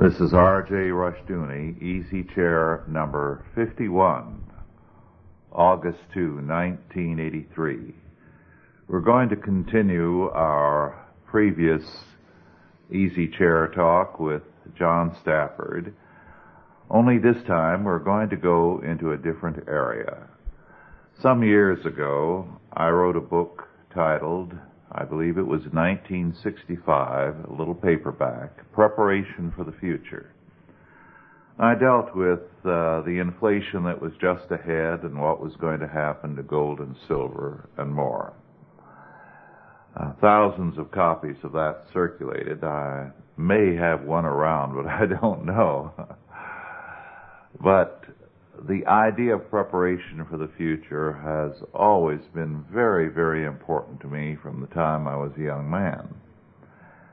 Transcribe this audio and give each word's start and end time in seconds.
This 0.00 0.20
is 0.20 0.32
R.J. 0.32 0.74
Rushdoony, 0.74 1.82
Easy 1.82 2.22
Chair 2.22 2.84
number 2.86 3.44
51, 3.56 4.44
August 5.50 5.98
2, 6.14 6.36
1983. 6.36 7.96
We're 8.86 9.00
going 9.00 9.28
to 9.30 9.34
continue 9.34 10.28
our 10.28 11.04
previous 11.26 11.82
Easy 12.92 13.26
Chair 13.26 13.72
talk 13.74 14.20
with 14.20 14.42
John 14.78 15.16
Stafford, 15.20 15.92
only 16.88 17.18
this 17.18 17.42
time 17.48 17.82
we're 17.82 17.98
going 17.98 18.30
to 18.30 18.36
go 18.36 18.80
into 18.84 19.10
a 19.10 19.16
different 19.16 19.66
area. 19.66 20.28
Some 21.20 21.42
years 21.42 21.84
ago, 21.84 22.46
I 22.72 22.88
wrote 22.90 23.16
a 23.16 23.20
book 23.20 23.66
titled 23.92 24.52
I 24.92 25.04
believe 25.04 25.36
it 25.36 25.46
was 25.46 25.60
1965, 25.72 27.34
a 27.48 27.52
little 27.52 27.74
paperback, 27.74 28.72
Preparation 28.72 29.52
for 29.54 29.64
the 29.64 29.72
Future. 29.80 30.32
I 31.58 31.74
dealt 31.74 32.14
with 32.14 32.40
uh, 32.64 33.02
the 33.02 33.18
inflation 33.20 33.84
that 33.84 34.00
was 34.00 34.12
just 34.20 34.50
ahead 34.50 35.02
and 35.02 35.20
what 35.20 35.40
was 35.42 35.52
going 35.60 35.80
to 35.80 35.88
happen 35.88 36.36
to 36.36 36.42
gold 36.42 36.78
and 36.78 36.94
silver 37.06 37.68
and 37.76 37.92
more. 37.92 38.32
Uh, 39.96 40.12
thousands 40.20 40.78
of 40.78 40.90
copies 40.92 41.36
of 41.42 41.52
that 41.52 41.82
circulated. 41.92 42.62
I 42.62 43.10
may 43.36 43.74
have 43.74 44.02
one 44.04 44.24
around, 44.24 44.76
but 44.76 44.86
I 44.90 45.06
don't 45.06 45.44
know. 45.44 45.92
but 47.60 47.97
the 48.66 48.86
idea 48.86 49.36
of 49.36 49.50
preparation 49.50 50.26
for 50.28 50.36
the 50.36 50.50
future 50.56 51.12
has 51.12 51.62
always 51.72 52.20
been 52.34 52.64
very, 52.72 53.08
very 53.08 53.44
important 53.44 54.00
to 54.00 54.08
me 54.08 54.36
from 54.42 54.60
the 54.60 54.66
time 54.68 55.06
I 55.06 55.16
was 55.16 55.32
a 55.38 55.42
young 55.42 55.70
man. 55.70 56.14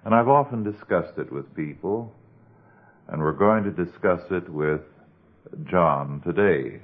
And 0.04 0.16
I've 0.16 0.28
often 0.28 0.64
discussed 0.64 1.18
it 1.18 1.32
with 1.32 1.56
people, 1.56 2.14
and 3.08 3.22
we're 3.22 3.34
going 3.34 3.64
to 3.64 3.72
discuss 3.72 4.22
it 4.32 4.50
with 4.50 4.82
John 5.70 6.22
today. 6.26 6.82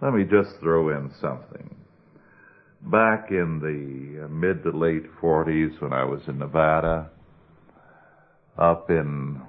Let 0.00 0.12
me 0.12 0.24
just 0.24 0.60
throw 0.60 0.90
in 0.90 1.10
something. 1.20 1.74
Back 2.82 3.30
in 3.30 3.58
the 3.60 4.28
mid 4.28 4.62
to 4.62 4.70
late 4.70 5.10
40s 5.20 5.80
when 5.80 5.92
I 5.92 6.04
was 6.04 6.20
in 6.28 6.38
Nevada, 6.38 7.10
up 8.58 8.90
in 8.90 9.42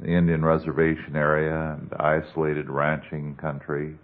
the 0.00 0.08
Indian 0.08 0.44
reservation 0.44 1.16
area 1.16 1.72
and 1.72 1.92
isolated 1.98 2.68
ranching 2.70 3.34
country. 3.36 3.96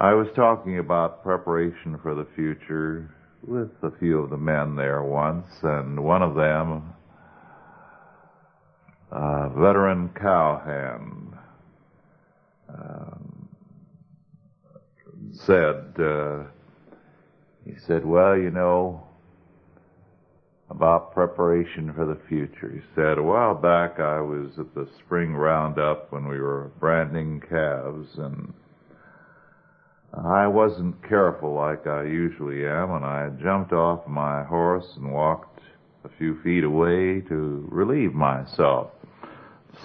I 0.00 0.14
was 0.14 0.28
talking 0.34 0.78
about 0.78 1.22
preparation 1.22 1.98
for 2.02 2.14
the 2.14 2.26
future 2.34 3.14
with 3.46 3.70
a 3.82 3.90
few 3.98 4.18
of 4.18 4.30
the 4.30 4.36
men 4.36 4.74
there 4.74 5.02
once, 5.02 5.46
and 5.62 6.02
one 6.02 6.22
of 6.22 6.34
them, 6.34 6.94
a 9.12 9.50
veteran 9.50 10.08
cowhand, 10.18 11.34
um, 12.68 13.48
said, 15.32 15.94
uh, 15.98 16.44
he 17.64 17.74
said, 17.86 18.04
well, 18.04 18.36
you 18.36 18.50
know, 18.50 19.03
about 20.70 21.12
preparation 21.12 21.92
for 21.92 22.06
the 22.06 22.18
future. 22.28 22.70
He 22.74 22.80
said, 22.94 23.18
a 23.18 23.22
while 23.22 23.54
back 23.54 24.00
I 24.00 24.20
was 24.20 24.58
at 24.58 24.74
the 24.74 24.88
spring 24.98 25.34
roundup 25.34 26.10
when 26.10 26.26
we 26.26 26.40
were 26.40 26.70
branding 26.80 27.42
calves 27.48 28.08
and 28.16 28.52
I 30.12 30.46
wasn't 30.46 31.06
careful 31.06 31.54
like 31.54 31.86
I 31.86 32.04
usually 32.04 32.64
am 32.66 32.92
and 32.92 33.04
I 33.04 33.30
jumped 33.42 33.72
off 33.72 34.06
my 34.06 34.44
horse 34.44 34.86
and 34.96 35.12
walked 35.12 35.60
a 36.04 36.08
few 36.18 36.40
feet 36.42 36.64
away 36.64 37.20
to 37.28 37.66
relieve 37.70 38.14
myself. 38.14 38.90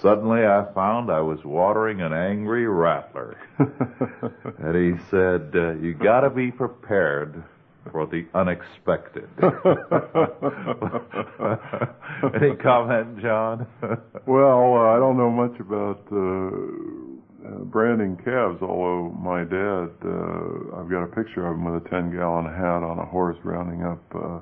Suddenly 0.02 0.46
I 0.46 0.66
found 0.74 1.12
I 1.12 1.22
was 1.22 1.44
watering 1.44 2.02
an 2.02 2.14
angry 2.14 2.68
rattler. 2.68 3.38
and 3.60 4.76
he 4.76 5.04
said, 5.10 5.52
uh, 5.56 5.74
you 5.74 5.94
gotta 5.94 6.30
be 6.30 6.52
prepared 6.52 7.44
for 7.92 8.06
the 8.06 8.26
unexpected. 8.34 9.28
Any 12.36 12.56
comment, 12.58 13.20
John? 13.22 13.66
well, 14.26 14.74
uh, 14.76 14.96
I 14.96 15.00
don't 15.00 15.18
know 15.18 15.30
much 15.30 15.60
about 15.60 16.02
uh, 16.12 17.48
uh, 17.48 17.64
branding 17.66 18.18
calves, 18.24 18.62
although 18.62 19.12
my 19.20 19.44
dad, 19.44 19.90
uh, 20.06 20.80
I've 20.80 20.90
got 20.90 21.04
a 21.04 21.08
picture 21.16 21.48
of 21.48 21.56
him 21.56 21.66
with 21.66 21.86
a 21.86 21.90
10 21.90 22.12
gallon 22.12 22.46
hat 22.46 22.84
on 22.84 23.00
a 23.00 23.06
horse 23.06 23.38
rounding 23.44 23.84
up 23.84 24.04
uh, 24.16 24.40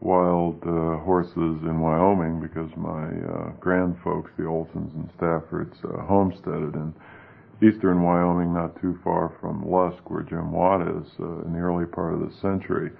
wild 0.00 0.56
uh, 0.62 0.96
horses 1.04 1.32
in 1.36 1.80
Wyoming 1.80 2.40
because 2.40 2.70
my 2.76 3.04
uh, 3.04 3.50
grand 3.60 3.96
folks, 4.02 4.30
the 4.36 4.44
Olsons 4.44 4.92
and 4.94 5.10
Staffords, 5.18 5.76
uh, 5.84 6.02
homesteaded 6.06 6.74
in 6.74 6.94
eastern 7.62 8.02
Wyoming, 8.02 8.54
not 8.54 8.80
too 8.80 8.98
far 9.04 9.32
from 9.40 9.70
Lusk, 9.70 10.08
where 10.10 10.22
Jim 10.22 10.52
Watt 10.52 10.82
is, 10.82 11.06
uh, 11.20 11.44
in 11.44 11.52
the 11.52 11.58
early 11.58 11.86
part 11.86 12.14
of 12.14 12.20
the 12.20 12.34
century. 12.40 12.90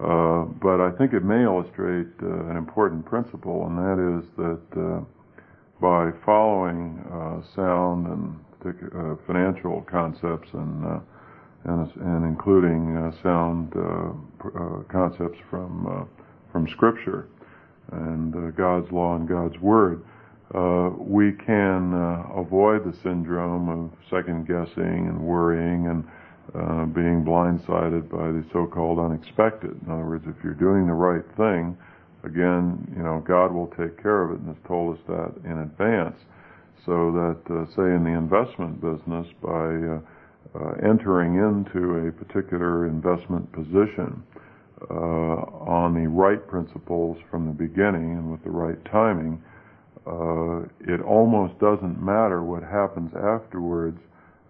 Uh, 0.00 0.44
but 0.60 0.80
I 0.80 0.90
think 0.98 1.12
it 1.12 1.22
may 1.22 1.44
illustrate 1.44 2.08
uh, 2.22 2.50
an 2.50 2.56
important 2.56 3.04
principle, 3.04 3.66
and 3.66 3.78
that 3.78 3.98
is 4.00 4.24
that 4.36 4.80
uh, 4.80 5.00
by 5.80 6.10
following 6.24 6.98
uh, 7.12 7.40
sound 7.54 8.06
and 8.06 8.40
uh, 8.64 9.16
financial 9.26 9.82
concepts 9.82 10.48
and 10.54 11.02
and, 11.64 11.92
and, 12.00 12.24
including 12.24 13.12
sound 13.22 13.72
concepts 14.88 15.38
from 15.48 16.08
from 16.50 16.66
Scripture 16.68 17.28
and 17.92 18.56
God's 18.56 18.90
law 18.90 19.14
and 19.14 19.28
God's 19.28 19.58
Word, 19.60 20.02
uh, 20.54 20.90
we 20.98 21.32
can 21.32 21.94
uh, 21.94 22.24
avoid 22.36 22.84
the 22.84 22.96
syndrome 23.02 23.68
of 23.68 23.90
second 24.10 24.46
guessing 24.46 25.08
and 25.08 25.18
worrying 25.18 25.86
and 25.86 26.04
uh, 26.54 26.84
being 26.86 27.24
blindsided 27.24 28.10
by 28.10 28.28
the 28.28 28.44
so-called 28.52 28.98
unexpected. 28.98 29.70
In 29.86 29.90
other 29.90 30.04
words, 30.04 30.24
if 30.26 30.36
you're 30.44 30.52
doing 30.52 30.86
the 30.86 30.92
right 30.92 31.24
thing, 31.38 31.76
again, 32.24 32.86
you 32.94 33.02
know, 33.02 33.24
God 33.26 33.52
will 33.52 33.68
take 33.68 34.02
care 34.02 34.22
of 34.22 34.32
it 34.32 34.40
and 34.40 34.48
has 34.48 34.62
told 34.68 34.98
us 34.98 35.02
that 35.08 35.32
in 35.44 35.58
advance. 35.60 36.18
So 36.84 37.12
that, 37.12 37.40
uh, 37.48 37.64
say, 37.74 37.94
in 37.94 38.04
the 38.04 38.10
investment 38.10 38.80
business, 38.80 39.26
by 39.40 40.02
uh, 40.60 40.72
entering 40.84 41.36
into 41.36 42.08
a 42.08 42.12
particular 42.12 42.86
investment 42.86 43.50
position 43.52 44.22
on 44.90 45.94
the 45.94 46.08
right 46.08 46.44
principles 46.48 47.16
from 47.30 47.46
the 47.46 47.52
beginning 47.52 48.18
and 48.18 48.30
with 48.32 48.42
the 48.42 48.50
right 48.50 48.84
timing, 48.90 49.40
uh, 50.06 50.62
it 50.80 51.00
almost 51.00 51.58
doesn't 51.60 52.02
matter 52.02 52.42
what 52.42 52.62
happens 52.62 53.12
afterwards. 53.14 53.98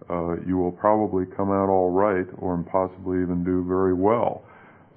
Uh, 0.09 0.35
you 0.45 0.57
will 0.57 0.71
probably 0.71 1.25
come 1.25 1.49
out 1.49 1.69
all 1.69 1.91
right 1.91 2.25
or 2.37 2.57
possibly 2.71 3.21
even 3.21 3.43
do 3.43 3.63
very 3.67 3.93
well. 3.93 4.43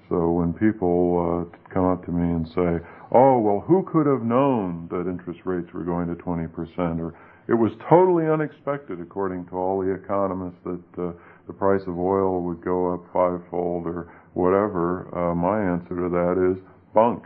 So 0.09 0.31
when 0.31 0.53
people 0.53 1.47
uh, 1.51 1.73
come 1.73 1.85
up 1.85 2.05
to 2.05 2.11
me 2.11 2.23
and 2.23 2.47
say, 2.47 2.85
oh, 3.11 3.39
well, 3.39 3.63
who 3.67 3.83
could 3.91 4.07
have 4.07 4.23
known 4.23 4.87
that 4.89 5.07
interest 5.07 5.41
rates 5.45 5.67
were 5.73 5.83
going 5.83 6.07
to 6.07 6.15
20%? 6.15 6.99
Or 6.99 7.13
it 7.47 7.53
was 7.53 7.71
totally 7.89 8.25
unexpected, 8.27 8.99
according 8.99 9.45
to 9.47 9.55
all 9.55 9.81
the 9.81 9.91
economists, 9.93 10.59
that 10.63 10.83
uh, 10.97 11.11
the 11.45 11.53
price 11.53 11.81
of 11.87 11.97
oil 11.97 12.41
would 12.41 12.63
go 12.63 12.93
up 12.93 13.05
fivefold 13.13 13.85
or 13.85 14.11
whatever. 14.33 15.07
Uh, 15.15 15.35
my 15.35 15.61
answer 15.61 15.95
to 15.95 16.09
that 16.09 16.35
is 16.51 16.63
bunk. 16.93 17.23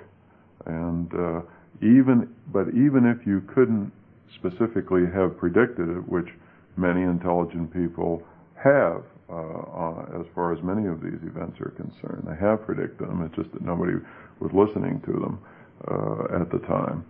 And 0.66 1.12
uh, 1.14 1.42
even 1.82 2.34
but 2.52 2.70
even 2.70 3.06
if 3.06 3.26
you 3.26 3.42
couldn't 3.54 3.92
specifically 4.36 5.06
have 5.14 5.38
predicted 5.38 5.90
it, 5.90 6.08
which 6.08 6.28
many 6.78 7.02
intelligent 7.02 7.74
people 7.74 8.24
have, 8.56 9.04
uh, 9.30 9.36
uh, 9.36 10.20
as 10.20 10.26
far 10.36 10.54
as 10.54 10.62
many 10.64 10.88
of 10.88 11.02
these 11.02 11.20
events 11.24 11.60
are 11.60 11.72
concerned, 11.72 12.24
they 12.28 12.36
have 12.40 12.66
predicted 12.66 13.08
them. 13.08 13.22
It's 13.24 13.36
just 13.36 13.52
that 13.54 13.62
nobody 13.62 13.94
was 14.40 14.52
listening 14.54 15.02
to 15.06 15.14
them 15.14 15.40
uh, 15.88 16.42
at 16.42 16.52
the 16.52 16.60
time. 16.68 17.06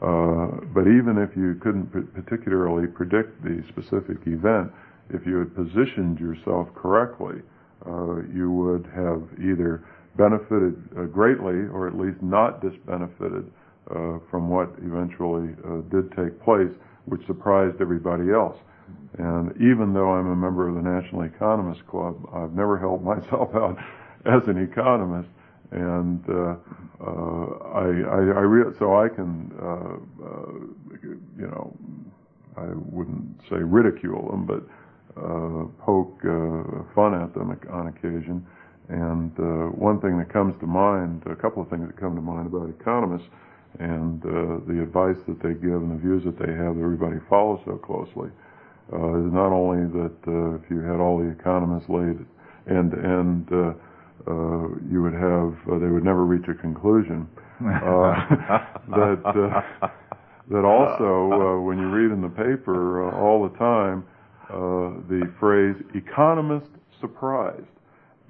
Uh, 0.00 0.64
but 0.74 0.82
even 0.82 1.16
if 1.18 1.36
you 1.36 1.54
couldn't 1.62 1.86
particularly 2.14 2.86
predict 2.86 3.42
the 3.42 3.62
specific 3.68 4.18
event, 4.26 4.70
if 5.10 5.26
you 5.26 5.38
had 5.38 5.54
positioned 5.54 6.18
yourself 6.18 6.68
correctly, 6.74 7.40
uh, 7.86 8.22
you 8.32 8.50
would 8.50 8.86
have 8.94 9.22
either 9.38 9.84
benefited 10.16 10.76
uh, 10.96 11.04
greatly 11.04 11.68
or 11.72 11.88
at 11.88 11.96
least 11.96 12.20
not 12.22 12.60
disbenefited 12.60 13.50
from 14.30 14.48
what 14.48 14.70
eventually 14.78 15.54
uh, 15.64 15.80
did 15.90 16.10
take 16.12 16.40
place, 16.42 16.72
which 17.06 17.24
surprised 17.26 17.80
everybody 17.80 18.30
else. 18.30 18.56
And 19.18 19.52
even 19.56 19.92
though 19.92 20.12
I'm 20.12 20.28
a 20.28 20.36
member 20.36 20.68
of 20.68 20.74
the 20.74 20.82
National 20.82 21.22
Economists 21.22 21.82
Club, 21.82 22.16
I've 22.32 22.54
never 22.54 22.78
held 22.78 23.04
myself 23.12 23.54
out 23.54 23.78
as 24.24 24.48
an 24.48 24.62
economist. 24.62 25.28
And 25.70 26.22
uh, 26.28 26.56
uh, 27.00 27.58
I, 27.74 27.84
I, 27.84 28.18
I 28.18 28.44
re- 28.44 28.74
so 28.78 28.96
I 28.96 29.08
can, 29.08 29.50
uh, 29.60 30.24
uh, 30.24 30.52
you 31.38 31.46
know, 31.46 31.74
I 32.56 32.66
wouldn't 32.74 33.40
say 33.48 33.56
ridicule 33.56 34.30
them, 34.30 34.44
but 34.44 34.62
uh, 35.16 35.64
poke 35.82 36.20
uh, 36.24 36.84
fun 36.94 37.14
at 37.14 37.32
them 37.34 37.58
on 37.70 37.86
occasion. 37.88 38.46
And 38.88 39.32
uh, 39.38 39.70
one 39.74 40.00
thing 40.00 40.18
that 40.18 40.30
comes 40.30 40.58
to 40.60 40.66
mind, 40.66 41.22
a 41.26 41.36
couple 41.36 41.62
of 41.62 41.70
things 41.70 41.86
that 41.86 41.96
come 41.96 42.14
to 42.14 42.20
mind 42.20 42.46
about 42.46 42.68
economists, 42.68 43.28
and 43.78 44.22
uh, 44.24 44.60
the 44.66 44.82
advice 44.82 45.16
that 45.26 45.42
they 45.42 45.54
give 45.54 45.80
and 45.80 45.92
the 45.92 46.00
views 46.00 46.24
that 46.24 46.38
they 46.38 46.52
have 46.52 46.76
that 46.76 46.82
everybody 46.82 47.16
follows 47.28 47.60
so 47.64 47.76
closely 47.76 48.28
uh, 48.92 49.26
is 49.26 49.32
not 49.32 49.52
only 49.52 49.86
that 49.92 50.16
uh, 50.28 50.54
if 50.56 50.62
you 50.70 50.80
had 50.80 51.00
all 51.00 51.18
the 51.18 51.30
economists 51.30 51.88
laid 51.88 52.18
end 52.68 52.90
to 52.92 52.98
end, 52.98 53.48
uh, 53.52 53.72
uh, 54.28 54.68
you 54.90 55.02
would 55.02 55.14
have 55.14 55.54
uh, 55.66 55.78
they 55.78 55.88
would 55.88 56.04
never 56.04 56.24
reach 56.24 56.48
a 56.48 56.54
conclusion. 56.54 57.28
Uh, 57.62 57.68
that 58.88 59.62
uh, 59.82 59.88
that 60.50 60.64
also 60.64 61.30
uh, 61.32 61.60
when 61.60 61.78
you 61.78 61.88
read 61.88 62.10
in 62.10 62.20
the 62.20 62.28
paper 62.28 63.08
uh, 63.08 63.16
all 63.16 63.48
the 63.48 63.56
time 63.56 64.04
uh, 64.50 64.98
the 65.08 65.30
phrase 65.38 65.76
economist 65.94 66.66
surprised 67.00 67.71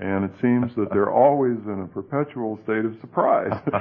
and 0.02 0.24
it 0.24 0.32
seems 0.40 0.74
that 0.74 0.90
they're 0.90 1.12
always 1.12 1.58
in 1.66 1.82
a 1.82 1.86
perpetual 1.86 2.58
state 2.64 2.84
of 2.84 2.98
surprise. 3.00 3.52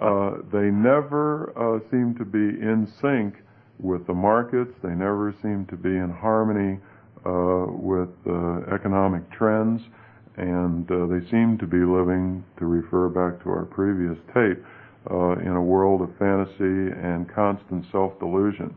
uh, 0.00 0.38
they 0.52 0.70
never 0.74 1.54
uh, 1.54 1.78
seem 1.88 2.16
to 2.18 2.24
be 2.24 2.38
in 2.60 2.90
sync 3.00 3.36
with 3.78 4.04
the 4.08 4.12
markets. 4.12 4.72
They 4.82 4.90
never 4.90 5.32
seem 5.40 5.66
to 5.66 5.76
be 5.76 5.90
in 5.90 6.10
harmony 6.10 6.80
uh, 7.24 7.66
with 7.68 8.08
uh, 8.26 8.74
economic 8.74 9.30
trends, 9.30 9.82
and 10.36 10.90
uh, 10.90 11.06
they 11.06 11.24
seem 11.30 11.56
to 11.58 11.66
be 11.66 11.78
living, 11.78 12.44
to 12.58 12.66
refer 12.66 13.08
back 13.08 13.40
to 13.44 13.50
our 13.50 13.64
previous 13.64 14.18
tape, 14.34 14.58
uh, 15.08 15.38
in 15.38 15.54
a 15.54 15.62
world 15.62 16.02
of 16.02 16.10
fantasy 16.18 16.90
and 16.90 17.32
constant 17.32 17.86
self-delusion. 17.92 18.74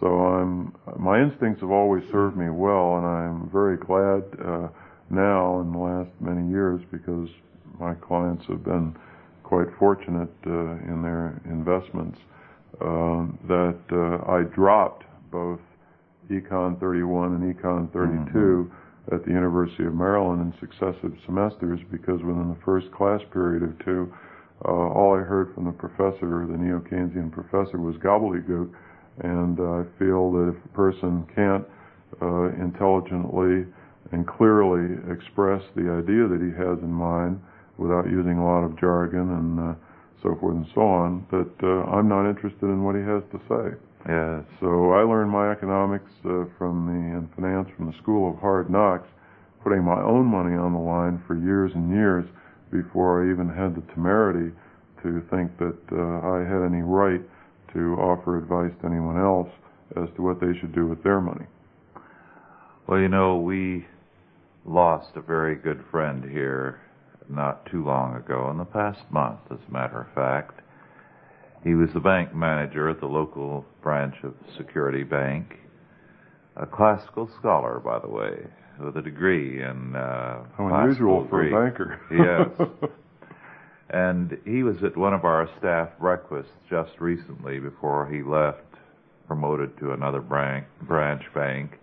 So 0.00 0.06
I'm, 0.06 0.74
my 0.98 1.20
instincts 1.20 1.60
have 1.60 1.70
always 1.70 2.02
served 2.10 2.38
me 2.38 2.48
well, 2.48 2.96
and 2.96 3.04
I'm 3.04 3.50
very 3.50 3.76
glad 3.76 4.24
now 5.10 5.60
in 5.60 5.72
the 5.72 5.78
last 5.78 6.10
many 6.20 6.48
years 6.50 6.80
because 6.90 7.28
my 7.78 7.94
clients 7.94 8.44
have 8.46 8.64
been 8.64 8.94
quite 9.42 9.66
fortunate 9.78 10.30
uh, 10.46 10.78
in 10.86 11.02
their 11.02 11.40
investments 11.44 12.18
uh, 12.80 13.26
that 13.48 13.78
uh, 13.92 14.30
I 14.30 14.42
dropped 14.54 15.04
both 15.30 15.60
Econ 16.30 16.78
31 16.78 17.34
and 17.34 17.54
Econ 17.54 17.92
32 17.92 18.30
mm-hmm. 18.32 19.14
at 19.14 19.24
the 19.24 19.30
University 19.30 19.84
of 19.84 19.94
Maryland 19.94 20.40
in 20.40 20.60
successive 20.60 21.12
semesters 21.26 21.80
because 21.90 22.22
within 22.22 22.48
the 22.48 22.58
first 22.64 22.90
class 22.92 23.20
period 23.32 23.62
or 23.62 23.74
two, 23.84 24.12
uh, 24.64 24.70
all 24.70 25.16
I 25.18 25.22
heard 25.22 25.52
from 25.54 25.64
the 25.64 25.72
professor, 25.72 26.46
the 26.46 26.56
neo-Keynesian 26.56 27.32
professor, 27.32 27.78
was 27.78 27.96
gobbledygook, 27.96 28.70
and 29.20 29.58
I 29.58 29.98
feel 29.98 30.30
that 30.32 30.54
if 30.54 30.64
a 30.64 30.68
person 30.68 31.26
can't 31.34 31.64
uh, 32.22 32.52
intelligently 32.62 33.66
and 34.12 34.26
clearly 34.26 34.98
express 35.12 35.62
the 35.76 35.90
idea 35.90 36.26
that 36.26 36.42
he 36.42 36.50
has 36.56 36.78
in 36.82 36.90
mind 36.90 37.40
without 37.78 38.10
using 38.10 38.38
a 38.38 38.44
lot 38.44 38.64
of 38.64 38.78
jargon 38.78 39.30
and 39.30 39.60
uh, 39.60 39.74
so 40.22 40.36
forth 40.40 40.56
and 40.56 40.66
so 40.74 40.82
on, 40.82 41.26
that 41.30 41.50
uh, 41.62 41.90
I'm 41.90 42.08
not 42.08 42.28
interested 42.28 42.66
in 42.66 42.82
what 42.84 42.94
he 42.94 43.02
has 43.02 43.22
to 43.32 43.38
say. 43.48 43.76
Yes. 44.08 44.44
So 44.60 44.92
I 44.92 45.02
learned 45.02 45.30
my 45.30 45.50
economics 45.50 46.10
uh, 46.24 46.44
from 46.58 46.86
the 46.88 47.16
and 47.16 47.28
finance 47.34 47.68
from 47.76 47.86
the 47.86 47.98
School 48.02 48.30
of 48.32 48.38
Hard 48.40 48.70
Knocks, 48.70 49.08
putting 49.62 49.84
my 49.84 50.00
own 50.00 50.26
money 50.26 50.56
on 50.56 50.72
the 50.72 50.78
line 50.78 51.22
for 51.26 51.36
years 51.36 51.72
and 51.74 51.90
years 51.90 52.24
before 52.70 53.24
I 53.24 53.32
even 53.32 53.48
had 53.48 53.74
the 53.74 53.84
temerity 53.92 54.54
to 55.02 55.22
think 55.30 55.56
that 55.58 55.80
uh, 55.92 56.26
I 56.26 56.40
had 56.44 56.64
any 56.64 56.82
right 56.82 57.20
to 57.74 57.96
offer 57.96 58.38
advice 58.38 58.72
to 58.80 58.86
anyone 58.86 59.18
else 59.18 59.48
as 59.96 60.08
to 60.16 60.22
what 60.22 60.40
they 60.40 60.58
should 60.60 60.74
do 60.74 60.86
with 60.86 61.02
their 61.02 61.20
money. 61.20 61.46
Well, 62.86 63.00
you 63.00 63.08
know, 63.08 63.38
we 63.38 63.86
lost 64.64 65.16
a 65.16 65.20
very 65.20 65.54
good 65.54 65.82
friend 65.90 66.24
here 66.24 66.80
not 67.28 67.64
too 67.66 67.84
long 67.84 68.16
ago, 68.16 68.50
in 68.50 68.58
the 68.58 68.64
past 68.64 69.00
month, 69.10 69.40
as 69.50 69.58
a 69.68 69.72
matter 69.72 70.00
of 70.00 70.14
fact. 70.14 70.60
He 71.62 71.74
was 71.74 71.90
the 71.92 72.00
bank 72.00 72.34
manager 72.34 72.88
at 72.88 73.00
the 73.00 73.06
local 73.06 73.64
branch 73.82 74.16
of 74.22 74.34
Security 74.56 75.02
Bank, 75.02 75.58
a 76.56 76.66
classical 76.66 77.30
scholar, 77.38 77.78
by 77.78 77.98
the 77.98 78.08
way, 78.08 78.46
with 78.80 78.96
a 78.96 79.02
degree 79.02 79.62
in 79.62 79.94
uh, 79.94 80.44
How 80.56 80.66
unusual 80.66 81.26
for 81.28 81.46
a 81.46 81.50
banker. 81.50 82.00
yes. 82.10 82.90
And 83.90 84.38
he 84.44 84.62
was 84.62 84.76
at 84.84 84.96
one 84.96 85.12
of 85.12 85.24
our 85.24 85.48
staff 85.58 85.88
breakfasts 85.98 86.52
just 86.68 86.92
recently 87.00 87.58
before 87.58 88.08
he 88.08 88.22
left, 88.22 88.62
promoted 89.26 89.76
to 89.78 89.92
another 89.92 90.20
branch, 90.20 90.66
branch 90.82 91.22
bank. 91.34 91.78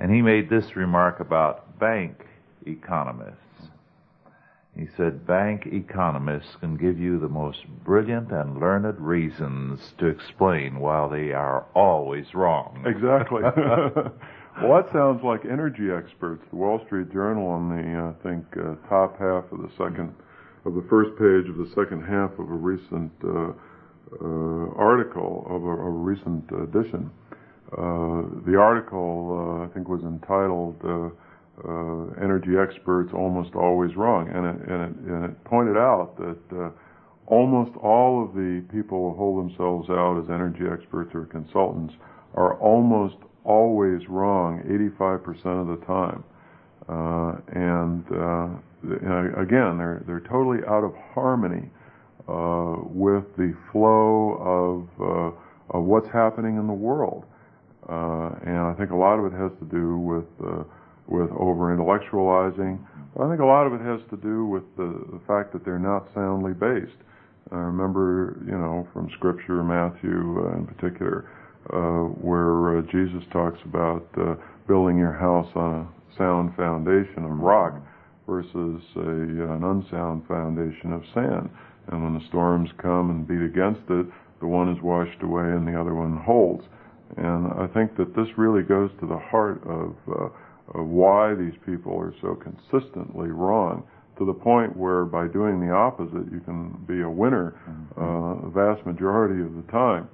And 0.00 0.12
he 0.12 0.22
made 0.22 0.50
this 0.50 0.76
remark 0.76 1.20
about 1.20 1.78
bank 1.78 2.26
economists. 2.66 3.38
He 4.76 4.88
said, 4.96 5.24
bank 5.24 5.66
economists 5.66 6.56
can 6.58 6.76
give 6.76 6.98
you 6.98 7.20
the 7.20 7.28
most 7.28 7.64
brilliant 7.84 8.32
and 8.32 8.58
learned 8.58 8.98
reasons 8.98 9.94
to 9.98 10.06
explain 10.06 10.80
why 10.80 11.08
they 11.08 11.32
are 11.32 11.66
always 11.74 12.34
wrong. 12.34 12.82
Exactly. 12.84 13.42
well, 14.62 14.82
that 14.82 14.90
sounds 14.92 15.22
like 15.22 15.44
energy 15.44 15.92
experts. 15.92 16.42
The 16.50 16.56
Wall 16.56 16.84
Street 16.86 17.12
Journal 17.12 17.46
on 17.46 17.68
the, 17.68 17.98
uh, 17.98 18.10
I 18.10 18.28
think, 18.28 18.44
uh, 18.56 18.74
top 18.88 19.16
half 19.16 19.44
of 19.52 19.62
the 19.62 19.70
second, 19.78 20.12
of 20.64 20.74
the 20.74 20.84
first 20.90 21.10
page 21.18 21.48
of 21.48 21.56
the 21.56 21.70
second 21.76 22.02
half 22.02 22.32
of 22.32 22.50
a 22.50 22.58
recent 22.58 23.12
uh, 23.22 23.52
uh 24.22 24.70
article 24.76 25.46
of 25.48 25.64
a, 25.64 25.70
a 25.70 25.90
recent 25.90 26.44
edition 26.52 27.10
the 27.76 28.56
article, 28.56 29.60
uh, 29.62 29.64
I 29.64 29.68
think, 29.74 29.88
was 29.88 30.02
entitled 30.02 30.76
uh, 30.84 32.22
"Energy 32.22 32.56
Experts 32.56 33.12
Almost 33.14 33.54
Always 33.54 33.96
Wrong," 33.96 34.28
and 34.28 34.46
it, 34.46 34.68
and 34.68 34.82
it, 34.82 35.12
and 35.12 35.24
it 35.24 35.44
pointed 35.44 35.76
out 35.76 36.16
that 36.18 36.72
almost 37.26 37.76
all 37.76 38.24
of 38.24 38.34
the 38.34 38.62
people 38.70 39.10
who 39.10 39.16
hold 39.16 39.48
themselves 39.48 39.88
out 39.90 40.22
as 40.22 40.28
energy 40.30 40.64
experts 40.70 41.14
or 41.14 41.24
consultants 41.26 41.94
are 42.34 42.58
almost 42.58 43.16
always 43.44 44.08
wrong 44.08 44.60
85% 45.00 45.60
of 45.60 45.66
the 45.68 45.86
time. 45.86 46.24
Uh, 46.88 47.36
and, 47.52 48.04
uh, 48.12 49.40
again, 49.40 49.78
they're, 49.78 50.02
they're 50.06 50.20
totally 50.20 50.58
out 50.66 50.84
of 50.84 50.94
harmony 51.14 51.70
uh, 52.28 52.76
with 52.84 53.24
the 53.36 53.54
flow 53.72 54.88
of, 55.00 55.34
of 55.70 55.84
what's 55.84 56.08
happening 56.08 56.56
in 56.56 56.66
the 56.66 56.72
world. 56.72 57.24
Uh, 57.88 58.30
and 58.46 58.58
I 58.58 58.74
think 58.78 58.90
a 58.90 58.96
lot 58.96 59.18
of 59.18 59.32
it 59.32 59.36
has 59.36 59.52
to 59.60 59.66
do 59.66 59.98
with 59.98 60.24
uh, 60.40 60.64
with 61.06 61.30
over 61.36 61.76
intellectualizing. 61.76 62.78
But 63.14 63.24
I 63.24 63.28
think 63.28 63.40
a 63.40 63.46
lot 63.46 63.66
of 63.66 63.74
it 63.74 63.80
has 63.80 64.00
to 64.10 64.16
do 64.16 64.46
with 64.46 64.64
the, 64.76 64.88
the 65.12 65.20
fact 65.26 65.52
that 65.52 65.64
they're 65.64 65.78
not 65.78 66.08
soundly 66.14 66.54
based. 66.54 66.96
I 67.52 67.56
remember, 67.56 68.40
you 68.46 68.56
know, 68.56 68.88
from 68.92 69.10
Scripture, 69.18 69.62
Matthew 69.62 70.40
uh, 70.40 70.56
in 70.56 70.66
particular, 70.66 71.28
uh, 71.72 72.08
where 72.24 72.80
Jesus 72.90 73.22
talks 73.30 73.60
about 73.64 74.08
building 74.66 74.96
your 74.96 75.12
house 75.12 75.50
on 75.54 75.84
a 75.84 76.16
sound 76.16 76.56
foundation 76.56 77.24
of 77.24 77.38
rock 77.38 77.74
versus 78.26 78.80
a, 78.96 79.00
an 79.00 79.62
unsound 79.62 80.26
foundation 80.26 80.92
of 80.92 81.02
sand. 81.12 81.50
And 81.88 82.02
when 82.02 82.14
the 82.14 82.26
storms 82.28 82.70
come 82.80 83.10
and 83.10 83.28
beat 83.28 83.42
against 83.42 83.82
it, 83.90 84.06
the 84.40 84.46
one 84.46 84.72
is 84.72 84.82
washed 84.82 85.22
away 85.22 85.44
and 85.44 85.66
the 85.66 85.78
other 85.78 85.94
one 85.94 86.16
holds. 86.16 86.64
And 87.16 87.52
I 87.52 87.66
think 87.72 87.96
that 87.96 88.14
this 88.16 88.28
really 88.36 88.62
goes 88.62 88.90
to 89.00 89.06
the 89.06 89.18
heart 89.18 89.62
of, 89.66 89.94
uh, 90.08 90.78
of 90.78 90.86
why 90.86 91.34
these 91.34 91.54
people 91.64 91.96
are 91.98 92.14
so 92.20 92.34
consistently 92.34 93.28
wrong 93.28 93.84
to 94.18 94.24
the 94.24 94.32
point 94.32 94.76
where 94.76 95.04
by 95.04 95.26
doing 95.26 95.60
the 95.60 95.72
opposite 95.72 96.30
you 96.32 96.40
can 96.44 96.70
be 96.86 97.02
a 97.02 97.10
winner 97.10 97.60
mm-hmm. 97.68 98.00
uh, 98.00 98.42
the 98.42 98.50
vast 98.50 98.86
majority 98.86 99.42
of 99.42 99.54
the 99.54 99.72
time 99.72 100.08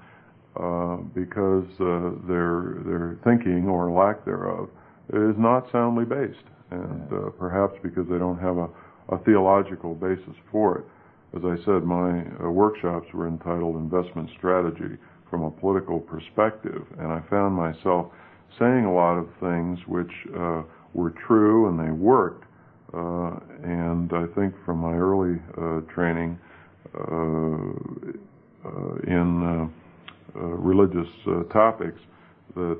uh, 0.57 0.97
because 1.14 1.69
uh, 1.80 2.16
their 2.26 2.80
their 2.85 3.19
thinking 3.25 3.69
or 3.69 3.90
lack 3.90 4.25
thereof 4.25 4.69
is 5.12 5.37
not 5.38 5.71
soundly 5.71 6.04
based 6.04 6.49
and 6.71 7.12
uh, 7.12 7.30
perhaps 7.38 7.75
because 7.83 8.07
they 8.11 8.19
don't 8.19 8.38
have 8.38 8.57
a, 8.57 8.69
a 9.11 9.19
theological 9.25 9.95
basis 9.95 10.35
for 10.50 10.78
it. 10.78 10.85
As 11.37 11.42
I 11.45 11.57
said, 11.64 11.85
my 11.85 12.23
uh, 12.42 12.50
workshops 12.50 13.07
were 13.12 13.28
entitled 13.28 13.76
Investment 13.76 14.30
Strategy 14.38 14.97
from 15.30 15.44
a 15.44 15.50
political 15.50 16.00
perspective. 16.00 16.82
And 16.99 17.08
I 17.12 17.22
found 17.30 17.54
myself 17.54 18.08
saying 18.58 18.84
a 18.84 18.92
lot 18.92 19.16
of 19.16 19.28
things 19.40 19.78
which 19.87 20.10
uh, 20.37 20.62
were 20.92 21.14
true 21.26 21.68
and 21.68 21.78
they 21.78 21.92
worked. 21.92 22.44
Uh, 22.92 23.38
and 23.62 24.12
I 24.12 24.26
think 24.34 24.52
from 24.66 24.78
my 24.78 24.94
early 24.94 25.38
uh, 25.56 25.80
training 25.94 26.38
uh, 26.92 27.00
uh, 28.66 28.94
in 29.06 29.70
uh, 30.34 30.40
religious 30.40 31.08
topics, 31.52 32.00
that 32.56 32.78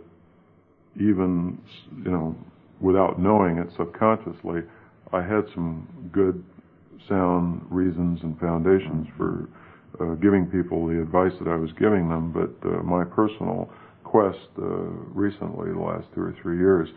even 0.97 1.59
you 2.05 2.11
know 2.11 2.37
without 2.81 3.21
knowing 3.21 3.59
it 3.59 3.69
subconsciously, 3.77 4.63
I 5.13 5.23
had 5.23 5.45
some 5.55 5.87
good, 6.13 6.43
sound 7.09 7.63
reasons 7.71 8.21
and 8.23 8.39
foundations 8.41 9.07
for 9.17 9.49
uh, 10.01 10.15
giving 10.15 10.47
people 10.47 10.87
the 10.87 11.01
advice 11.01 11.33
that 11.41 11.49
I 11.49 11.57
was 11.57 11.71
giving 11.79 12.09
them, 12.09 12.33
but 12.33 12.69
uh, 12.69 12.83
my 12.83 13.05
personal 13.05 13.71
quest 14.05 14.39
uh, 14.59 14.65
recently, 15.15 15.71
the 15.73 15.79
last 15.79 16.07
two 16.15 16.23
or 16.23 16.35
three 16.43 16.59
years, 16.59 16.89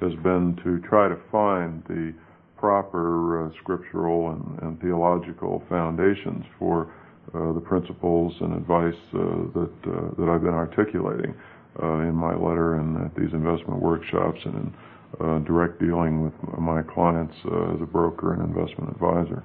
has 0.00 0.12
been 0.22 0.58
to 0.64 0.80
try 0.88 1.08
to 1.08 1.16
find 1.30 1.82
the 1.88 2.14
proper 2.56 3.46
uh, 3.46 3.50
scriptural 3.60 4.30
and, 4.30 4.62
and, 4.62 4.80
theological 4.80 5.62
foundations 5.68 6.44
for 6.58 6.92
uh, 7.34 7.52
the 7.52 7.60
principles 7.60 8.32
and 8.40 8.54
advice 8.54 8.94
uh, 9.14 9.18
that 9.52 9.70
that 10.16 10.28
I've 10.28 10.42
been 10.42 10.54
articulating 10.54 11.34
in 11.80 12.14
my 12.14 12.34
letter 12.34 12.76
and 12.76 13.04
at 13.04 13.14
these 13.16 13.32
investment 13.32 13.80
workshops 13.80 14.38
and 14.44 14.72
in 15.20 15.44
direct 15.44 15.80
dealing 15.80 16.22
with 16.22 16.32
my 16.58 16.82
clients 16.82 17.34
as 17.44 17.80
a 17.80 17.86
broker 17.86 18.34
and 18.34 18.42
investment 18.42 18.90
advisor. 18.90 19.42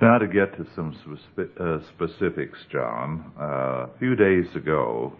Now 0.00 0.16
to 0.16 0.26
get 0.26 0.56
to 0.56 0.66
some 0.74 0.96
uh, 1.36 1.78
specifics, 1.94 2.58
John. 2.72 3.32
Uh, 3.38 3.44
a 3.44 3.90
few 3.98 4.16
days 4.16 4.46
ago, 4.56 5.12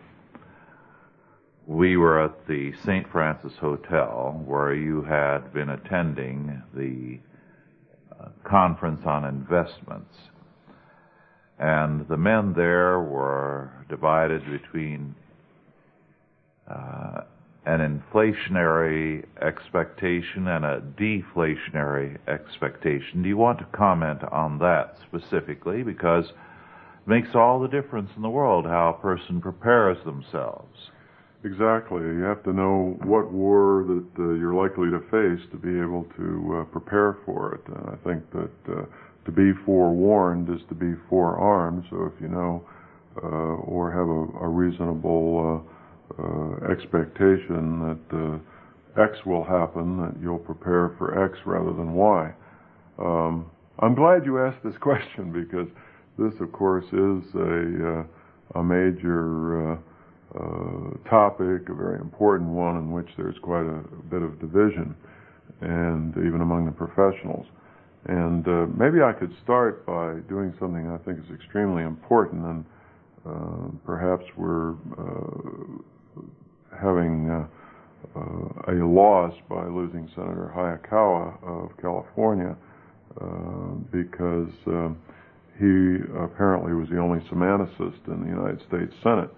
we 1.66 1.98
were 1.98 2.24
at 2.24 2.46
the 2.48 2.72
St. 2.86 3.06
Francis 3.12 3.52
Hotel 3.60 4.42
where 4.46 4.72
you 4.72 5.02
had 5.02 5.52
been 5.52 5.68
attending 5.68 6.62
the 6.74 7.18
uh, 8.18 8.28
conference 8.42 9.02
on 9.04 9.26
investments. 9.26 10.14
And 11.58 12.08
the 12.08 12.16
men 12.16 12.54
there 12.56 13.00
were 13.00 13.84
divided 13.90 14.42
between 14.50 15.14
uh, 16.66 17.24
an 17.70 18.02
inflationary 18.12 19.24
expectation 19.40 20.48
and 20.48 20.64
a 20.64 20.82
deflationary 20.98 22.18
expectation. 22.26 23.22
Do 23.22 23.28
you 23.28 23.36
want 23.36 23.58
to 23.60 23.64
comment 23.66 24.24
on 24.24 24.58
that 24.58 24.96
specifically? 25.06 25.84
Because 25.84 26.24
it 26.26 26.34
makes 27.06 27.36
all 27.36 27.60
the 27.60 27.68
difference 27.68 28.10
in 28.16 28.22
the 28.22 28.28
world 28.28 28.66
how 28.66 28.90
a 28.90 29.00
person 29.00 29.40
prepares 29.40 29.98
themselves. 30.04 30.90
Exactly. 31.44 32.02
You 32.02 32.22
have 32.22 32.42
to 32.42 32.52
know 32.52 32.98
what 33.04 33.30
war 33.30 33.84
that 33.86 34.06
uh, 34.18 34.34
you're 34.34 34.52
likely 34.52 34.90
to 34.90 34.98
face 35.08 35.46
to 35.52 35.56
be 35.56 35.80
able 35.80 36.06
to 36.16 36.60
uh, 36.60 36.64
prepare 36.64 37.18
for 37.24 37.54
it. 37.54 37.60
And 37.68 37.88
I 37.88 37.96
think 38.04 38.30
that 38.32 38.72
uh, 38.76 38.84
to 39.24 39.30
be 39.30 39.52
forewarned 39.64 40.50
is 40.50 40.60
to 40.68 40.74
be 40.74 40.94
forearmed. 41.08 41.84
So 41.88 42.12
if 42.14 42.20
you 42.20 42.28
know 42.28 42.66
uh, 43.22 43.26
or 43.26 43.90
have 43.90 44.08
a, 44.08 44.44
a 44.44 44.48
reasonable 44.48 45.64
uh, 45.66 45.79
expectation 46.70 47.80
that 48.10 48.40
X 49.00 49.18
will 49.24 49.44
happen, 49.44 49.96
that 49.98 50.14
you'll 50.20 50.38
prepare 50.38 50.94
for 50.98 51.24
X 51.24 51.38
rather 51.46 51.72
than 51.72 51.94
Y. 51.94 52.32
Um, 52.98 53.50
I'm 53.78 53.94
glad 53.94 54.24
you 54.24 54.38
asked 54.38 54.62
this 54.64 54.76
question 54.80 55.32
because 55.32 55.68
this, 56.18 56.38
of 56.40 56.52
course, 56.52 56.84
is 56.86 57.34
a, 57.34 58.04
a 58.58 58.62
major 58.62 59.78
uh, 60.34 61.08
topic, 61.08 61.68
a 61.68 61.74
very 61.74 61.98
important 61.98 62.50
one 62.50 62.76
in 62.76 62.92
which 62.92 63.08
there's 63.16 63.38
quite 63.42 63.66
a 63.66 63.82
bit 64.10 64.22
of 64.22 64.38
division, 64.40 64.94
and 65.60 66.16
even 66.18 66.40
among 66.40 66.66
the 66.66 66.72
professionals. 66.72 67.46
And 68.06 68.46
uh, 68.46 68.66
maybe 68.76 69.02
I 69.02 69.12
could 69.12 69.34
start 69.42 69.84
by 69.84 70.20
doing 70.28 70.54
something 70.58 70.88
I 70.88 70.98
think 71.04 71.18
is 71.18 71.34
extremely 71.34 71.82
important, 71.82 72.44
and 72.44 72.64
uh, 73.26 73.68
perhaps 73.84 74.24
we're 74.36 74.72
uh, 74.72 75.82
having 76.78 77.30
uh, 77.30 77.46
uh, 78.18 78.72
a 78.72 78.78
loss 78.84 79.34
by 79.48 79.66
losing 79.66 80.08
Senator 80.14 80.52
Hayakawa 80.54 81.42
of 81.42 81.76
California 81.80 82.56
because 83.90 84.48
he 85.58 85.98
apparently 86.16 86.72
was 86.72 86.88
the 86.88 86.98
only 86.98 87.20
semanticist 87.28 88.06
in 88.08 88.22
the 88.22 88.28
United 88.28 88.60
States 88.66 88.94
Senate. 89.02 89.30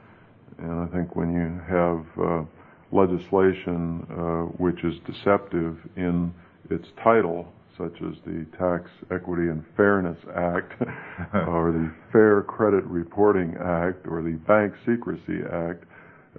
And 0.59 0.81
I 0.81 0.87
think 0.95 1.17
when 1.17 1.33
you 1.33 1.61
have 1.69 2.07
uh, 2.23 2.45
legislation 2.93 4.07
uh, 4.11 4.43
which 4.63 4.85
is 4.85 4.95
deceptive 5.07 5.79
in 5.97 6.33
its 6.71 6.87
title, 7.03 7.53
such 7.77 7.95
as 8.03 8.15
the 8.25 8.47
Tax 8.59 8.91
Equity 9.11 9.49
and 9.49 9.65
Fairness 9.77 10.19
Act, 10.37 10.73
or 11.49 11.73
the 11.73 11.91
Fair 12.13 12.43
Credit 12.43 12.85
Reporting 12.85 13.57
Act, 13.61 14.07
or 14.07 14.23
the 14.23 14.39
Bank 14.47 14.75
Secrecy 14.87 15.41
Act, 15.51 15.85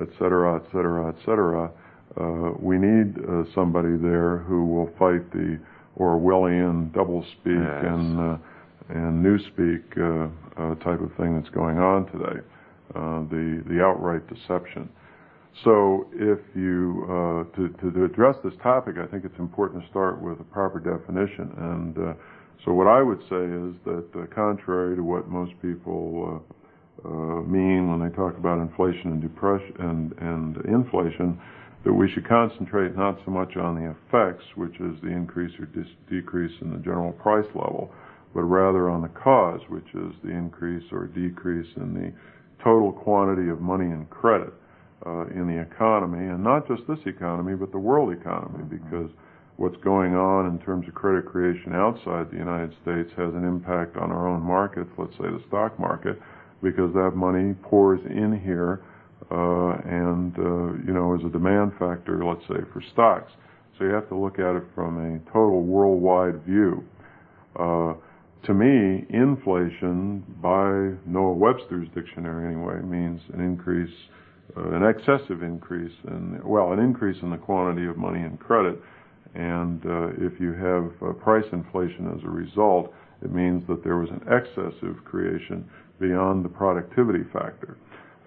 et 0.02 0.10
cetera, 0.18 0.58
et 0.58 0.66
cetera, 0.72 1.10
et 1.10 1.16
cetera, 1.26 1.72
uh, 2.20 2.52
we 2.60 2.78
need 2.78 3.18
uh, 3.18 3.44
somebody 3.54 3.98
there 3.98 4.40
who 4.40 4.66
will 4.66 4.90
fight 4.98 5.32
the 5.32 5.60
Orwellian 6.00 6.92
doublespeak 6.92 7.46
yes. 7.46 7.86
and 7.86 8.20
uh, 8.20 8.38
and 8.90 9.24
newspeak 9.24 9.84
uh, 9.98 10.28
uh, 10.62 10.76
type 10.76 11.02
of 11.02 11.12
thing 11.18 11.40
that's 11.40 11.54
going 11.54 11.78
on 11.78 12.06
today. 12.12 12.40
Uh, 12.96 13.22
the 13.30 13.64
the 13.68 13.82
outright 13.82 14.28
deception. 14.28 14.90
So, 15.64 16.08
if 16.14 16.40
you 16.56 17.06
uh, 17.06 17.56
to, 17.56 17.92
to 17.92 18.04
address 18.04 18.36
this 18.44 18.54
topic, 18.62 18.96
I 18.98 19.06
think 19.06 19.24
it's 19.24 19.38
important 19.38 19.84
to 19.84 19.90
start 19.90 20.20
with 20.20 20.40
a 20.40 20.44
proper 20.44 20.80
definition. 20.80 21.54
And 21.58 21.98
uh, 21.98 22.14
so, 22.66 22.74
what 22.74 22.88
I 22.88 23.04
would 23.04 23.20
say 23.30 23.44
is 23.44 23.76
that, 23.86 24.08
uh, 24.16 24.26
contrary 24.34 24.96
to 24.96 25.04
what 25.04 25.30
most 25.30 25.54
people 25.62 26.44
uh, 27.06 27.42
mean 27.44 27.90
when 27.90 28.00
they 28.00 28.16
talk 28.16 28.38
about 28.38 28.60
inflation 28.60 29.12
and 29.12 29.22
depression 29.22 29.76
and, 29.80 30.14
and 30.20 30.58
inflation, 30.66 31.40
that 31.84 31.94
we 31.94 32.10
should 32.10 32.28
concentrate 32.28 32.96
not 32.96 33.20
so 33.26 33.32
much 33.32 33.58
on 33.58 33.76
the 33.76 33.92
effects, 33.92 34.46
which 34.56 34.76
is 34.80 34.96
the 35.04 35.10
increase 35.10 35.52
or 35.60 35.66
dis- 35.66 35.98
decrease 36.10 36.54
in 36.62 36.72
the 36.72 36.78
general 36.78 37.12
price 37.12 37.48
level, 37.56 37.92
but 38.34 38.44
rather 38.44 38.90
on 38.90 39.02
the 39.02 39.10
cause, 39.10 39.60
which 39.68 39.88
is 39.94 40.14
the 40.24 40.30
increase 40.30 40.84
or 40.92 41.08
decrease 41.08 41.68
in 41.76 41.94
the 41.94 42.14
total 42.64 42.92
quantity 42.92 43.50
of 43.50 43.60
money 43.60 43.92
and 43.92 44.10
credit 44.10 44.54
uh, 45.06 45.26
in 45.28 45.48
the 45.48 45.60
economy, 45.60 46.30
and 46.30 46.42
not 46.42 46.68
just 46.68 46.82
this 46.88 47.00
economy, 47.06 47.56
but 47.56 47.72
the 47.72 47.78
world 47.78 48.14
economy, 48.14 48.64
because 48.64 49.10
what's 49.58 49.76
going 49.84 50.16
on 50.16 50.48
in 50.48 50.58
terms 50.60 50.88
of 50.88 50.94
credit 50.96 51.26
creation 51.26 51.74
outside 51.74 52.32
the 52.32 52.38
United 52.38 52.74
States 52.82 53.10
has 53.18 53.34
an 53.34 53.44
impact 53.44 53.98
on 53.98 54.12
our 54.12 54.28
own 54.28 54.42
markets, 54.42 54.90
let's 54.98 55.14
say 55.14 55.28
the 55.28 55.44
stock 55.48 55.78
market, 55.78 56.18
because 56.64 56.94
that 56.94 57.12
money 57.16 57.54
pours 57.62 58.00
in 58.06 58.42
here 58.44 58.82
uh, 59.30 59.78
and, 59.86 60.34
uh, 60.40 60.74
you 60.86 60.94
know, 60.94 61.16
is 61.16 61.26
a 61.26 61.30
demand 61.30 61.74
factor, 61.78 62.24
let's 62.26 62.48
say, 62.48 62.64
for 62.72 62.82
stocks. 62.94 63.32
So 63.78 63.86
you 63.86 63.92
have 63.92 64.08
to 64.10 64.16
look 64.16 64.40
at 64.40 64.56
it 64.56 64.64
from 64.74 64.98
a 64.98 65.32
total 65.32 65.62
worldwide 65.64 66.44
view. 66.44 66.84
Uh, 67.60 67.94
to 68.46 68.54
me, 68.54 69.06
inflation, 69.10 70.24
by 70.42 70.98
Noah 71.10 71.34
Webster's 71.34 71.88
dictionary 71.96 72.54
anyway, 72.54 72.82
means 72.82 73.22
an 73.34 73.40
increase, 73.40 73.94
uh, 74.58 74.70
an 74.72 74.84
excessive 74.84 75.44
increase 75.44 75.94
in, 76.08 76.42
well, 76.44 76.74
an 76.74 76.80
increase 76.80 77.22
in 77.22 77.30
the 77.30 77.38
quantity 77.38 77.88
of 77.88 77.98
money 77.98 78.22
and 78.22 78.40
credit. 78.40 78.80
And 79.34 79.84
uh, 79.86 80.08
if 80.18 80.40
you 80.40 80.54
have 80.54 80.92
uh, 81.02 81.14
price 81.14 81.46
inflation 81.52 82.14
as 82.16 82.24
a 82.24 82.30
result, 82.30 82.94
it 83.24 83.32
means 83.32 83.64
that 83.68 83.84
there 83.84 83.98
was 83.98 84.10
an 84.10 84.22
excessive 84.28 85.04
creation 85.06 85.68
beyond 86.00 86.44
the 86.44 86.50
productivity 86.50 87.24
factor. 87.32 87.78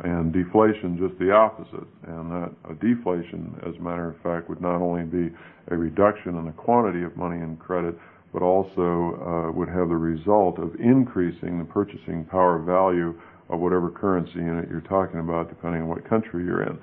And 0.01 0.33
deflation, 0.33 0.99
just 1.01 1.19
the 1.19 1.33
opposite. 1.33 1.89
And 2.07 2.31
that 2.31 2.53
a 2.69 2.75
deflation, 2.75 3.59
as 3.67 3.75
a 3.77 3.81
matter 3.81 4.09
of 4.09 4.21
fact, 4.23 4.49
would 4.49 4.61
not 4.61 4.83
only 4.83 5.05
be 5.05 5.35
a 5.69 5.77
reduction 5.77 6.37
in 6.37 6.45
the 6.45 6.53
quantity 6.53 7.03
of 7.03 7.17
money 7.17 7.41
and 7.41 7.59
credit, 7.59 7.97
but 8.33 8.43
also 8.43 9.17
uh, 9.25 9.53
would 9.53 9.69
have 9.69 9.89
the 9.89 9.97
result 9.97 10.59
of 10.59 10.75
increasing 10.79 11.59
the 11.59 11.65
purchasing 11.65 12.27
power 12.31 12.59
value 12.59 13.19
of 13.49 13.61
whatever 13.61 13.91
currency 13.91 14.35
unit 14.35 14.69
you're 14.69 14.83
talking 14.83 15.21
about, 15.21 15.49
depending 15.49 15.83
on 15.83 15.89
what 15.89 16.07
country 16.09 16.45
you're 16.45 16.63
in. 16.63 16.79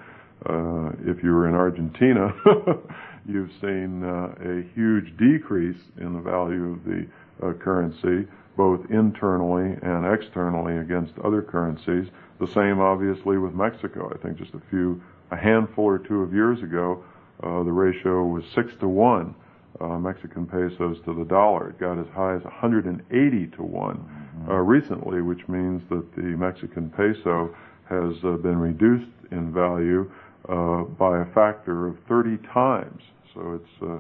Uh, 0.49 0.91
if 1.05 1.21
you're 1.23 1.47
in 1.47 1.55
Argentina, 1.55 2.33
you've 3.27 3.51
seen 3.61 4.03
uh, 4.03 4.33
a 4.41 4.63
huge 4.73 5.15
decrease 5.17 5.79
in 5.97 6.13
the 6.13 6.19
value 6.19 6.73
of 6.73 6.83
the 6.83 7.05
uh, 7.45 7.53
currency, 7.63 8.27
both 8.55 8.89
internally 8.91 9.77
and 9.81 10.05
externally 10.05 10.77
against 10.77 11.13
other 11.23 11.41
currencies. 11.41 12.07
The 12.39 12.47
same, 12.47 12.79
obviously, 12.79 13.37
with 13.37 13.53
Mexico. 13.53 14.11
I 14.13 14.17
think 14.17 14.37
just 14.37 14.53
a 14.53 14.61
few, 14.69 15.01
a 15.31 15.35
handful 15.35 15.85
or 15.85 15.97
two 15.97 16.21
of 16.21 16.33
years 16.33 16.61
ago, 16.61 17.03
uh, 17.41 17.63
the 17.63 17.71
ratio 17.71 18.25
was 18.25 18.43
six 18.53 18.73
to 18.79 18.87
one 18.87 19.35
uh, 19.81 19.97
Mexican 19.97 20.45
pesos 20.45 20.97
to 21.05 21.13
the 21.13 21.25
dollar. 21.25 21.69
It 21.69 21.79
got 21.79 21.97
as 21.97 22.07
high 22.13 22.35
as 22.35 22.43
180 22.43 23.47
to 23.47 23.63
one 23.63 23.97
mm-hmm. 23.97 24.51
uh, 24.51 24.55
recently, 24.55 25.21
which 25.21 25.47
means 25.47 25.81
that 25.89 26.15
the 26.15 26.21
Mexican 26.21 26.89
peso 26.89 27.55
has 27.89 28.15
uh, 28.23 28.37
been 28.37 28.59
reduced 28.59 29.11
in 29.31 29.51
value 29.51 30.09
uh, 30.49 30.83
by 30.83 31.21
a 31.21 31.25
factor 31.25 31.87
of 31.87 31.97
30 32.07 32.37
times. 32.47 33.01
So 33.33 33.59
it's 33.59 33.81
uh, 33.81 33.99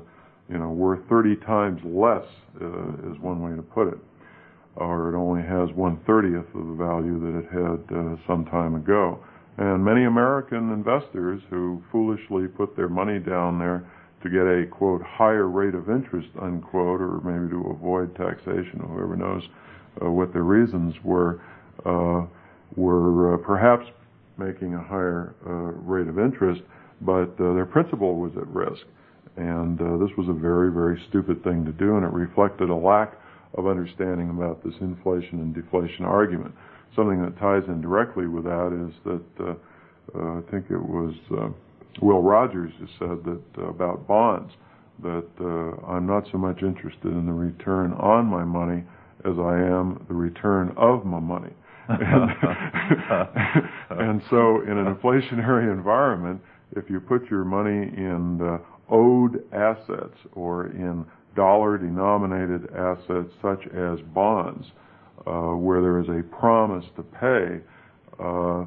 you 0.49 0.57
know 0.57 0.69
worth 0.69 1.07
30 1.09 1.37
times 1.37 1.81
less 1.83 2.25
uh, 2.61 3.11
is 3.11 3.19
one 3.19 3.41
way 3.41 3.55
to 3.55 3.61
put 3.61 3.87
it, 3.87 3.97
or 4.75 5.13
it 5.13 5.17
only 5.17 5.43
has 5.43 5.69
one 5.75 5.97
thirtieth 6.05 6.47
of 6.55 6.67
the 6.67 6.75
value 6.77 7.19
that 7.19 7.39
it 7.39 7.47
had 7.51 8.17
some 8.27 8.45
time 8.45 8.75
ago. 8.75 9.19
And 9.57 9.85
many 9.85 10.05
American 10.05 10.71
investors 10.71 11.41
who 11.49 11.83
foolishly 11.91 12.47
put 12.47 12.75
their 12.75 12.89
money 12.89 13.19
down 13.19 13.59
there 13.59 13.85
to 14.23 14.29
get 14.29 14.41
a 14.41 14.65
quote 14.65 15.03
higher 15.03 15.47
rate 15.47 15.75
of 15.75 15.89
interest 15.89 16.29
unquote, 16.41 17.01
or 17.01 17.21
maybe 17.21 17.51
to 17.51 17.69
avoid 17.69 18.15
taxation. 18.15 18.79
Whoever 18.79 19.15
knows 19.15 19.43
uh, 20.01 20.09
what 20.09 20.33
their 20.33 20.43
reasons 20.43 20.95
were, 21.03 21.41
uh, 21.85 22.25
were 22.75 23.35
uh, 23.35 23.37
perhaps 23.37 23.85
making 24.37 24.73
a 24.73 24.81
higher 24.81 25.35
uh, 25.45 25.51
rate 25.51 26.07
of 26.07 26.17
interest, 26.17 26.63
but 27.01 27.29
uh, 27.39 27.53
their 27.53 27.67
principal 27.67 28.15
was 28.15 28.31
at 28.37 28.47
risk. 28.47 28.83
And 29.35 29.79
uh, 29.79 29.97
this 29.97 30.15
was 30.17 30.29
a 30.29 30.33
very, 30.33 30.71
very 30.71 30.99
stupid 31.09 31.43
thing 31.43 31.65
to 31.65 31.71
do, 31.71 31.97
and 31.97 32.05
it 32.05 32.11
reflected 32.11 32.69
a 32.69 32.75
lack 32.75 33.13
of 33.55 33.67
understanding 33.67 34.29
about 34.29 34.63
this 34.63 34.73
inflation 34.81 35.39
and 35.39 35.53
deflation 35.53 36.05
argument. 36.05 36.53
Something 36.95 37.21
that 37.23 37.37
ties 37.39 37.63
in 37.67 37.81
directly 37.81 38.27
with 38.27 38.43
that 38.45 38.87
is 38.87 38.93
that 39.05 39.45
uh, 39.45 39.53
uh, 40.15 40.39
I 40.39 40.41
think 40.51 40.65
it 40.69 40.81
was 40.81 41.13
uh, 41.31 41.49
Will 42.01 42.21
Rogers 42.21 42.73
who 42.79 42.87
said 42.99 43.23
that 43.25 43.41
uh, 43.57 43.69
about 43.69 44.07
bonds 44.07 44.53
that 45.01 45.27
uh, 45.39 45.85
I'm 45.87 46.05
not 46.05 46.27
so 46.31 46.37
much 46.37 46.61
interested 46.61 47.11
in 47.11 47.25
the 47.25 47.33
return 47.33 47.93
on 47.93 48.25
my 48.25 48.43
money 48.43 48.83
as 49.25 49.33
I 49.39 49.57
am 49.59 50.05
the 50.07 50.13
return 50.13 50.73
of 50.77 51.05
my 51.05 51.19
money. 51.19 51.51
and, 51.89 52.31
and 53.89 54.21
so, 54.29 54.61
in 54.61 54.77
an 54.77 54.93
inflationary 54.93 55.71
environment, 55.71 56.41
if 56.75 56.89
you 56.89 56.99
put 56.99 57.29
your 57.29 57.43
money 57.43 57.91
in 57.97 58.39
uh, 58.41 58.57
owed 58.89 59.43
assets 59.53 60.17
or 60.33 60.67
in 60.67 61.05
dollar 61.35 61.77
denominated 61.77 62.69
assets 62.75 63.29
such 63.41 63.65
as 63.73 63.99
bonds, 64.13 64.65
uh, 65.25 65.55
where 65.55 65.81
there 65.81 65.99
is 65.99 66.09
a 66.09 66.23
promise 66.35 66.85
to 66.95 67.03
pay, 67.03 67.61
uh, 68.19 68.65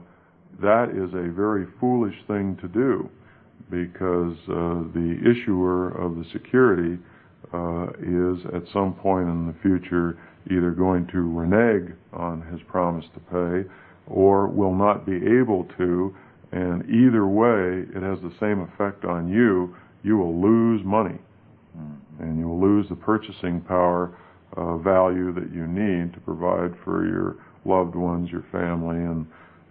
that 0.61 0.91
is 0.91 1.13
a 1.15 1.33
very 1.33 1.67
foolish 1.81 2.17
thing 2.27 2.57
to 2.61 2.69
do 2.69 3.09
because 3.71 4.37
uh, 4.49 4.87
the 4.95 5.17
issuer 5.25 5.89
of 5.89 6.17
the 6.17 6.25
security 6.33 6.99
uh, 7.53 7.87
is 7.99 8.39
at 8.55 8.63
some 8.73 8.95
point 8.95 9.29
in 9.29 9.47
the 9.47 9.55
future 9.63 10.19
either 10.51 10.71
going 10.71 11.07
to 11.09 11.19
renege 11.19 11.93
on 12.13 12.43
his 12.53 12.61
promise 12.69 13.05
to 13.15 13.21
pay 13.21 13.69
or 14.07 14.49
will 14.49 14.75
not 14.75 15.05
be 15.05 15.17
able 15.17 15.67
to, 15.77 16.15
and 16.53 16.85
either 16.89 17.27
way, 17.27 17.85
it 17.95 18.03
has 18.03 18.19
the 18.23 18.33
same 18.39 18.61
effect 18.61 19.05
on 19.05 19.29
you. 19.29 19.75
You 20.05 20.17
will 20.17 20.41
lose 20.41 20.81
money, 20.85 21.19
mm-hmm. 21.77 21.95
And 22.21 22.39
you 22.39 22.49
will 22.49 22.61
lose 22.61 22.89
the 22.89 22.97
purchasing 22.97 23.61
power 23.61 24.17
uh, 24.57 24.79
value 24.79 25.33
that 25.33 25.53
you 25.53 25.67
need 25.67 26.13
to 26.15 26.21
provide 26.21 26.73
for 26.85 27.07
your 27.07 27.37
loved 27.65 27.95
ones, 27.95 28.31
your 28.31 28.45
family, 28.53 28.97
and 28.97 29.27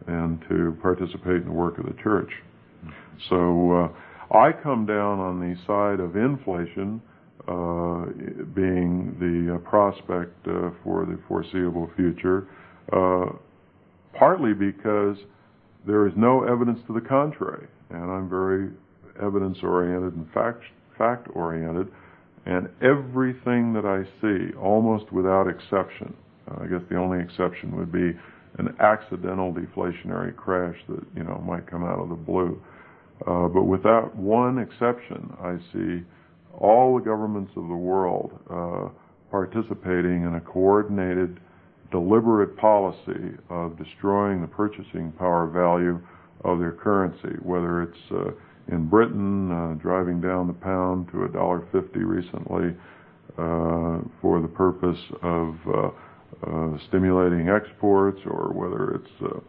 and 0.08 0.44
to 0.50 0.78
participate 0.82 1.38
in 1.38 1.46
the 1.46 1.52
work 1.52 1.80
of 1.80 1.86
the 1.86 1.96
church. 2.04 2.30
So 3.30 3.72
uh, 4.32 4.36
I 4.38 4.52
come 4.52 4.86
down 4.86 5.20
on 5.20 5.40
the 5.40 5.56
side 5.66 6.00
of 6.00 6.16
inflation 6.16 7.02
uh, 7.48 8.06
being 8.54 9.16
the 9.20 9.56
uh, 9.56 9.70
prospect 9.70 10.36
uh, 10.48 10.72
for 10.84 11.06
the 11.06 11.20
foreseeable 11.28 11.90
future, 11.96 12.48
uh, 12.92 13.26
partly 14.18 14.54
because 14.54 15.18
there 15.88 16.08
is 16.08 16.14
no 16.16 16.44
evidence 16.44 16.80
to 16.88 16.94
the 16.94 17.02
contrary, 17.02 17.68
and 17.90 18.12
I'm 18.12 18.30
very 18.30 18.72
evidence 19.22 19.58
oriented 19.64 20.16
and 20.16 20.28
fact 20.34 20.64
fact 20.98 21.28
oriented, 21.34 21.88
and 22.46 22.70
everything 22.82 23.74
that 23.74 23.86
I 23.86 24.04
see, 24.22 24.56
almost 24.58 25.12
without 25.12 25.48
exception, 25.48 26.14
I 26.48 26.68
guess 26.68 26.82
the 26.90 26.98
only 26.98 27.24
exception 27.24 27.76
would 27.76 27.92
be 27.92 28.14
an 28.58 28.76
accidental 28.80 29.54
deflationary 29.54 30.36
crash 30.36 30.78
that 30.88 31.04
you 31.16 31.24
know 31.24 31.44
might 31.46 31.70
come 31.70 31.84
out 31.84 32.00
of 32.00 32.10
the 32.10 32.16
blue. 32.16 32.62
Uh, 33.26 33.48
but 33.48 33.64
without 33.64 34.16
one 34.16 34.60
exception, 34.60 35.34
I 35.42 35.58
see 35.74 36.04
all 36.58 36.98
the 36.98 37.04
governments 37.04 37.52
of 37.56 37.68
the 37.68 37.76
world 37.76 38.38
uh, 38.50 38.90
participating 39.32 40.24
in 40.24 40.36
a 40.36 40.42
coordinated, 40.42 41.40
deliberate 41.92 42.56
policy 42.58 43.36
of 43.50 43.78
destroying 43.78 44.42
the 44.42 44.48
purchasing 44.48 45.12
power 45.18 45.48
value 45.48 46.00
of 46.44 46.60
their 46.60 46.72
currency, 46.72 47.36
whether 47.42 47.84
it's 47.84 48.12
uh, 48.12 48.32
in 48.68 48.88
Britain, 48.88 49.52
uh, 49.52 49.74
driving 49.76 50.22
down 50.22 50.48
the 50.48 50.54
pound 50.54 51.10
to 51.12 51.24
a 51.26 51.30
dollar 51.30 51.68
fifty 51.72 52.00
recently 52.00 52.76
uh, 53.38 54.00
for 54.22 54.42
the 54.42 54.50
purpose 54.54 55.00
of 55.22 55.56
uh, 55.68 55.90
uh, 56.48 56.78
stimulating 56.88 57.50
exports, 57.50 58.20
or 58.26 58.52
whether 58.54 58.96
it's 58.96 59.44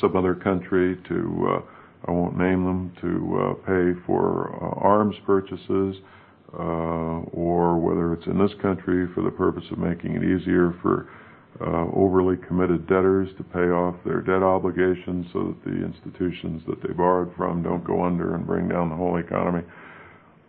some 0.00 0.16
other 0.16 0.34
country 0.34 0.96
to 1.08 1.62
I 2.06 2.10
won't 2.12 2.38
name 2.38 2.64
them, 2.64 2.92
to 3.00 3.40
uh, 3.40 3.54
pay 3.66 4.00
for 4.06 4.54
uh, 4.62 4.80
arms 4.80 5.16
purchases, 5.26 5.96
uh, 6.54 7.26
or 7.32 7.78
whether 7.78 8.12
it's 8.12 8.26
in 8.26 8.38
this 8.38 8.54
country 8.62 9.08
for 9.14 9.22
the 9.22 9.30
purpose 9.30 9.64
of 9.70 9.78
making 9.78 10.14
it 10.14 10.22
easier 10.22 10.74
for 10.80 11.08
uh, 11.60 11.86
overly 11.94 12.36
committed 12.36 12.86
debtors 12.86 13.28
to 13.36 13.42
pay 13.42 13.70
off 13.70 13.96
their 14.04 14.20
debt 14.20 14.42
obligations 14.42 15.26
so 15.32 15.48
that 15.48 15.64
the 15.64 15.84
institutions 15.84 16.62
that 16.68 16.80
they 16.82 16.92
borrowed 16.92 17.34
from 17.36 17.62
don't 17.62 17.84
go 17.84 18.04
under 18.04 18.34
and 18.34 18.46
bring 18.46 18.68
down 18.68 18.88
the 18.88 18.96
whole 18.96 19.16
economy. 19.18 19.64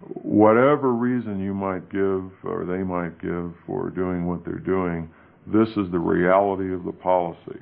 Whatever 0.01 0.93
reason 0.93 1.39
you 1.39 1.53
might 1.53 1.89
give 1.89 2.31
or 2.43 2.65
they 2.65 2.83
might 2.83 3.19
give 3.21 3.53
for 3.65 3.89
doing 3.89 4.27
what 4.27 4.45
they're 4.45 4.59
doing, 4.59 5.09
this 5.47 5.69
is 5.69 5.91
the 5.91 5.99
reality 5.99 6.73
of 6.73 6.83
the 6.83 6.91
policy. 6.91 7.59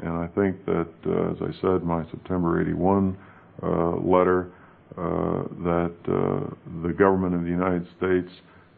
And 0.00 0.10
I 0.10 0.26
think 0.28 0.64
that, 0.66 0.88
uh, 1.06 1.32
as 1.32 1.38
I 1.40 1.60
said, 1.60 1.84
my 1.84 2.04
September 2.10 2.60
81 2.60 3.16
uh, 3.62 3.96
letter 3.96 4.52
uh, 4.96 5.46
that 5.62 5.94
uh, 6.08 6.54
the 6.82 6.92
government 6.92 7.34
of 7.34 7.42
the 7.42 7.48
United 7.48 7.86
States 7.96 8.32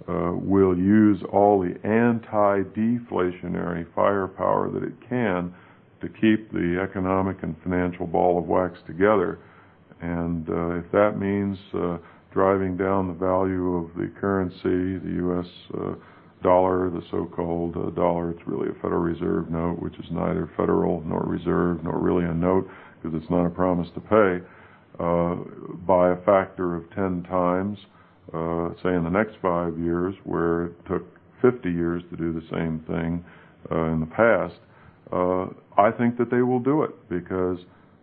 will 0.08 0.76
use 0.76 1.22
all 1.32 1.60
the 1.60 1.74
anti-deflationary 1.86 3.86
firepower 3.94 4.70
that 4.70 4.82
it 4.82 4.94
can 5.08 5.54
to 6.00 6.08
keep 6.08 6.50
the 6.52 6.80
economic 6.82 7.42
and 7.42 7.54
financial 7.62 8.06
ball 8.06 8.38
of 8.38 8.46
wax 8.46 8.78
together. 8.86 9.38
And 10.00 10.48
if 10.82 10.90
that 10.92 11.18
means 11.18 11.58
driving 12.32 12.76
down 12.76 13.08
the 13.08 13.14
value 13.14 13.76
of 13.76 13.94
the 13.94 14.10
currency, 14.20 14.98
the 15.04 15.14
U.S. 15.16 15.46
Uh, 15.74 15.94
dollar, 16.42 16.90
the 16.90 17.02
so-called 17.10 17.76
uh, 17.76 17.90
dollar. 17.90 18.30
It's 18.30 18.46
really 18.46 18.70
a 18.70 18.74
Federal 18.74 19.02
Reserve 19.02 19.50
note, 19.50 19.80
which 19.80 19.98
is 19.98 20.06
neither 20.10 20.50
federal 20.56 21.02
nor 21.02 21.20
reserve 21.20 21.84
nor 21.84 21.98
really 21.98 22.24
a 22.24 22.34
note 22.34 22.68
because 23.02 23.20
it's 23.20 23.30
not 23.30 23.46
a 23.46 23.50
promise 23.50 23.88
to 23.94 24.00
pay. 24.00 24.38
Uh, 24.98 25.36
by 25.86 26.12
a 26.12 26.16
factor 26.24 26.76
of 26.76 26.88
10 26.94 27.24
times, 27.24 27.78
uh, 28.34 28.70
say 28.82 28.94
in 28.94 29.04
the 29.04 29.10
next 29.10 29.36
five 29.42 29.78
years, 29.78 30.14
where 30.24 30.66
it 30.66 30.86
took 30.86 31.04
50 31.42 31.70
years 31.70 32.02
to 32.10 32.16
do 32.16 32.32
the 32.32 32.46
same 32.50 32.84
thing 32.86 33.24
uh, 33.70 33.92
in 33.92 34.00
the 34.00 34.06
past, 34.06 34.60
I 35.12 35.90
think 35.90 36.18
that 36.18 36.30
they 36.30 36.42
will 36.42 36.60
do 36.60 36.82
it 36.82 36.90
because 37.08 37.58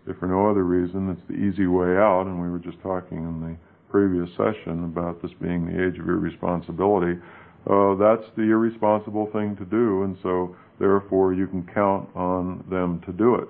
if 0.07 0.17
for 0.17 0.27
no 0.27 0.49
other 0.49 0.63
reason, 0.63 1.09
it's 1.09 1.27
the 1.27 1.35
easy 1.35 1.67
way 1.67 1.97
out. 1.97 2.23
And 2.25 2.41
we 2.41 2.49
were 2.49 2.59
just 2.59 2.81
talking 2.81 3.17
in 3.17 3.41
the 3.41 3.55
previous 3.91 4.29
session 4.31 4.85
about 4.85 5.21
this 5.21 5.31
being 5.41 5.65
the 5.65 5.85
age 5.85 5.99
of 5.99 6.07
irresponsibility. 6.07 7.19
Uh, 7.69 7.95
that's 7.95 8.27
the 8.35 8.43
irresponsible 8.43 9.29
thing 9.33 9.55
to 9.57 9.65
do, 9.65 10.03
and 10.03 10.17
so 10.23 10.55
therefore 10.79 11.33
you 11.33 11.47
can 11.47 11.67
count 11.73 12.07
on 12.15 12.63
them 12.69 13.01
to 13.05 13.11
do 13.11 13.35
it. 13.35 13.47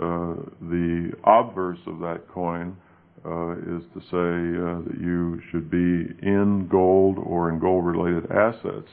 Uh, 0.00 0.34
the 0.60 1.12
obverse 1.24 1.78
of 1.86 2.00
that 2.00 2.22
coin 2.28 2.76
uh, 3.24 3.52
is 3.76 3.82
to 3.94 4.00
say 4.10 4.58
uh, 4.58 4.82
that 4.86 4.98
you 5.00 5.40
should 5.50 5.70
be 5.70 6.12
in 6.26 6.68
gold 6.70 7.18
or 7.18 7.50
in 7.50 7.58
gold-related 7.58 8.30
assets 8.30 8.88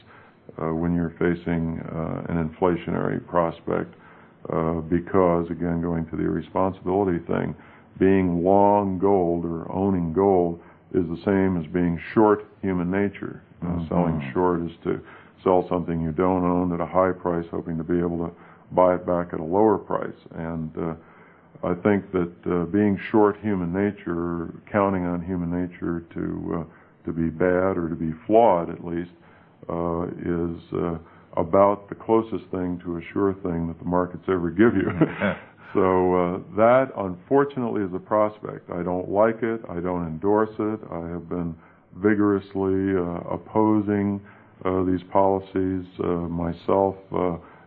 when 0.56 0.94
you're 0.94 1.14
facing 1.18 1.80
an 2.28 2.36
inflationary 2.36 3.24
prospect, 3.26 3.94
because 4.90 5.48
again, 5.50 5.80
going 5.80 6.04
to 6.06 6.16
the 6.16 6.22
irresponsibility 6.22 7.18
thing, 7.26 7.54
being 7.98 8.44
long 8.44 8.98
gold 8.98 9.44
or 9.44 9.70
owning 9.72 10.12
gold 10.12 10.60
is 10.92 11.06
the 11.06 11.20
same 11.24 11.56
as 11.56 11.66
being 11.72 11.98
short 12.12 12.46
human 12.62 12.90
nature. 12.90 13.42
Mm-hmm. 13.62 13.88
Selling 13.88 14.30
short 14.34 14.62
is 14.62 14.72
to 14.84 15.00
sell 15.44 15.66
something 15.68 16.00
you 16.00 16.12
don't 16.12 16.44
own 16.44 16.72
at 16.74 16.80
a 16.80 16.86
high 16.86 17.12
price, 17.12 17.46
hoping 17.50 17.78
to 17.78 17.84
be 17.84 17.98
able 17.98 18.18
to 18.26 18.32
buy 18.72 18.94
it 18.96 19.06
back 19.06 19.32
at 19.32 19.40
a 19.40 19.44
lower 19.44 19.78
price. 19.78 20.18
And 20.34 20.76
uh, 20.76 20.94
I 21.62 21.74
think 21.74 22.10
that 22.12 22.32
uh, 22.46 22.64
being 22.66 22.98
short 23.10 23.38
human 23.40 23.72
nature, 23.72 24.54
counting 24.70 25.04
on 25.04 25.22
human 25.22 25.50
nature 25.50 26.04
to 26.14 26.60
uh, 26.60 26.64
to 27.04 27.12
be 27.12 27.28
bad 27.28 27.76
or 27.76 27.88
to 27.88 27.94
be 27.94 28.12
flawed 28.26 28.70
at 28.70 28.84
least, 28.84 29.10
uh, 29.68 30.04
is 30.04 30.56
uh, 30.72 30.98
about 31.36 31.88
the 31.88 31.94
closest 31.94 32.44
thing 32.50 32.80
to 32.84 32.96
a 32.96 33.00
sure 33.12 33.34
thing 33.42 33.66
that 33.68 33.78
the 33.78 33.84
markets 33.84 34.24
ever 34.28 34.50
give 34.50 34.74
you. 34.74 34.88
so 35.74 36.14
uh, 36.14 36.56
that, 36.56 36.92
unfortunately, 36.96 37.82
is 37.82 37.90
a 37.94 37.98
prospect. 37.98 38.70
I 38.70 38.82
don't 38.82 39.10
like 39.10 39.42
it. 39.42 39.60
I 39.68 39.80
don't 39.80 40.06
endorse 40.06 40.54
it. 40.58 40.80
I 40.90 41.08
have 41.08 41.28
been 41.28 41.54
vigorously 41.96 42.96
uh, 42.96 43.34
opposing 43.34 44.20
these 44.86 45.00
policies 45.10 45.86
myself 46.28 46.94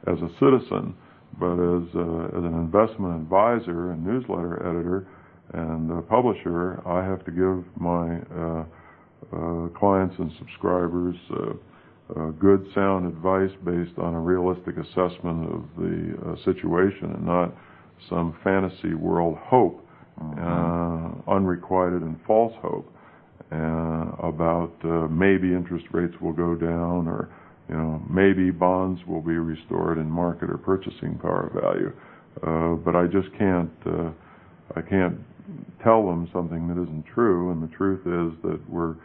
as 0.06 0.18
a 0.20 0.30
citizen, 0.40 0.94
but 1.40 1.54
as, 1.54 1.84
uh, 1.96 2.38
as 2.38 2.44
an 2.44 2.54
investment 2.54 3.22
advisor 3.22 3.92
and 3.92 4.06
newsletter 4.06 4.62
editor 4.68 5.08
and 5.54 6.08
publisher, 6.08 6.82
I 6.88 7.04
have 7.04 7.24
to 7.26 7.32
give 7.32 7.64
my 7.80 8.20
uh, 8.36 8.66
uh, 9.32 9.68
clients 9.70 10.16
and 10.20 10.32
subscribers 10.38 11.16
uh, 11.32 11.54
uh, 12.16 12.30
good, 12.32 12.66
sound 12.76 13.08
advice 13.08 13.52
based 13.64 13.98
on 13.98 14.14
a 14.14 14.20
realistic 14.20 14.76
assessment 14.78 15.50
of 15.52 15.64
the 15.78 16.14
uh, 16.26 16.36
situation 16.44 17.12
and 17.14 17.26
not 17.26 17.54
some 18.10 18.36
fantasy 18.44 18.94
world 18.94 19.38
hope, 19.40 19.86
mm-hmm. 20.22 21.30
unrequited 21.30 22.02
and 22.02 22.20
false 22.28 22.54
hope 22.62 22.90
about 23.52 24.74
maybe 25.12 25.54
interest 25.54 25.86
rates 25.92 26.14
will 26.22 26.34
go 26.34 26.56
down 26.56 27.08
or 27.08 27.30
you 27.70 27.76
know, 27.76 28.02
maybe 28.10 28.52
bonds 28.52 29.00
will 29.08 29.22
be 29.22 29.34
restored 29.34 29.98
in 29.98 30.10
market 30.10 30.50
or 30.50 30.58
purchasing 30.58 31.18
power 31.22 31.52
value. 31.54 31.92
Uh, 32.42 32.76
but 32.76 32.96
I 32.96 33.06
just 33.06 33.30
can't, 33.38 33.72
uh, 33.86 34.12
I 34.76 34.82
can't 34.82 35.18
tell 35.84 36.06
them 36.06 36.30
something 36.34 36.68
that 36.68 36.82
isn't 36.82 37.06
true. 37.14 37.52
And 37.52 37.64
the 37.64 37.74
truth 37.76 38.02
is 38.02 38.38
that 38.44 38.60
we're 38.70 38.96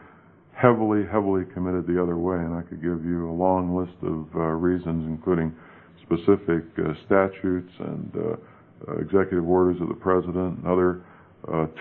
heavily, 0.53 1.05
heavily 1.11 1.45
committed 1.55 1.87
the 1.87 2.03
other 2.03 2.17
way. 2.17 2.37
And 2.37 2.55
I 2.55 2.63
could 2.63 2.83
give 2.83 3.05
you 3.05 3.31
a 3.31 3.35
long 3.35 3.77
list 3.77 3.97
of 4.03 4.27
uh, 4.35 4.59
reasons, 4.59 5.07
including 5.07 5.55
specific 6.03 6.65
uh, 6.79 6.95
statutes 7.07 7.73
and 7.79 8.13
uh, 8.17 8.91
uh, 8.91 8.97
executive 8.99 9.47
orders 9.47 9.81
of 9.81 9.89
the 9.89 9.95
president 9.95 10.59
and 10.59 10.67
other 10.67 11.03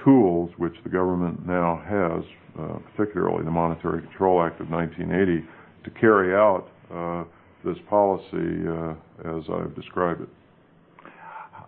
tools 0.05 0.51
which 0.57 0.75
the 0.83 0.89
government 0.89 1.45
now 1.45 1.81
has, 1.83 2.23
particularly 2.95 3.43
the 3.43 3.51
Monetary 3.51 4.01
Control 4.01 4.41
Act 4.41 4.61
of 4.61 4.69
1980, 4.69 5.45
to 5.87 5.99
carry 5.99 6.35
out 6.35 6.67
this 7.63 7.77
policy 7.89 8.65
as 9.25 9.43
I've 9.49 9.75
described 9.75 10.21
it. 10.21 10.29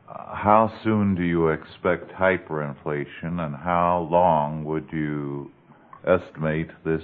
How 0.08 0.72
soon 0.84 1.16
do 1.16 1.24
you 1.24 1.50
expect 1.50 2.12
hyperinflation, 2.12 3.40
and 3.40 3.56
how 3.56 4.08
long 4.12 4.64
would 4.66 4.88
you 4.92 5.52
estimate 6.08 6.70
this 6.84 7.04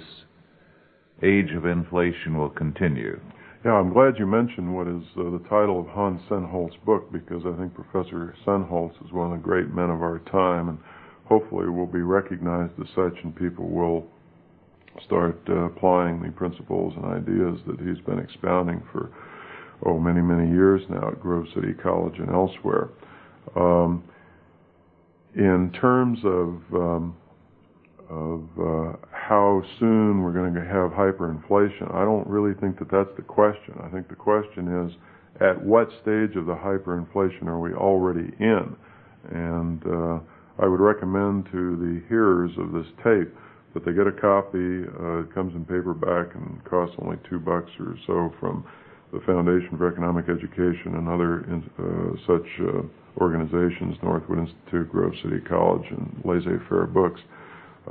age 1.22 1.52
of 1.52 1.66
inflation 1.66 2.36
will 2.36 2.50
continue? 2.50 3.20
Yeah, 3.64 3.72
I'm 3.72 3.92
glad 3.92 4.18
you 4.18 4.26
mentioned 4.26 4.74
what 4.74 4.86
is 4.88 5.02
uh, 5.16 5.30
the 5.30 5.42
title 5.48 5.80
of 5.80 5.86
Hans 5.88 6.20
Sennholz's 6.28 6.76
book 6.84 7.10
because 7.12 7.42
I 7.44 7.56
think 7.58 7.74
Professor 7.74 8.34
Sennholz 8.44 8.94
is 9.04 9.12
one 9.12 9.32
of 9.32 9.38
the 9.38 9.42
great 9.42 9.68
men 9.74 9.90
of 9.90 10.02
our 10.02 10.20
time 10.30 10.68
and 10.68 10.78
hopefully 11.24 11.68
will 11.68 11.86
be 11.86 12.02
recognized 12.02 12.72
as 12.80 12.86
such 12.94 13.14
and 13.24 13.34
people 13.34 13.68
will 13.68 14.06
start 15.04 15.38
uh, 15.48 15.64
applying 15.64 16.22
the 16.22 16.30
principles 16.30 16.94
and 16.96 17.04
ideas 17.04 17.60
that 17.66 17.78
he's 17.80 18.02
been 18.04 18.18
expounding 18.18 18.82
for 18.92 19.10
oh 19.84 19.98
many 19.98 20.20
many 20.20 20.48
years 20.50 20.82
now 20.88 21.08
at 21.08 21.20
Grove 21.20 21.46
City 21.54 21.72
College 21.74 22.18
and 22.18 22.30
elsewhere. 22.30 22.88
Um, 23.54 24.04
in 25.34 25.70
terms 25.78 26.18
of 26.24 26.60
um, 26.72 27.16
of 28.08 28.42
uh, 28.58 28.96
how 29.10 29.62
soon 29.78 30.22
we're 30.22 30.32
going 30.32 30.54
to 30.54 30.60
have 30.60 30.90
hyperinflation. 30.92 31.92
I 31.94 32.04
don't 32.04 32.26
really 32.26 32.54
think 32.60 32.78
that 32.78 32.90
that's 32.90 33.10
the 33.16 33.22
question. 33.22 33.74
I 33.82 33.88
think 33.88 34.08
the 34.08 34.14
question 34.14 34.86
is 34.86 34.96
at 35.40 35.60
what 35.62 35.88
stage 36.02 36.36
of 36.36 36.46
the 36.46 36.54
hyperinflation 36.54 37.46
are 37.46 37.58
we 37.58 37.72
already 37.74 38.32
in? 38.38 38.76
And 39.30 39.82
uh, 39.86 40.20
I 40.58 40.68
would 40.68 40.80
recommend 40.80 41.46
to 41.52 41.76
the 41.76 42.02
hearers 42.08 42.52
of 42.58 42.72
this 42.72 42.86
tape 43.02 43.34
that 43.76 43.84
they 43.84 43.92
get 43.92 44.06
a 44.08 44.12
copy. 44.12 44.88
Uh, 44.88 45.28
it 45.28 45.34
comes 45.36 45.52
in 45.54 45.60
paperback 45.68 46.34
and 46.34 46.64
costs 46.64 46.96
only 47.04 47.18
two 47.28 47.38
bucks 47.38 47.68
or 47.78 47.94
so 48.06 48.32
from 48.40 48.64
the 49.12 49.20
Foundation 49.28 49.76
for 49.76 49.92
Economic 49.92 50.32
Education 50.32 50.96
and 50.96 51.04
other 51.04 51.44
uh, 51.44 52.16
such 52.24 52.48
uh, 52.64 52.80
organizations, 53.20 53.96
Northwood 54.02 54.48
Institute, 54.48 54.90
Grove 54.90 55.12
City 55.22 55.40
College, 55.46 55.84
and 55.90 56.08
laissez-faire 56.24 56.86
books 56.86 57.20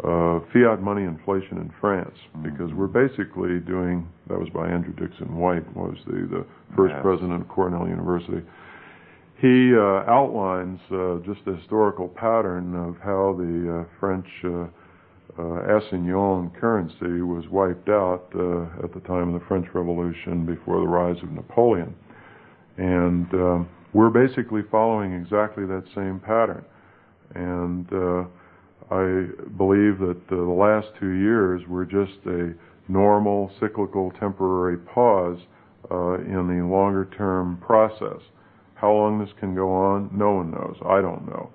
uh, 0.04 0.40
fiat 0.52 0.82
money 0.82 1.04
inflation 1.04 1.58
in 1.58 1.72
France 1.80 2.16
because 2.44 2.74
we're 2.74 2.88
basically 2.88 3.60
doing 3.60 4.10
that 4.28 4.38
was 4.38 4.50
by 4.50 4.68
Andrew 4.68 4.94
Dickson 4.94 5.38
White 5.38 5.66
was 5.76 5.96
the 6.06 6.28
the 6.28 6.46
first 6.76 6.94
yes. 6.94 7.02
president 7.02 7.42
of 7.42 7.48
Cornell 7.48 7.88
University. 7.88 8.42
He 9.40 9.72
uh, 9.76 10.04
outlines 10.10 10.80
uh, 10.92 11.20
just 11.26 11.46
the 11.46 11.56
historical 11.56 12.10
pattern 12.10 12.76
of 12.76 12.98
how 13.04 13.36
the 13.38 13.86
uh, 13.86 14.00
French 14.00 14.28
uh, 15.38 15.78
assignat 15.78 16.56
currency 16.60 17.22
was 17.22 17.46
wiped 17.50 17.90
out 17.90 18.28
uh, 18.36 18.84
at 18.84 18.94
the 18.94 19.02
time 19.06 19.34
of 19.34 19.40
the 19.42 19.46
French 19.48 19.68
Revolution 19.74 20.46
before 20.46 20.80
the 20.80 20.88
rise 20.88 21.22
of 21.22 21.32
Napoleon, 21.32 21.94
and 22.78 23.34
um, 23.34 23.70
we're 23.94 24.10
basically 24.10 24.62
following 24.72 25.14
exactly 25.14 25.66
that 25.66 25.84
same 25.94 26.20
pattern, 26.20 26.64
and 27.34 27.92
uh, 27.92 28.24
I 28.92 29.28
believe 29.58 30.00
that 30.00 30.22
uh, 30.32 30.36
the 30.36 30.42
last 30.42 30.88
two 31.00 31.12
years 31.12 31.62
were 31.68 31.86
just 31.86 32.20
a 32.28 32.54
normal 32.88 33.52
cyclical 33.60 34.12
temporary 34.20 34.78
pause 34.78 35.40
uh, 35.92 36.16
in 36.16 36.48
the 36.48 36.66
longer 36.66 37.10
term 37.18 37.58
process. 37.66 38.22
How 38.76 38.92
long 38.92 39.20
this 39.20 39.34
can 39.40 39.56
go 39.56 39.72
on, 39.72 40.10
no 40.14 40.34
one 40.34 40.52
knows. 40.52 40.76
I 40.86 41.02
don't 41.02 41.28
know. 41.28 41.50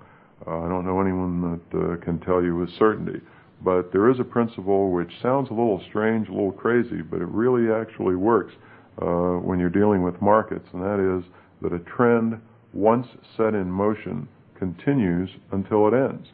Uh, 0.45 0.65
I 0.65 0.69
don't 0.69 0.85
know 0.85 0.99
anyone 0.99 1.59
that 1.71 2.01
can 2.03 2.19
tell 2.19 2.43
you 2.43 2.55
with 2.55 2.69
certainty. 2.77 3.21
But 3.63 3.91
there 3.91 4.09
is 4.09 4.19
a 4.19 4.23
principle 4.23 4.91
which 4.91 5.11
sounds 5.21 5.49
a 5.49 5.53
little 5.53 5.81
strange, 5.89 6.27
a 6.27 6.31
little 6.31 6.51
crazy, 6.51 7.01
but 7.01 7.21
it 7.21 7.27
really 7.27 7.71
actually 7.71 8.15
works 8.15 8.53
uh, 9.01 9.37
when 9.37 9.59
you're 9.59 9.69
dealing 9.69 10.01
with 10.01 10.21
markets, 10.21 10.67
and 10.73 10.81
that 10.81 10.99
is 10.99 11.23
that 11.61 11.73
a 11.73 11.79
trend, 11.79 12.41
once 12.73 13.07
set 13.37 13.53
in 13.53 13.69
motion, 13.69 14.27
continues 14.57 15.29
until 15.51 15.87
it 15.87 15.93
ends. 15.93 16.27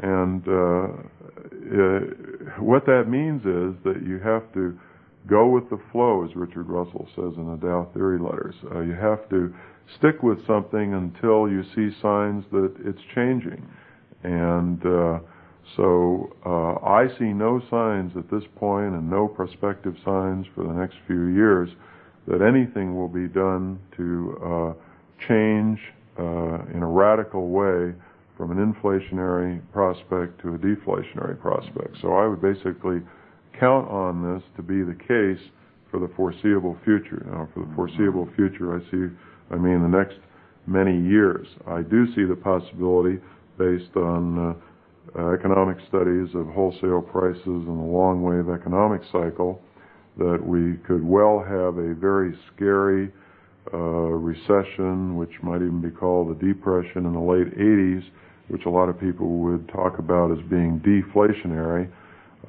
And 0.00 0.46
uh, 0.48 0.88
uh, 1.70 2.00
what 2.60 2.86
that 2.86 3.04
means 3.08 3.42
is 3.42 3.80
that 3.84 4.02
you 4.04 4.18
have 4.18 4.52
to 4.54 4.78
go 5.26 5.48
with 5.48 5.68
the 5.70 5.78
flow, 5.92 6.24
as 6.24 6.34
Richard 6.34 6.68
Russell 6.68 7.06
says 7.14 7.34
in 7.36 7.50
the 7.50 7.56
Dow 7.56 7.88
Theory 7.94 8.18
Letters. 8.18 8.54
Uh, 8.74 8.80
you 8.80 8.94
have 8.94 9.28
to 9.28 9.54
stick 9.98 10.22
with 10.22 10.44
something 10.46 10.94
until 10.94 11.48
you 11.48 11.62
see 11.74 11.94
signs 12.00 12.44
that 12.52 12.72
it's 12.84 13.00
changing. 13.14 13.66
And 14.22 14.84
uh, 14.86 15.18
so 15.76 16.36
uh, 16.44 16.84
I 16.84 17.08
see 17.18 17.32
no 17.32 17.60
signs 17.70 18.12
at 18.16 18.30
this 18.30 18.44
point 18.56 18.94
and 18.94 19.08
no 19.08 19.28
prospective 19.28 19.94
signs 20.04 20.46
for 20.54 20.64
the 20.64 20.72
next 20.72 20.96
few 21.06 21.26
years 21.26 21.68
that 22.26 22.42
anything 22.42 22.96
will 22.96 23.08
be 23.08 23.28
done 23.28 23.78
to 23.96 24.38
uh, 24.44 24.72
change 25.26 25.78
in 26.18 26.82
a 26.82 26.86
radical 26.86 27.48
way 27.48 27.94
from 28.36 28.50
an 28.50 28.72
inflationary 28.72 29.60
prospect 29.72 30.40
to 30.42 30.54
a 30.54 30.58
deflationary 30.58 31.38
prospect. 31.40 31.96
So 32.00 32.14
I 32.14 32.26
would 32.26 32.40
basically 32.40 33.00
count 33.58 33.88
on 33.90 34.34
this 34.34 34.42
to 34.56 34.62
be 34.62 34.82
the 34.82 34.94
case 34.94 35.50
for 35.90 36.00
the 36.00 36.08
foreseeable 36.16 36.78
future. 36.84 37.22
Now, 37.26 37.48
for 37.52 37.66
the 37.66 37.74
foreseeable 37.74 38.28
future, 38.36 38.76
I 38.76 38.80
see, 38.90 39.14
I 39.50 39.56
mean, 39.56 39.82
the 39.82 39.88
next 39.88 40.16
many 40.66 41.00
years. 41.06 41.46
I 41.66 41.82
do 41.82 42.06
see 42.14 42.24
the 42.24 42.36
possibility, 42.36 43.18
based 43.58 43.94
on 43.96 44.56
uh, 45.18 45.32
economic 45.32 45.76
studies 45.88 46.28
of 46.34 46.46
wholesale 46.48 47.02
prices 47.02 47.44
and 47.46 47.66
the 47.66 47.90
long 47.90 48.22
wave 48.22 48.48
economic 48.48 49.02
cycle, 49.10 49.60
that 50.18 50.38
we 50.44 50.76
could 50.86 51.04
well 51.04 51.40
have 51.40 51.78
a 51.78 51.94
very 51.94 52.36
scary 52.54 53.10
uh, 53.72 53.76
recession, 53.78 55.16
which 55.16 55.30
might 55.42 55.56
even 55.56 55.80
be 55.80 55.90
called 55.90 56.30
a 56.30 56.46
depression 56.46 57.06
in 57.06 57.12
the 57.12 57.20
late 57.20 57.56
80s, 57.56 58.04
which 58.48 58.66
a 58.66 58.70
lot 58.70 58.88
of 58.88 58.98
people 58.98 59.38
would 59.38 59.68
talk 59.68 59.98
about 59.98 60.30
as 60.32 60.38
being 60.48 60.80
deflationary. 60.80 61.90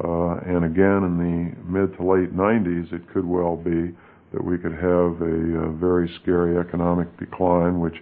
Uh, 0.03 0.39
and 0.45 0.65
again, 0.65 1.03
in 1.03 1.17
the 1.17 1.69
mid 1.69 1.95
to 1.97 2.03
late 2.03 2.35
90s, 2.35 2.91
it 2.93 3.01
could 3.13 3.25
well 3.25 3.55
be 3.55 3.93
that 4.33 4.43
we 4.43 4.57
could 4.57 4.71
have 4.71 5.21
a, 5.21 5.67
a 5.67 5.71
very 5.73 6.09
scary 6.21 6.57
economic 6.57 7.07
decline, 7.17 7.79
which 7.79 7.95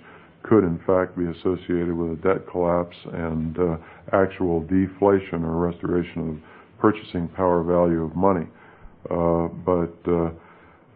could 0.43 0.63
in 0.63 0.80
fact 0.88 1.17
be 1.17 1.25
associated 1.25 1.93
with 1.93 2.12
a 2.12 2.21
debt 2.21 2.47
collapse 2.49 2.95
and 3.13 3.58
uh, 3.60 3.78
actual 4.13 4.62
deflation 4.62 5.43
or 5.43 5.58
restoration 5.58 6.30
of 6.30 6.80
purchasing 6.80 7.28
power 7.30 7.63
value 7.63 8.04
of 8.04 8.15
money. 8.15 8.47
Uh, 9.10 9.47
but 9.65 9.95
uh, 10.08 10.32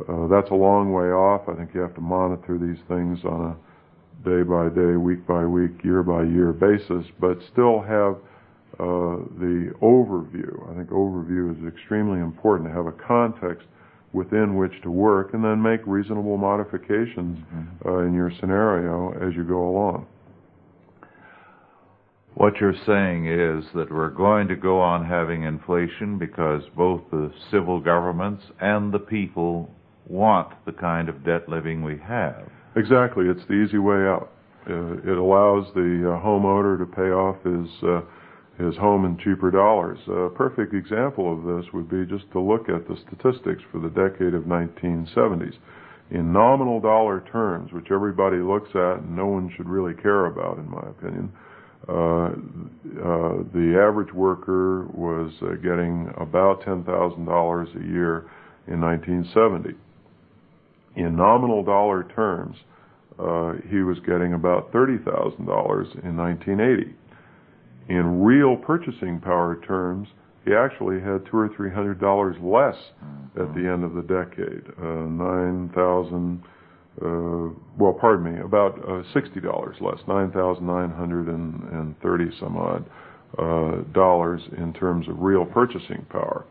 uh, 0.10 0.28
that's 0.28 0.50
a 0.52 0.56
long 0.56 0.92
way 0.92 1.12
off. 1.12 1.48
I 1.48 1.56
think 1.56 1.72
you 1.74 1.82
have 1.82 1.96
to 1.96 2.02
monitor 2.02 2.58
these 2.58 2.82
things 2.88 3.20
on 3.26 3.52
a 3.52 4.28
day 4.28 4.44
by 4.44 4.70
day, 4.70 4.96
week 4.96 5.28
by 5.28 5.46
week, 5.46 5.84
year 5.84 6.04
by 6.04 6.24
year 6.24 6.54
basis, 6.54 7.06
but 7.20 7.38
still 7.52 7.82
have 7.82 8.16
uh, 8.80 9.22
the 9.38 9.72
overview. 9.82 10.72
I 10.72 10.78
think 10.78 10.90
overview 10.90 11.52
is 11.52 11.68
extremely 11.68 12.20
important 12.20 12.70
to 12.70 12.76
have 12.76 12.88
a 12.88 12.92
context 12.92 13.68
within 14.14 14.56
which 14.56 14.74
to 14.84 14.92
work 14.92 15.34
and 15.34 15.44
then 15.44 15.62
make 15.62 15.82
reasonable 15.86 16.38
modifications 16.38 17.40
mm-hmm. 17.40 17.88
uh, 17.88 17.98
in 18.06 18.14
your 18.14 18.32
scenario 18.40 19.12
as 19.28 19.36
you 19.36 19.44
go 19.44 19.68
along. 19.68 20.06
What 22.36 22.60
you're 22.60 22.76
saying 22.86 23.28
is 23.28 23.64
that 23.76 23.92
we're 23.92 24.10
going 24.10 24.48
to 24.48 24.56
go 24.56 24.80
on 24.80 25.06
having 25.06 25.44
inflation 25.44 26.18
because 26.18 26.64
both 26.76 27.02
the 27.12 27.32
civil 27.52 27.80
governments 27.80 28.44
and 28.60 28.92
the 28.92 29.00
people 29.00 29.70
want 30.08 30.54
the 30.66 30.72
kind 30.72 31.10
of 31.10 31.24
debt 31.24 31.48
living 31.48 31.84
we 31.84 32.00
have. 32.00 32.50
Exactly. 32.76 33.26
It's 33.28 33.46
the 33.48 33.54
easy 33.54 33.78
way 33.78 34.08
out. 34.08 34.32
Uh, 34.68 34.94
it 34.94 35.18
allows 35.18 35.68
the 35.76 36.10
uh, 36.10 36.26
homeowner 36.26 36.78
to 36.80 36.86
pay 36.86 37.12
off 37.12 37.44
his 37.44 37.70
uh, 37.84 38.02
his 38.58 38.76
home 38.78 39.06
in 39.06 39.18
cheaper 39.18 39.50
dollars. 39.50 39.98
A 40.08 40.30
perfect 40.30 40.74
example 40.74 41.32
of 41.32 41.44
this 41.44 41.74
would 41.74 41.90
be 41.90 42.06
just 42.06 42.32
to 42.32 42.40
look 42.40 42.70
at 42.70 42.88
the 42.88 42.98
statistics 43.08 43.64
for 43.72 43.80
the 43.80 43.90
decade 43.90 44.34
of 44.34 44.44
1970s. 44.44 45.56
In 46.12 46.32
nominal 46.32 46.80
dollar 46.80 47.24
terms, 47.32 47.72
which 47.72 47.90
everybody 47.90 48.38
looks 48.38 48.70
at 48.76 49.00
and 49.00 49.16
no 49.16 49.26
one 49.26 49.52
should 49.56 49.68
really 49.68 49.96
care 49.96 50.28
about, 50.28 50.60
in 50.60 50.70
my 50.70 50.82
opinion, 50.82 51.32
uh, 51.90 51.94
uh, 51.94 53.44
the 53.54 53.76
average 53.76 54.14
worker 54.14 54.86
was 54.94 55.32
uh, 55.42 55.56
getting 55.56 56.14
about 56.18 56.62
$10,000 56.62 56.86
a 56.86 57.88
year 57.88 58.30
in 58.68 58.80
1970. 58.80 59.76
in 60.96 61.16
nominal 61.16 61.64
dollar 61.64 62.04
terms, 62.16 62.56
uh, 63.20 63.54
he 63.70 63.82
was 63.82 64.00
getting 64.06 64.34
about 64.34 64.72
$30,000 64.72 66.06
in 66.06 66.16
1980. 66.16 66.96
In 67.90 68.22
real 68.24 68.56
purchasing 68.56 69.20
power 69.20 69.60
terms, 69.66 70.08
he 70.46 70.54
actually 70.54 71.00
had 71.00 71.26
two 71.26 71.38
or 71.38 71.50
three 71.56 71.72
hundred 71.72 72.00
dollars 72.00 72.36
less 72.42 72.76
at 73.40 73.54
the 73.56 73.62
end 73.62 73.84
of 73.84 73.94
the 73.94 74.02
decade. 74.02 74.64
Uh, 74.78 75.08
Nine 75.08 75.70
thousand, 75.74 76.44
uh, 77.02 77.54
well, 77.78 77.94
pardon 78.00 78.34
me, 78.34 78.42
about 78.42 78.78
uh, 78.88 79.04
sixty 79.14 79.40
dollars 79.40 79.78
less, 79.82 80.00
nine 80.08 80.32
thousand 80.32 80.68
nine 80.68 80.92
hundred 80.92 81.28
and 81.28 82.00
thirty 82.02 82.30
some 82.40 82.58
odd 82.58 82.86
uh, 83.38 83.82
dollars 83.94 84.42
in 84.58 84.74
terms 84.74 85.08
of 85.08 85.20
real 85.20 85.46
purchasing 85.46 86.06
power. 86.10 86.46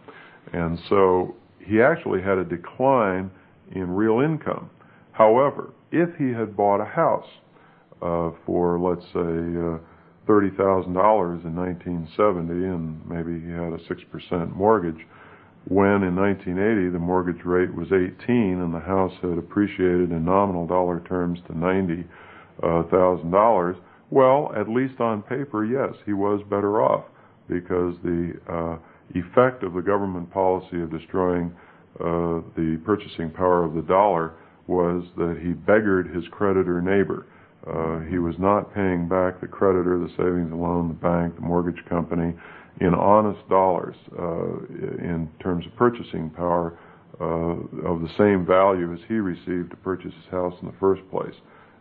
And 0.53 0.79
so 0.89 1.35
he 1.61 1.81
actually 1.81 2.23
had 2.23 2.39
a 2.39 2.45
decline 2.45 3.31
in 3.73 3.91
real 3.91 4.21
income. 4.21 4.69
However, 5.13 5.73
if 5.93 6.09
he 6.17 6.31
had 6.31 6.57
bought 6.57 6.81
a 6.81 6.85
house 6.85 7.29
uh, 8.01 8.31
for, 8.45 8.81
let's 8.81 9.05
say, 9.13 9.83
uh, 10.27 10.31
$30,000 10.31 11.45
in 11.45 11.57
1970 11.57 12.53
and 12.53 13.01
maybe 13.09 13.41
he 13.41 13.51
had 13.51 13.73
a 13.73 13.79
6% 13.79 14.55
mortgage, 14.55 15.07
when 15.69 16.03
in 16.03 16.17
1980 16.17 16.91
the 16.91 16.99
mortgage 16.99 17.45
rate 17.45 17.73
was 17.75 17.93
18 17.93 18.61
and 18.61 18.75
the 18.75 18.81
house 18.81 19.13
had 19.23 19.39
appreciated 19.39 20.11
in 20.11 20.25
nominal 20.25 20.67
dollar 20.67 20.99
terms 21.01 21.39
to 21.47 21.53
$90,000, 21.53 23.77
well, 24.11 24.53
at 24.57 24.69
least 24.69 25.01
on 25.01 25.23
paper, 25.23 25.65
yes, 25.65 25.95
he 26.05 26.13
was 26.13 26.43
better 26.51 26.83
off 26.83 27.05
because 27.49 27.95
the 28.03 28.35
uh, 28.51 28.77
effect 29.15 29.63
of 29.63 29.75
the 29.75 29.81
government 29.81 30.29
policy 30.31 30.83
of 30.83 30.91
destroying 30.91 31.55
uh, 32.01 32.41
the 32.57 32.81
purchasing 32.85 33.31
power 33.31 33.63
of 33.65 33.75
the 33.75 33.83
dollar 33.83 34.33
was 34.67 35.05
that 35.17 35.39
he 35.43 35.53
beggared 35.53 36.15
his 36.15 36.25
creditor 36.31 36.81
neighbor. 36.81 37.27
Uh, 37.67 38.01
he 38.01 38.19
was 38.19 38.35
not 38.39 38.75
paying 38.75 39.09
back 39.09 39.41
the 39.41 39.47
creditor, 39.47 39.99
the 39.99 40.09
savings 40.17 40.51
and 40.51 40.61
loan, 40.61 40.89
the 40.89 40.95
bank, 40.95 41.35
the 41.37 41.41
mortgage 41.41 41.83
company, 41.89 42.35
in 42.81 42.95
honest 42.95 43.47
dollars 43.49 43.95
uh, 44.19 44.57
in 44.99 45.29
terms 45.41 45.65
of 45.67 45.77
purchasing 45.77 46.31
power 46.31 46.77
uh, 47.21 47.25
of 47.87 48.01
the 48.01 48.09
same 48.19 48.45
value 48.45 48.93
as 48.93 48.99
he 49.07 49.15
received 49.15 49.71
to 49.71 49.77
purchase 49.77 50.13
his 50.15 50.31
house 50.31 50.55
in 50.61 50.67
the 50.67 50.75
first 50.81 51.03
place. 51.11 51.35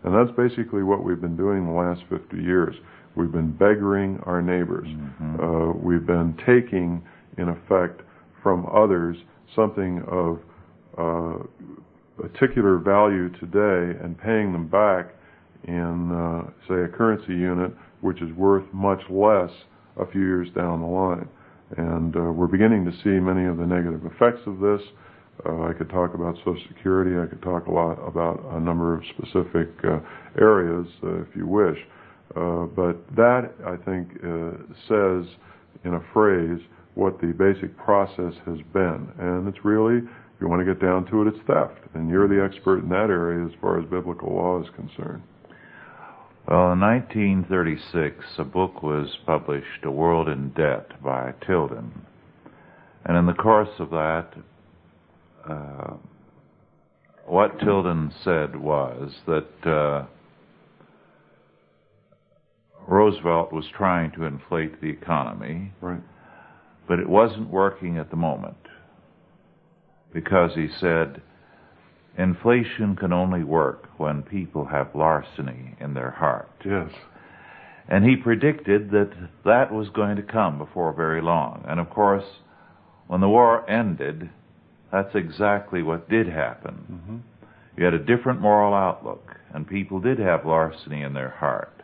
And 0.03 0.13
that's 0.13 0.35
basically 0.35 0.83
what 0.83 1.03
we've 1.03 1.21
been 1.21 1.37
doing 1.37 1.65
the 1.65 1.71
last 1.71 2.01
50 2.09 2.37
years. 2.37 2.75
We've 3.15 3.31
been 3.31 3.53
beggaring 3.53 4.25
our 4.27 4.41
neighbors. 4.41 4.87
Mm-hmm. 4.87 5.39
Uh, 5.39 5.73
we've 5.73 6.05
been 6.05 6.37
taking, 6.45 7.03
in 7.37 7.49
effect, 7.49 8.01
from 8.43 8.67
others 8.67 9.17
something 9.55 10.03
of 10.07 10.39
uh, 10.97 11.43
particular 12.21 12.77
value 12.77 13.29
today 13.29 13.97
and 14.03 14.17
paying 14.19 14.51
them 14.51 14.67
back 14.67 15.15
in, 15.65 16.11
uh, 16.11 16.49
say, 16.67 16.83
a 16.83 16.87
currency 16.87 17.33
unit 17.33 17.71
which 18.01 18.21
is 18.21 18.31
worth 18.33 18.65
much 18.73 19.01
less 19.09 19.51
a 19.97 20.05
few 20.11 20.21
years 20.21 20.47
down 20.55 20.81
the 20.81 20.87
line. 20.87 21.27
And 21.77 22.15
uh, 22.15 22.19
we're 22.31 22.47
beginning 22.47 22.83
to 22.85 22.91
see 23.03 23.19
many 23.19 23.47
of 23.47 23.57
the 23.57 23.65
negative 23.65 24.05
effects 24.05 24.41
of 24.45 24.59
this. 24.59 24.81
Uh, 25.45 25.63
I 25.63 25.73
could 25.73 25.89
talk 25.89 26.13
about 26.13 26.35
Social 26.37 26.61
Security. 26.67 27.17
I 27.17 27.25
could 27.25 27.41
talk 27.41 27.67
a 27.67 27.71
lot 27.71 27.93
about 28.05 28.43
a 28.51 28.59
number 28.59 28.95
of 28.95 29.03
specific 29.17 29.69
uh, 29.83 29.99
areas, 30.39 30.87
uh, 31.03 31.21
if 31.21 31.27
you 31.35 31.47
wish. 31.47 31.77
Uh, 32.35 32.65
but 32.65 32.97
that, 33.15 33.51
I 33.65 33.77
think, 33.85 34.09
uh, 34.23 34.57
says 34.87 35.25
in 35.83 35.93
a 35.95 36.03
phrase 36.13 36.59
what 36.95 37.19
the 37.21 37.27
basic 37.27 37.75
process 37.77 38.33
has 38.45 38.57
been. 38.73 39.07
And 39.17 39.47
it's 39.47 39.63
really, 39.63 39.97
if 39.97 40.41
you 40.41 40.47
want 40.47 40.65
to 40.65 40.65
get 40.65 40.81
down 40.81 41.05
to 41.07 41.21
it, 41.21 41.27
it's 41.29 41.47
theft. 41.47 41.79
And 41.93 42.09
you're 42.09 42.27
the 42.27 42.43
expert 42.43 42.79
in 42.79 42.89
that 42.89 43.09
area 43.09 43.45
as 43.45 43.53
far 43.61 43.79
as 43.79 43.85
biblical 43.89 44.35
law 44.35 44.61
is 44.61 44.69
concerned. 44.75 45.23
Well, 46.47 46.73
in 46.73 46.79
1936, 46.79 48.25
a 48.39 48.43
book 48.43 48.81
was 48.81 49.15
published, 49.25 49.85
A 49.85 49.91
World 49.91 50.27
in 50.27 50.49
Debt, 50.49 51.01
by 51.03 51.33
Tilden. 51.45 52.05
And 53.05 53.15
in 53.15 53.27
the 53.27 53.33
course 53.33 53.69
of 53.79 53.91
that, 53.91 54.33
uh, 55.47 55.93
what 57.25 57.59
Tilden 57.59 58.11
said 58.23 58.55
was 58.55 59.11
that 59.27 59.67
uh, 59.69 60.05
Roosevelt 62.87 63.53
was 63.53 63.65
trying 63.77 64.11
to 64.13 64.23
inflate 64.23 64.81
the 64.81 64.89
economy, 64.89 65.71
right. 65.79 66.01
but 66.87 66.99
it 66.99 67.07
wasn't 67.07 67.49
working 67.49 67.97
at 67.97 68.09
the 68.09 68.17
moment 68.17 68.57
because 70.11 70.51
he 70.55 70.67
said 70.79 71.21
inflation 72.17 72.95
can 72.95 73.13
only 73.13 73.43
work 73.43 73.87
when 73.97 74.23
people 74.23 74.65
have 74.65 74.95
larceny 74.95 75.75
in 75.79 75.93
their 75.93 76.11
heart. 76.11 76.51
Yes. 76.65 76.91
And 77.87 78.05
he 78.05 78.15
predicted 78.15 78.91
that 78.91 79.11
that 79.43 79.71
was 79.71 79.89
going 79.89 80.15
to 80.17 80.23
come 80.23 80.57
before 80.57 80.93
very 80.93 81.21
long. 81.21 81.65
And 81.67 81.79
of 81.79 81.89
course, 81.89 82.25
when 83.07 83.21
the 83.21 83.29
war 83.29 83.69
ended, 83.69 84.29
that's 84.91 85.15
exactly 85.15 85.83
what 85.83 86.09
did 86.09 86.27
happen. 86.27 86.85
Mm-hmm. 86.91 87.17
You 87.77 87.85
had 87.85 87.93
a 87.93 87.99
different 87.99 88.41
moral 88.41 88.73
outlook, 88.73 89.35
and 89.53 89.67
people 89.67 89.99
did 89.99 90.19
have 90.19 90.45
larceny 90.45 91.01
in 91.01 91.13
their 91.13 91.29
heart. 91.29 91.81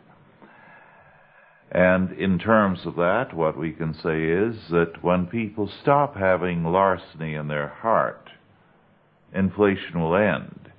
And 1.70 2.12
in 2.12 2.38
terms 2.38 2.80
of 2.86 2.96
that, 2.96 3.34
what 3.34 3.58
we 3.58 3.72
can 3.72 3.92
say 3.92 4.24
is 4.24 4.70
that 4.70 5.02
when 5.02 5.26
people 5.26 5.70
stop 5.82 6.16
having 6.16 6.64
larceny 6.64 7.34
in 7.34 7.48
their 7.48 7.68
heart, 7.68 8.30
inflation 9.34 10.00
will 10.00 10.16
end. 10.16 10.70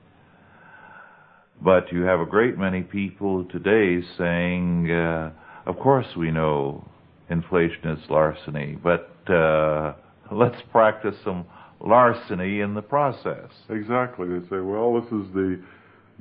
But 1.62 1.92
you 1.92 2.04
have 2.04 2.20
a 2.20 2.26
great 2.26 2.58
many 2.58 2.84
people 2.84 3.46
today 3.46 4.06
saying, 4.18 4.92
uh, 4.92 5.32
of 5.66 5.78
course 5.78 6.08
we 6.16 6.32
know 6.32 6.88
inflation 7.30 7.90
is 7.90 8.10
larceny, 8.10 8.78
but 8.82 9.12
uh, 9.30 9.94
let's 10.32 10.62
practice 10.72 11.16
some 11.24 11.46
larceny 11.82 12.62
in 12.62 12.74
the 12.74 12.82
process. 12.82 13.50
Exactly. 13.70 14.28
They 14.28 14.46
say, 14.48 14.60
well, 14.60 15.00
this 15.02 15.12
is 15.12 15.34
the 15.34 15.62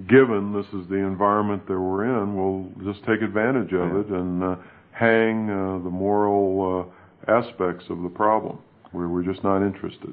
given, 0.09 0.53
this 0.53 0.67
is 0.81 0.89
the 0.89 0.97
environment 0.97 1.67
that 1.67 1.79
we're 1.79 2.05
in, 2.05 2.37
we'll 2.37 2.93
just 2.93 3.05
take 3.05 3.23
advantage 3.23 3.73
of 3.73 3.89
yeah. 3.89 4.01
it 4.01 4.07
and 4.09 4.45
uh, 4.45 4.57
hang 4.93 5.51
uh, 5.51 5.83
the 5.83 5.91
moral 5.91 6.89
uh, 7.29 7.33
aspects 7.33 7.85
of 7.91 8.03
the 8.03 8.09
problem 8.09 8.59
where 8.93 9.09
we're 9.09 9.25
just 9.25 9.43
not 9.43 9.65
interested. 9.65 10.13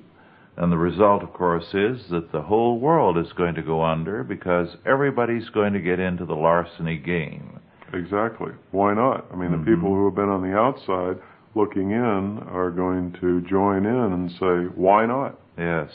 And 0.58 0.72
the 0.72 0.78
result, 0.78 1.22
of 1.22 1.34
course, 1.34 1.74
is 1.74 2.10
that 2.12 2.32
the 2.32 2.42
whole 2.42 2.80
world 2.80 3.18
is 3.18 3.32
going 3.34 3.56
to 3.56 3.62
go 3.62 3.84
under 3.84 4.24
because 4.24 4.70
everybody's 4.86 5.50
going 5.50 5.74
to 5.74 5.80
get 5.80 6.00
into 6.00 6.26
the 6.26 6.36
larceny 6.36 6.98
game. 6.98 7.60
Exactly. 7.94 8.52
Why 8.72 8.94
not? 8.94 9.26
I 9.32 9.36
mean, 9.36 9.50
mm-hmm. 9.50 9.66
the 9.66 9.76
people 9.76 9.90
who 9.90 10.06
have 10.06 10.16
been 10.16 10.30
on 10.30 10.42
the 10.42 10.58
outside 10.58 11.22
looking 11.56 11.92
in 11.92 12.40
are 12.50 12.72
going 12.72 13.16
to 13.22 13.42
join 13.42 13.86
in 13.86 14.14
and 14.14 14.32
say, 14.32 14.74
why 14.76 15.06
not? 15.06 15.40
Yes. 15.58 15.90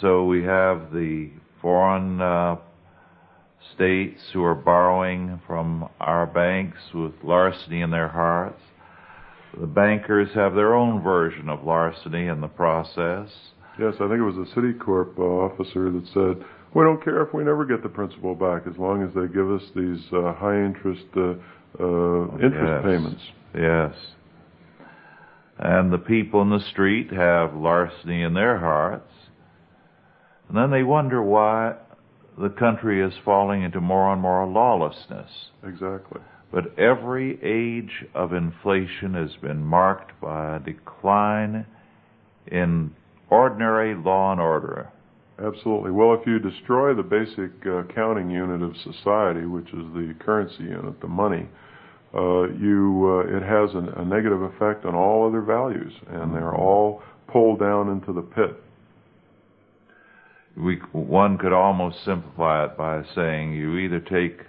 So 0.00 0.24
we 0.24 0.42
have 0.44 0.92
the 0.92 1.30
foreign 1.60 2.20
uh, 2.20 2.56
states 3.74 4.20
who 4.32 4.42
are 4.44 4.54
borrowing 4.54 5.40
from 5.46 5.88
our 6.00 6.26
banks 6.26 6.78
with 6.94 7.12
larceny 7.22 7.80
in 7.80 7.90
their 7.90 8.08
hearts. 8.08 8.60
The 9.60 9.66
bankers 9.66 10.28
have 10.34 10.54
their 10.54 10.74
own 10.74 11.02
version 11.02 11.48
of 11.48 11.64
larceny 11.64 12.26
in 12.26 12.40
the 12.40 12.48
process. 12.48 13.28
Yes, 13.78 13.94
I 13.96 14.08
think 14.08 14.18
it 14.18 14.22
was 14.22 14.36
a 14.36 14.54
Citicorp 14.54 15.18
uh, 15.18 15.22
officer 15.22 15.90
that 15.90 16.06
said, 16.08 16.44
"We 16.74 16.84
don't 16.84 17.02
care 17.02 17.22
if 17.22 17.34
we 17.34 17.44
never 17.44 17.64
get 17.64 17.82
the 17.82 17.88
principal 17.88 18.34
back, 18.34 18.66
as 18.66 18.78
long 18.78 19.02
as 19.02 19.14
they 19.14 19.26
give 19.32 19.50
us 19.50 19.62
these 19.74 20.00
uh, 20.12 20.32
high 20.34 20.64
interest 20.64 21.04
uh, 21.16 21.34
uh 21.78 22.38
interest 22.38 22.84
yes. 22.84 22.84
payments." 22.84 23.22
Yes. 23.54 23.94
And 25.58 25.92
the 25.92 25.98
people 25.98 26.40
in 26.42 26.50
the 26.50 26.64
street 26.70 27.12
have 27.12 27.54
larceny 27.54 28.22
in 28.22 28.34
their 28.34 28.58
hearts, 28.58 29.12
and 30.48 30.56
then 30.56 30.70
they 30.70 30.82
wonder 30.82 31.22
why 31.22 31.76
the 32.38 32.48
country 32.48 33.02
is 33.02 33.12
falling 33.24 33.62
into 33.62 33.80
more 33.80 34.12
and 34.12 34.20
more 34.20 34.46
lawlessness. 34.46 35.30
Exactly. 35.64 36.20
But 36.52 36.78
every 36.78 37.38
age 37.42 38.04
of 38.14 38.32
inflation 38.32 39.14
has 39.14 39.30
been 39.40 39.64
marked 39.64 40.20
by 40.20 40.56
a 40.56 40.60
decline 40.60 41.66
in 42.46 42.94
ordinary 43.30 43.94
law 43.94 44.32
and 44.32 44.40
order. 44.40 44.90
Absolutely. 45.42 45.90
Well, 45.90 46.14
if 46.14 46.26
you 46.26 46.38
destroy 46.38 46.94
the 46.94 47.02
basic 47.02 47.50
uh, 47.66 47.82
counting 47.94 48.30
unit 48.30 48.62
of 48.62 48.76
society, 48.76 49.46
which 49.46 49.68
is 49.68 49.86
the 49.94 50.14
currency 50.20 50.64
unit, 50.64 51.00
the 51.00 51.08
money, 51.08 51.48
uh, 52.14 52.48
you 52.50 53.24
uh, 53.24 53.36
it 53.36 53.42
has 53.42 53.74
an, 53.74 53.88
a 53.96 54.04
negative 54.04 54.42
effect 54.42 54.84
on 54.84 54.94
all 54.94 55.26
other 55.26 55.40
values, 55.40 55.92
and 56.08 56.34
they're 56.34 56.54
all 56.54 57.02
pulled 57.28 57.58
down 57.58 57.88
into 57.88 58.12
the 58.12 58.20
pit. 58.20 58.62
We, 60.56 60.76
one 60.92 61.38
could 61.38 61.52
almost 61.52 62.04
simplify 62.04 62.66
it 62.66 62.76
by 62.76 63.02
saying 63.14 63.54
you 63.54 63.78
either 63.78 64.00
take 64.00 64.40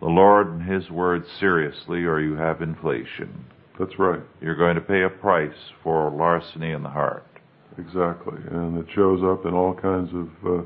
the 0.00 0.06
Lord 0.06 0.48
and 0.48 0.62
His 0.62 0.90
word 0.90 1.24
seriously 1.38 2.04
or 2.04 2.20
you 2.20 2.34
have 2.34 2.62
inflation. 2.62 3.44
That's 3.78 3.98
right. 3.98 4.22
You're 4.40 4.56
going 4.56 4.76
to 4.76 4.80
pay 4.80 5.02
a 5.02 5.10
price 5.10 5.56
for 5.82 6.10
larceny 6.10 6.72
in 6.72 6.82
the 6.82 6.88
heart. 6.88 7.26
Exactly. 7.78 8.38
And 8.50 8.78
it 8.78 8.86
shows 8.94 9.22
up 9.22 9.46
in 9.46 9.54
all 9.54 9.74
kinds 9.74 10.10
of 10.14 10.28
uh, 10.44 10.62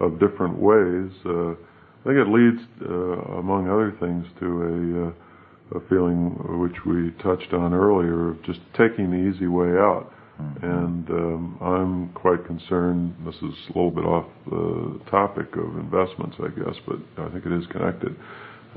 of 0.00 0.20
different 0.20 0.58
ways. 0.58 1.10
Uh, 1.24 1.52
I 1.52 2.04
think 2.04 2.18
it 2.18 2.28
leads, 2.28 2.62
uh, 2.82 3.38
among 3.38 3.68
other 3.68 3.96
things, 3.98 4.26
to 4.40 4.46
a, 4.62 5.76
uh, 5.76 5.78
a 5.78 5.88
feeling 5.88 6.36
which 6.60 6.84
we 6.84 7.10
touched 7.22 7.52
on 7.52 7.74
earlier 7.74 8.30
of 8.30 8.42
just 8.44 8.60
taking 8.76 9.10
the 9.10 9.16
easy 9.16 9.46
way 9.46 9.70
out. 9.70 10.12
Mm-hmm. 10.40 10.64
And 10.64 11.10
um, 11.10 11.58
I'm 11.62 12.08
quite 12.12 12.44
concerned. 12.46 13.14
This 13.24 13.36
is 13.36 13.54
a 13.74 13.78
little 13.78 13.90
bit 13.90 14.04
off 14.04 14.26
the 14.46 15.00
topic 15.10 15.56
of 15.56 15.78
investments, 15.78 16.36
I 16.38 16.48
guess, 16.48 16.76
but 16.86 16.98
I 17.16 17.30
think 17.30 17.46
it 17.46 17.52
is 17.52 17.66
connected 17.68 18.14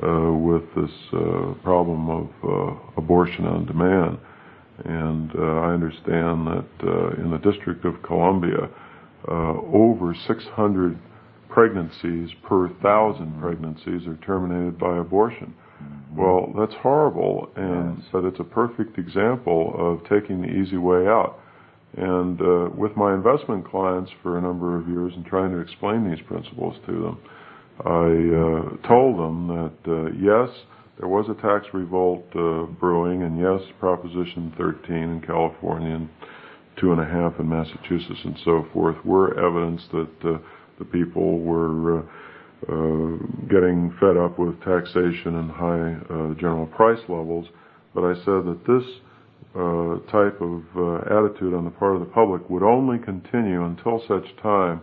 uh, 0.01 0.31
with 0.33 0.63
this 0.75 0.95
uh, 1.13 1.53
problem 1.63 2.09
of 2.09 2.29
uh, 2.43 2.79
abortion 2.97 3.45
on 3.45 3.65
demand. 3.65 4.17
And 4.85 5.31
uh, 5.35 5.41
I 5.41 5.73
understand 5.73 6.47
that 6.47 6.65
uh, 6.83 7.21
in 7.21 7.31
the 7.31 7.39
District 7.39 7.83
of 7.83 8.01
Columbia, 8.03 8.69
uh, 9.27 9.53
over 9.73 10.15
600 10.27 10.97
pregnancies 11.49 12.29
per 12.43 12.69
thousand 12.81 13.37
pregnancies 13.41 14.07
are 14.07 14.15
terminated 14.25 14.79
by 14.79 14.97
abortion. 14.97 15.53
Mm-hmm. 15.83 16.21
Well, 16.21 16.53
that's 16.57 16.79
horrible, 16.81 17.49
and 17.57 17.97
yes. 17.97 18.07
but 18.13 18.23
it's 18.23 18.39
a 18.39 18.43
perfect 18.45 18.97
example 18.97 19.73
of 19.77 20.03
taking 20.07 20.41
the 20.41 20.47
easy 20.47 20.77
way 20.77 21.07
out. 21.07 21.39
And 21.97 22.39
uh, 22.39 22.69
with 22.75 22.95
my 22.95 23.13
investment 23.13 23.67
clients 23.69 24.11
for 24.21 24.37
a 24.37 24.41
number 24.41 24.77
of 24.77 24.87
years 24.87 25.11
and 25.15 25.25
trying 25.25 25.51
to 25.51 25.59
explain 25.59 26.09
these 26.09 26.23
principles 26.27 26.75
to 26.85 26.91
them, 26.91 27.19
I 27.83 28.83
uh, 28.83 28.87
told 28.87 29.17
them 29.17 29.47
that 29.47 29.91
uh, 29.91 30.11
yes, 30.11 30.49
there 30.99 31.07
was 31.07 31.25
a 31.29 31.41
tax 31.41 31.65
revolt 31.73 32.25
uh, 32.35 32.63
brewing, 32.79 33.23
and 33.23 33.39
yes, 33.39 33.61
Proposition 33.79 34.53
13 34.57 34.95
in 34.95 35.21
California 35.25 35.95
and 35.95 36.09
two 36.79 36.91
and 36.91 37.01
a 37.01 37.05
half 37.05 37.39
in 37.39 37.49
Massachusetts 37.49 38.19
and 38.23 38.37
so 38.45 38.65
forth 38.71 38.97
were 39.03 39.37
evidence 39.39 39.81
that 39.91 40.29
uh, 40.29 40.37
the 40.77 40.85
people 40.85 41.39
were 41.39 41.99
uh, 41.99 43.17
getting 43.49 43.95
fed 43.99 44.17
up 44.17 44.37
with 44.37 44.59
taxation 44.61 45.35
and 45.35 45.49
high 45.49 46.35
general 46.39 46.67
price 46.67 46.99
levels. 47.07 47.47
But 47.95 48.03
I 48.03 48.13
said 48.13 48.45
that 48.45 48.61
this 48.67 48.83
uh, 49.55 49.97
type 50.11 50.39
of 50.41 50.63
uh, 50.75 50.97
attitude 51.09 51.53
on 51.53 51.65
the 51.65 51.71
part 51.71 51.95
of 51.95 52.01
the 52.01 52.11
public 52.13 52.47
would 52.49 52.63
only 52.63 52.99
continue 52.99 53.65
until 53.65 54.01
such 54.07 54.25
time 54.41 54.81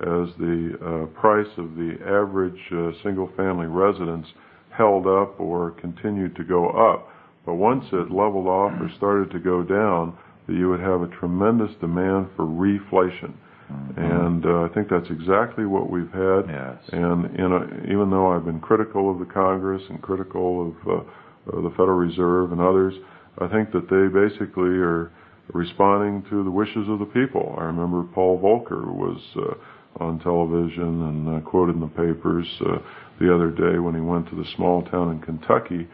as 0.00 0.28
the 0.38 0.76
uh, 0.80 1.20
price 1.20 1.50
of 1.58 1.74
the 1.74 1.96
average 2.04 2.60
uh, 2.72 2.90
single 3.02 3.30
family 3.36 3.66
residence 3.66 4.26
held 4.70 5.06
up 5.06 5.38
or 5.40 5.72
continued 5.72 6.34
to 6.36 6.44
go 6.44 6.68
up. 6.70 7.08
But 7.44 7.54
once 7.54 7.84
it 7.92 8.10
leveled 8.10 8.46
off 8.46 8.72
or 8.80 8.90
started 8.96 9.30
to 9.32 9.38
go 9.38 9.62
down, 9.62 10.16
you 10.48 10.68
would 10.68 10.80
have 10.80 11.02
a 11.02 11.08
tremendous 11.08 11.70
demand 11.80 12.28
for 12.36 12.44
reflation. 12.44 13.34
Mm-hmm. 13.72 14.00
And 14.00 14.46
uh, 14.46 14.62
I 14.62 14.68
think 14.74 14.88
that's 14.88 15.10
exactly 15.10 15.66
what 15.66 15.90
we've 15.90 16.10
had. 16.12 16.42
Yes. 16.48 16.78
And 16.92 17.26
a, 17.52 17.90
even 17.90 18.10
though 18.10 18.32
I've 18.32 18.44
been 18.44 18.60
critical 18.60 19.10
of 19.10 19.18
the 19.18 19.24
Congress 19.24 19.82
and 19.88 20.00
critical 20.00 20.68
of 20.68 20.88
uh, 20.88 20.92
uh, 20.92 21.62
the 21.62 21.70
Federal 21.70 21.96
Reserve 21.96 22.52
and 22.52 22.60
others, 22.60 22.94
I 23.40 23.48
think 23.48 23.72
that 23.72 23.88
they 23.90 24.08
basically 24.08 24.78
are 24.78 25.10
responding 25.52 26.24
to 26.30 26.42
the 26.42 26.50
wishes 26.50 26.88
of 26.88 26.98
the 26.98 27.06
people. 27.06 27.54
I 27.58 27.64
remember 27.64 28.04
Paul 28.14 28.40
Volcker 28.40 28.86
was 28.86 29.20
uh, 29.36 30.04
on 30.04 30.18
television 30.20 30.82
and 30.82 31.36
uh, 31.36 31.40
quoted 31.48 31.76
in 31.76 31.80
the 31.80 31.86
papers 31.88 32.46
uh, 32.60 32.78
the 33.20 33.32
other 33.34 33.50
day 33.50 33.78
when 33.78 33.94
he 33.94 34.00
went 34.00 34.28
to 34.30 34.36
the 34.36 34.48
small 34.56 34.82
town 34.82 35.12
in 35.12 35.20
Kentucky, 35.20 35.86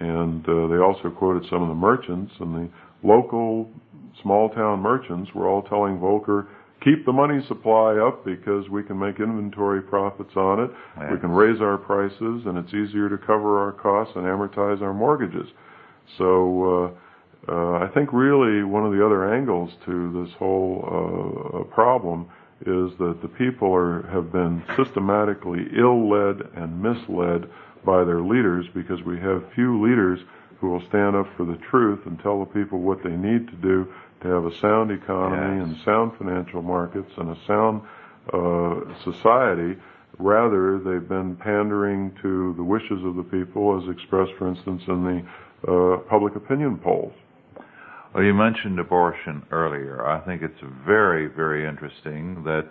and 0.00 0.44
uh, 0.48 0.68
they 0.68 0.76
also 0.76 1.10
quoted 1.10 1.48
some 1.48 1.62
of 1.62 1.68
the 1.68 1.74
merchants 1.74 2.32
and 2.40 2.54
the 2.54 2.68
local 3.02 3.70
small 4.22 4.50
town 4.50 4.80
merchants 4.80 5.30
were 5.34 5.48
all 5.48 5.62
telling 5.62 5.98
Volcker, 5.98 6.46
keep 6.84 7.04
the 7.06 7.12
money 7.12 7.40
supply 7.48 7.96
up 7.96 8.24
because 8.24 8.68
we 8.68 8.82
can 8.82 8.98
make 8.98 9.20
inventory 9.20 9.82
profits 9.82 10.34
on 10.36 10.60
it. 10.60 10.70
We 11.12 11.18
can 11.20 11.30
raise 11.30 11.60
our 11.60 11.78
prices 11.78 12.42
and 12.46 12.58
it's 12.58 12.72
easier 12.74 13.08
to 13.08 13.18
cover 13.18 13.58
our 13.58 13.72
costs 13.72 14.14
and 14.16 14.24
amortize 14.24 14.82
our 14.82 14.94
mortgages. 14.94 15.48
So 16.16 16.94
uh, 17.46 17.52
uh, 17.52 17.84
I 17.84 17.88
think 17.94 18.12
really 18.12 18.62
one 18.62 18.84
of 18.84 18.92
the 18.92 19.04
other 19.04 19.34
angles 19.34 19.70
to 19.86 20.24
this 20.24 20.34
whole 20.34 20.84
uh, 20.84 21.74
problem 21.74 22.28
is 22.60 22.90
that 22.98 23.20
the 23.22 23.28
people 23.28 23.72
are 23.72 24.02
have 24.08 24.32
been 24.32 24.62
systematically 24.76 25.66
ill-led 25.76 26.40
and 26.56 26.82
misled 26.82 27.48
by 27.84 28.04
their 28.04 28.20
leaders 28.20 28.66
because 28.74 29.02
we 29.02 29.18
have 29.20 29.44
few 29.54 29.80
leaders 29.82 30.18
who 30.60 30.68
will 30.70 30.82
stand 30.88 31.14
up 31.14 31.26
for 31.36 31.44
the 31.44 31.56
truth 31.70 32.00
and 32.06 32.18
tell 32.20 32.40
the 32.40 32.46
people 32.46 32.80
what 32.80 33.02
they 33.04 33.16
need 33.16 33.46
to 33.46 33.54
do 33.56 33.86
to 34.20 34.28
have 34.28 34.44
a 34.44 34.56
sound 34.58 34.90
economy 34.90 35.58
yes. 35.60 35.68
and 35.68 35.84
sound 35.84 36.12
financial 36.18 36.62
markets 36.62 37.12
and 37.16 37.30
a 37.30 37.38
sound 37.46 37.82
uh, 38.32 38.80
society. 39.04 39.78
Rather, 40.18 40.78
they've 40.78 41.08
been 41.08 41.36
pandering 41.36 42.12
to 42.22 42.52
the 42.56 42.64
wishes 42.64 43.04
of 43.04 43.14
the 43.14 43.22
people, 43.22 43.80
as 43.80 43.88
expressed, 43.88 44.32
for 44.36 44.48
instance, 44.48 44.82
in 44.88 45.04
the 45.04 45.22
uh, 45.66 45.98
public 46.08 46.36
opinion 46.36 46.78
polls. 46.78 47.12
Well, 48.14 48.24
you 48.24 48.34
mentioned 48.34 48.78
abortion 48.78 49.44
earlier. 49.50 50.06
I 50.06 50.20
think 50.24 50.42
it's 50.42 50.60
very, 50.86 51.26
very 51.26 51.68
interesting 51.68 52.44
that 52.44 52.70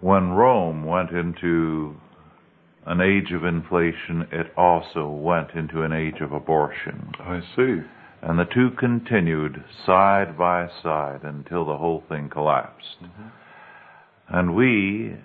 when 0.00 0.30
Rome 0.30 0.84
went 0.84 1.10
into 1.10 1.96
an 2.86 3.00
age 3.00 3.32
of 3.32 3.44
inflation, 3.44 4.28
it 4.30 4.52
also 4.56 5.08
went 5.08 5.50
into 5.52 5.82
an 5.82 5.92
age 5.92 6.20
of 6.20 6.32
abortion. 6.32 7.10
I 7.18 7.40
see. 7.56 7.80
And 8.22 8.38
the 8.38 8.44
two 8.44 8.70
continued 8.78 9.62
side 9.84 10.38
by 10.38 10.68
side 10.82 11.20
until 11.22 11.64
the 11.64 11.76
whole 11.76 12.04
thing 12.08 12.28
collapsed. 12.28 12.96
Mm-hmm. 13.02 13.28
And 14.28 14.54
we, 14.54 15.16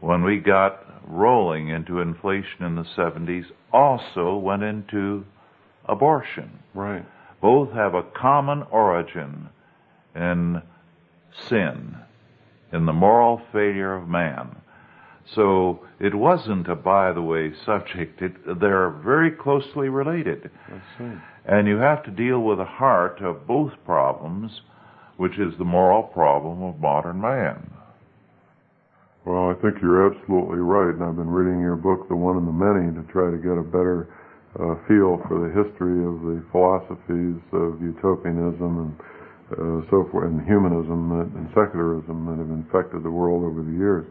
when 0.00 0.22
we 0.22 0.38
got 0.38 0.82
rolling 1.08 1.68
into 1.68 2.00
inflation 2.00 2.64
in 2.64 2.74
the 2.74 2.84
70s 2.96 3.46
also 3.72 4.36
went 4.36 4.62
into 4.62 5.24
abortion. 5.86 6.58
Right. 6.74 7.04
Both 7.40 7.72
have 7.72 7.94
a 7.94 8.02
common 8.02 8.62
origin 8.64 9.48
in 10.14 10.62
sin, 11.48 11.96
in 12.72 12.86
the 12.86 12.92
moral 12.92 13.42
failure 13.52 13.94
of 13.94 14.08
man. 14.08 14.56
So 15.34 15.80
it 15.98 16.14
wasn't 16.14 16.68
a 16.68 16.76
by 16.76 17.12
the 17.12 17.22
way 17.22 17.52
subject. 17.64 18.22
It, 18.22 18.60
they're 18.60 18.90
very 18.90 19.30
closely 19.30 19.88
related. 19.88 20.50
And 21.44 21.68
you 21.68 21.76
have 21.78 22.04
to 22.04 22.10
deal 22.10 22.40
with 22.40 22.58
the 22.58 22.64
heart 22.64 23.20
of 23.20 23.46
both 23.46 23.72
problems, 23.84 24.60
which 25.16 25.38
is 25.38 25.56
the 25.58 25.64
moral 25.64 26.02
problem 26.02 26.62
of 26.62 26.80
modern 26.80 27.20
man. 27.20 27.70
Well, 29.26 29.50
I 29.50 29.58
think 29.58 29.82
you're 29.82 30.06
absolutely 30.06 30.62
right, 30.62 30.94
and 30.94 31.02
I've 31.02 31.18
been 31.18 31.26
reading 31.26 31.58
your 31.58 31.74
book, 31.74 32.06
The 32.06 32.14
One 32.14 32.38
and 32.38 32.46
the 32.46 32.54
Many, 32.54 32.94
to 32.94 33.02
try 33.10 33.26
to 33.26 33.42
get 33.42 33.58
a 33.58 33.66
better 33.66 34.06
uh, 34.54 34.78
feel 34.86 35.18
for 35.26 35.42
the 35.42 35.50
history 35.50 35.98
of 36.06 36.22
the 36.22 36.38
philosophies 36.54 37.42
of 37.50 37.82
utopianism 37.82 38.70
and 38.86 38.92
uh, 39.50 39.82
so 39.90 40.06
forth, 40.14 40.30
and 40.30 40.46
humanism 40.46 41.10
and 41.10 41.50
secularism 41.58 42.22
that 42.30 42.38
have 42.38 42.54
infected 42.54 43.02
the 43.02 43.10
world 43.10 43.42
over 43.42 43.66
the 43.66 43.74
years. 43.74 44.06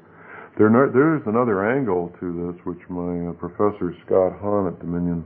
There, 0.60 0.68
there 0.92 1.16
is 1.16 1.24
another 1.32 1.64
angle 1.64 2.12
to 2.20 2.28
this, 2.36 2.60
which 2.68 2.84
my 2.92 3.32
uh, 3.32 3.40
professor 3.40 3.96
Scott 4.04 4.36
Hahn 4.44 4.68
at 4.68 4.84
Dominion 4.84 5.24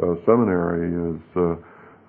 uh, 0.00 0.16
Seminary 0.24 0.96
is 0.96 1.20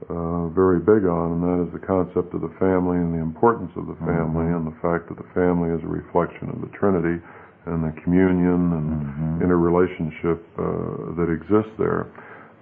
uh, 0.05 0.47
very 0.53 0.79
big 0.79 1.09
on, 1.09 1.37
and 1.37 1.41
that 1.41 1.59
is 1.65 1.71
the 1.73 1.81
concept 1.81 2.33
of 2.33 2.41
the 2.41 2.53
family 2.61 2.97
and 3.01 3.13
the 3.13 3.21
importance 3.21 3.71
of 3.75 3.89
the 3.89 3.97
family, 4.05 4.45
mm-hmm. 4.45 4.61
and 4.61 4.69
the 4.69 4.77
fact 4.79 5.09
that 5.09 5.17
the 5.17 5.29
family 5.33 5.73
is 5.73 5.81
a 5.81 5.89
reflection 5.89 6.53
of 6.53 6.61
the 6.61 6.71
Trinity 6.77 7.17
and 7.65 7.83
the 7.83 7.93
communion 8.01 8.71
and 8.77 8.87
mm-hmm. 8.93 9.43
interrelationship 9.43 10.39
uh, 10.55 11.17
that 11.17 11.27
exists 11.33 11.73
there. 11.81 12.07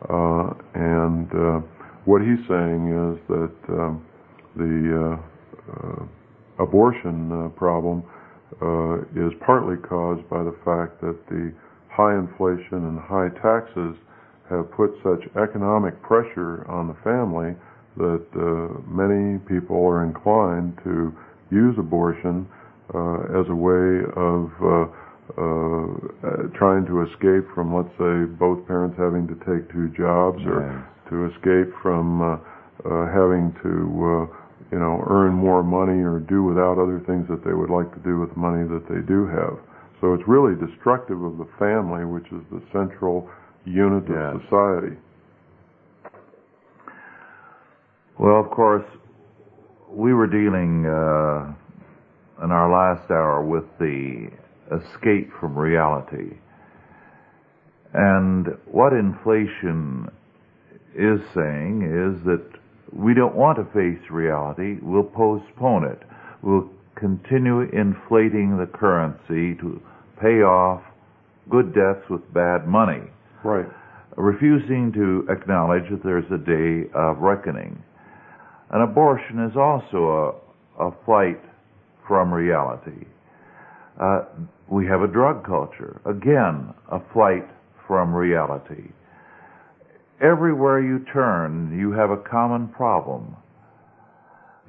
Uh, 0.08 0.56
and 0.74 1.28
uh, 1.36 1.60
what 2.06 2.21
he's 2.21 2.41
saying 2.48 2.89
is 2.89 3.15
that 3.28 3.58
um, 3.76 4.06
the 4.56 4.74
uh, 4.95 6.63
abortion 6.63 7.32
uh, 7.32 7.50
problem 7.58 8.04
uh, 8.62 9.02
is 9.19 9.33
partly 9.46 9.75
caused 9.88 10.23
by 10.29 10.44
the 10.44 10.56
fact 10.63 11.02
that 11.02 11.17
the 11.29 11.52
high 11.92 12.15
inflation 12.15 12.88
and 12.88 13.00
high 13.00 13.29
taxes 13.42 13.96
have 14.50 14.71
put 14.71 14.91
such 15.04 15.25
economic 15.35 16.02
pressure 16.02 16.65
on 16.69 16.87
the 16.87 16.98
family 17.04 17.56
that 17.98 18.25
uh, 18.35 18.79
many 18.87 19.39
people 19.48 19.77
are 19.87 20.04
inclined 20.04 20.77
to 20.83 21.13
use 21.52 21.75
abortion 21.79 22.48
uh, 22.93 23.39
as 23.39 23.48
a 23.50 23.56
way 23.56 24.04
of 24.15 24.52
uh, 24.62 24.85
uh, 25.33 26.54
trying 26.54 26.85
to 26.85 27.02
escape 27.02 27.50
from, 27.56 27.73
let's 27.73 27.89
say, 27.98 28.29
both 28.37 28.62
parents 28.67 28.96
having 28.98 29.25
to 29.25 29.35
take 29.41 29.65
two 29.73 29.89
jobs, 29.98 30.37
or 30.46 30.62
to 31.10 31.25
escape 31.33 31.73
from 31.81 32.21
uh, 32.21 32.37
uh, 32.85 33.10
having 33.10 33.50
to, 33.63 33.73
uh, 34.06 34.25
you 34.69 34.77
know, 34.77 35.02
earn 35.10 35.33
more 35.33 35.63
money 35.63 36.04
or 36.06 36.19
do 36.19 36.43
without 36.43 36.77
other 36.77 37.02
things 37.08 37.25
that 37.27 37.43
they 37.43 37.54
would 37.54 37.73
like 37.73 37.89
to 37.93 38.02
do 38.06 38.19
with 38.19 38.29
money 38.37 38.67
that 38.67 38.85
they 38.85 39.02
do 39.02 39.25
have. 39.25 39.58
So 40.02 40.13
it's 40.13 40.27
really 40.27 40.54
destructive 40.54 41.17
of 41.23 41.37
the 41.37 41.50
family, 41.58 42.06
which 42.06 42.29
is 42.29 42.43
the 42.52 42.62
central 42.69 43.29
unit 43.65 44.03
yes. 44.07 44.35
of 44.35 44.41
society. 44.43 44.97
Well, 48.17 48.39
of 48.39 48.49
course, 48.51 48.85
we 49.89 50.13
were 50.13 50.27
dealing 50.27 50.85
uh, 50.85 51.53
in 52.43 52.51
our 52.51 52.71
last 52.71 53.09
hour 53.11 53.43
with 53.43 53.65
the 53.79 54.29
escape 54.71 55.29
from 55.39 55.57
reality. 55.57 56.37
And 57.93 58.47
what 58.65 58.93
inflation 58.93 60.09
is 60.95 61.19
saying 61.33 61.83
is 61.83 62.25
that 62.25 62.45
we 62.91 63.13
don't 63.13 63.35
want 63.35 63.57
to 63.57 63.65
face 63.73 64.09
reality, 64.09 64.77
we'll 64.81 65.03
postpone 65.03 65.85
it. 65.85 66.01
We'll 66.41 66.69
continue 66.95 67.61
inflating 67.61 68.57
the 68.57 68.67
currency 68.73 69.59
to 69.59 69.81
pay 70.21 70.41
off 70.43 70.81
good 71.49 71.73
debts 71.73 72.09
with 72.09 72.21
bad 72.33 72.67
money. 72.67 73.03
Right. 73.46 73.67
Refusing 74.17 74.91
to 74.93 75.31
acknowledge 75.31 75.83
that 75.91 76.04
there's 76.04 76.25
a 76.31 76.37
day 76.39 76.89
of 76.96 77.19
reckoning. 77.19 77.83
An 78.71 78.81
abortion 78.81 79.46
is 79.46 79.56
also 79.56 80.41
a, 80.79 80.87
a 80.87 80.91
flight 81.06 81.39
from 82.08 82.33
reality. 82.33 83.06
Uh, 84.02 84.23
we 84.67 84.87
have 84.87 85.02
a 85.02 85.08
drug 85.08 85.46
culture. 85.46 86.02
Again, 86.06 86.73
a 86.91 87.00
flight 87.13 87.48
from 87.85 88.15
reality. 88.15 88.89
Everywhere 90.19 90.81
you 90.81 91.06
turn, 91.13 91.77
you 91.77 91.91
have 91.91 92.10
a 92.10 92.17
common 92.17 92.69
problem. 92.69 93.35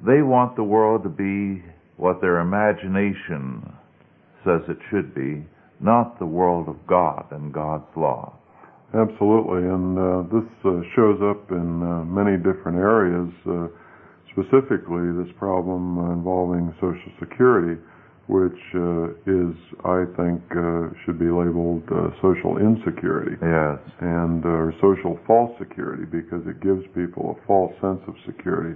They 0.05 0.21
want 0.21 0.55
the 0.55 0.63
world 0.63 1.01
to 1.01 1.09
be 1.09 1.63
what 1.95 2.21
their 2.21 2.41
imagination 2.41 3.73
says 4.45 4.61
it 4.69 4.77
should 4.91 5.15
be, 5.15 5.43
not 5.79 6.19
the 6.19 6.27
world 6.27 6.69
of 6.69 6.85
God 6.85 7.25
and 7.31 7.51
God's 7.51 7.89
law. 7.95 8.36
Absolutely, 8.93 9.67
and 9.67 9.99
uh, 9.99 10.23
this 10.31 10.47
uh, 10.63 10.79
shows 10.95 11.19
up 11.19 11.51
in 11.51 11.83
uh, 11.83 12.05
many 12.07 12.37
different 12.37 12.79
areas. 12.79 13.27
Uh, 13.43 13.67
specifically, 14.31 15.11
this 15.17 15.31
problem 15.37 15.99
involving 16.11 16.71
Social 16.79 17.11
Security 17.19 17.81
which 18.27 18.59
uh, 18.75 19.07
is, 19.23 19.55
I 19.87 20.03
think, 20.19 20.43
uh, 20.51 20.91
should 21.03 21.17
be 21.17 21.31
labeled 21.31 21.83
uh, 21.87 22.11
social 22.21 22.59
insecurity. 22.59 23.39
Yes. 23.39 23.79
And 24.03 24.43
uh, 24.43 24.75
social 24.83 25.17
false 25.25 25.55
security 25.57 26.03
because 26.03 26.43
it 26.43 26.59
gives 26.59 26.83
people 26.93 27.39
a 27.39 27.47
false 27.47 27.71
sense 27.79 28.03
of 28.07 28.15
security. 28.27 28.75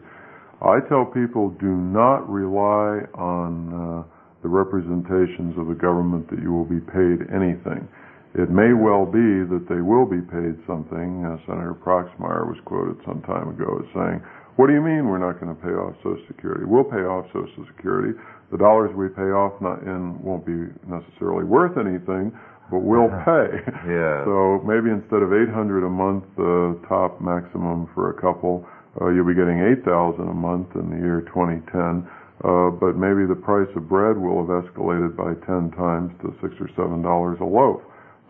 I 0.63 0.79
tell 0.87 1.03
people 1.03 1.51
do 1.59 1.67
not 1.67 2.23
rely 2.31 3.03
on 3.11 3.51
uh, 3.75 4.03
the 4.41 4.47
representations 4.47 5.59
of 5.59 5.67
the 5.67 5.75
government 5.75 6.29
that 6.31 6.39
you 6.39 6.53
will 6.53 6.65
be 6.67 6.79
paid 6.79 7.27
anything. 7.27 7.87
It 8.33 8.49
may 8.49 8.71
well 8.71 9.05
be 9.05 9.43
that 9.51 9.67
they 9.67 9.81
will 9.83 10.07
be 10.07 10.21
paid 10.23 10.55
something. 10.65 11.25
Uh, 11.27 11.35
Senator 11.45 11.75
Proxmire 11.75 12.47
was 12.47 12.57
quoted 12.63 12.95
some 13.05 13.21
time 13.23 13.49
ago 13.49 13.79
as 13.83 13.87
saying, 13.93 14.23
what 14.55 14.67
do 14.67 14.73
you 14.73 14.81
mean 14.81 15.07
we're 15.07 15.19
not 15.19 15.39
going 15.39 15.51
to 15.51 15.61
pay 15.61 15.71
off 15.75 15.95
Social 16.03 16.23
Security? 16.27 16.63
We'll 16.63 16.87
pay 16.87 17.03
off 17.03 17.27
Social 17.33 17.65
Security 17.75 18.15
the 18.51 18.59
dollars 18.59 18.91
we 18.93 19.07
pay 19.07 19.31
off 19.31 19.55
not 19.63 19.79
in 19.87 20.19
won't 20.21 20.45
be 20.45 20.67
necessarily 20.83 21.47
worth 21.47 21.79
anything, 21.79 22.35
but 22.67 22.83
we'll 22.83 23.07
pay. 23.25 23.63
yeah. 23.87 24.27
So 24.27 24.59
maybe 24.67 24.91
instead 24.91 25.23
of 25.23 25.31
800 25.31 25.87
a 25.87 25.89
month, 25.89 26.27
the 26.35 26.75
uh, 26.75 26.87
top 26.91 27.23
maximum 27.23 27.87
for 27.95 28.11
a 28.11 28.17
couple, 28.19 28.67
uh, 28.99 29.07
you'll 29.07 29.27
be 29.27 29.33
getting 29.39 29.63
8,000 29.87 30.19
a 30.27 30.35
month 30.35 30.67
in 30.75 30.91
the 30.91 30.99
year 30.99 31.23
2010. 31.31 32.03
Uh, 32.43 32.73
but 32.75 32.97
maybe 32.99 33.23
the 33.23 33.37
price 33.39 33.69
of 33.77 33.87
bread 33.87 34.17
will 34.19 34.43
have 34.43 34.51
escalated 34.67 35.15
by 35.15 35.31
10 35.47 35.71
times 35.77 36.11
to 36.19 36.33
six 36.41 36.51
or 36.59 36.67
seven 36.75 36.99
dollars 37.01 37.37
a 37.39 37.45
loaf. 37.45 37.79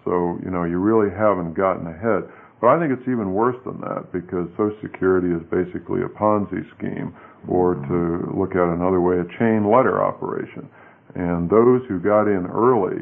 So 0.05 0.39
you 0.43 0.51
know 0.51 0.63
you 0.63 0.77
really 0.77 1.09
haven't 1.11 1.53
gotten 1.53 1.87
ahead. 1.87 2.29
But 2.61 2.67
I 2.67 2.79
think 2.79 2.93
it's 2.93 3.09
even 3.09 3.33
worse 3.33 3.57
than 3.65 3.81
that 3.81 4.13
because 4.13 4.45
Social 4.53 4.77
Security 4.85 5.33
is 5.33 5.41
basically 5.49 6.05
a 6.05 6.11
Ponzi 6.13 6.61
scheme 6.77 7.09
or 7.49 7.73
to 7.73 8.29
look 8.37 8.53
at 8.53 8.69
another 8.69 9.01
way, 9.01 9.17
a 9.17 9.25
chain 9.41 9.65
letter 9.65 9.97
operation. 9.97 10.69
And 11.15 11.49
those 11.49 11.81
who 11.89 11.97
got 11.99 12.29
in 12.29 12.45
early, 12.45 13.01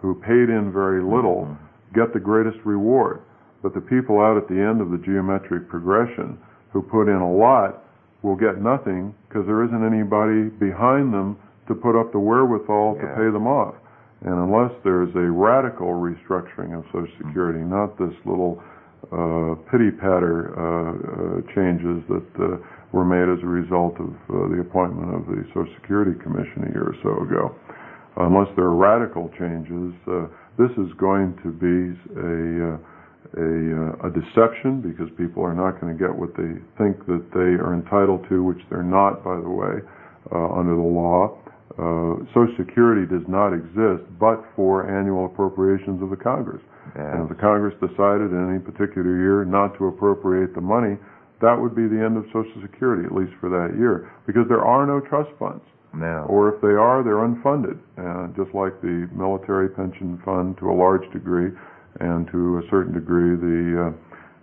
who 0.00 0.14
paid 0.22 0.46
in 0.46 0.70
very 0.72 1.02
little, 1.02 1.50
mm-hmm. 1.50 1.98
get 1.98 2.14
the 2.14 2.20
greatest 2.22 2.58
reward. 2.64 3.22
But 3.62 3.74
the 3.74 3.82
people 3.82 4.20
out 4.20 4.38
at 4.38 4.48
the 4.48 4.56
end 4.56 4.80
of 4.80 4.90
the 4.94 5.02
geometric 5.04 5.68
progression 5.68 6.38
who 6.72 6.80
put 6.80 7.10
in 7.10 7.20
a 7.20 7.32
lot 7.32 7.82
will 8.22 8.36
get 8.36 8.62
nothing 8.62 9.12
because 9.28 9.44
there 9.46 9.64
isn't 9.64 9.84
anybody 9.84 10.48
behind 10.56 11.12
them 11.12 11.36
to 11.68 11.74
put 11.74 11.98
up 11.98 12.12
the 12.12 12.18
wherewithal 12.18 12.96
yeah. 12.96 13.10
to 13.10 13.14
pay 13.16 13.28
them 13.30 13.46
off. 13.46 13.74
And 14.22 14.34
unless 14.34 14.72
there's 14.84 15.14
a 15.16 15.28
radical 15.30 15.96
restructuring 15.96 16.76
of 16.76 16.84
Social 16.92 17.08
Security, 17.24 17.60
mm-hmm. 17.60 17.72
not 17.72 17.96
this 17.96 18.12
little 18.28 18.60
uh, 19.08 19.56
pity 19.72 19.90
patter 19.96 20.52
uh, 20.52 20.60
uh, 20.60 21.54
changes 21.56 22.04
that 22.12 22.28
uh, 22.36 22.60
were 22.92 23.04
made 23.06 23.32
as 23.32 23.40
a 23.42 23.48
result 23.48 23.96
of 23.96 24.12
uh, 24.28 24.52
the 24.52 24.60
appointment 24.60 25.14
of 25.14 25.24
the 25.24 25.40
Social 25.56 25.72
Security 25.80 26.12
Commission 26.20 26.68
a 26.68 26.70
year 26.74 26.92
or 26.92 26.96
so 27.02 27.24
ago. 27.24 27.56
Unless 28.16 28.52
there 28.56 28.66
are 28.66 28.76
radical 28.76 29.30
changes, 29.38 29.94
uh, 30.04 30.26
this 30.58 30.70
is 30.76 30.92
going 30.98 31.32
to 31.40 31.48
be 31.56 31.96
a, 32.20 32.36
uh, 32.60 32.78
a, 33.40 33.48
uh, 34.04 34.08
a 34.08 34.10
deception 34.12 34.82
because 34.82 35.08
people 35.16 35.40
are 35.40 35.54
not 35.54 35.80
going 35.80 35.96
to 35.96 35.98
get 35.98 36.10
what 36.10 36.34
they 36.36 36.60
think 36.76 36.98
that 37.06 37.24
they 37.32 37.56
are 37.56 37.72
entitled 37.72 38.26
to, 38.28 38.42
which 38.42 38.60
they're 38.68 38.82
not, 38.82 39.24
by 39.24 39.40
the 39.40 39.48
way, 39.48 39.80
uh, 40.34 40.58
under 40.58 40.74
the 40.74 40.82
law. 40.82 41.38
Uh, 41.78 42.26
Social 42.34 42.54
Security 42.58 43.06
does 43.06 43.26
not 43.28 43.54
exist 43.54 44.02
but 44.18 44.42
for 44.56 44.90
annual 44.90 45.26
appropriations 45.26 46.02
of 46.02 46.10
the 46.10 46.18
Congress. 46.18 46.62
And 46.94 47.22
if 47.22 47.28
the 47.28 47.38
Congress 47.38 47.74
decided 47.78 48.34
in 48.34 48.50
any 48.50 48.58
particular 48.58 49.14
year 49.14 49.44
not 49.44 49.78
to 49.78 49.86
appropriate 49.86 50.54
the 50.54 50.60
money, 50.60 50.98
that 51.40 51.54
would 51.54 51.74
be 51.74 51.86
the 51.86 52.02
end 52.02 52.16
of 52.16 52.26
Social 52.34 52.60
Security, 52.60 53.06
at 53.06 53.14
least 53.14 53.32
for 53.40 53.48
that 53.48 53.78
year, 53.78 54.10
because 54.26 54.44
there 54.48 54.64
are 54.64 54.84
no 54.86 55.00
trust 55.00 55.30
funds. 55.38 55.62
No. 55.94 56.26
Or 56.28 56.54
if 56.54 56.60
they 56.60 56.74
are, 56.74 57.02
they're 57.02 57.22
unfunded, 57.26 57.78
uh, 57.98 58.30
just 58.36 58.54
like 58.54 58.80
the 58.80 59.08
military 59.14 59.68
pension 59.70 60.20
fund 60.24 60.58
to 60.58 60.70
a 60.70 60.74
large 60.74 61.02
degree, 61.12 61.50
and 61.98 62.26
to 62.30 62.58
a 62.58 62.62
certain 62.70 62.94
degree 62.94 63.34
the 63.34 63.90
uh, 63.90 63.92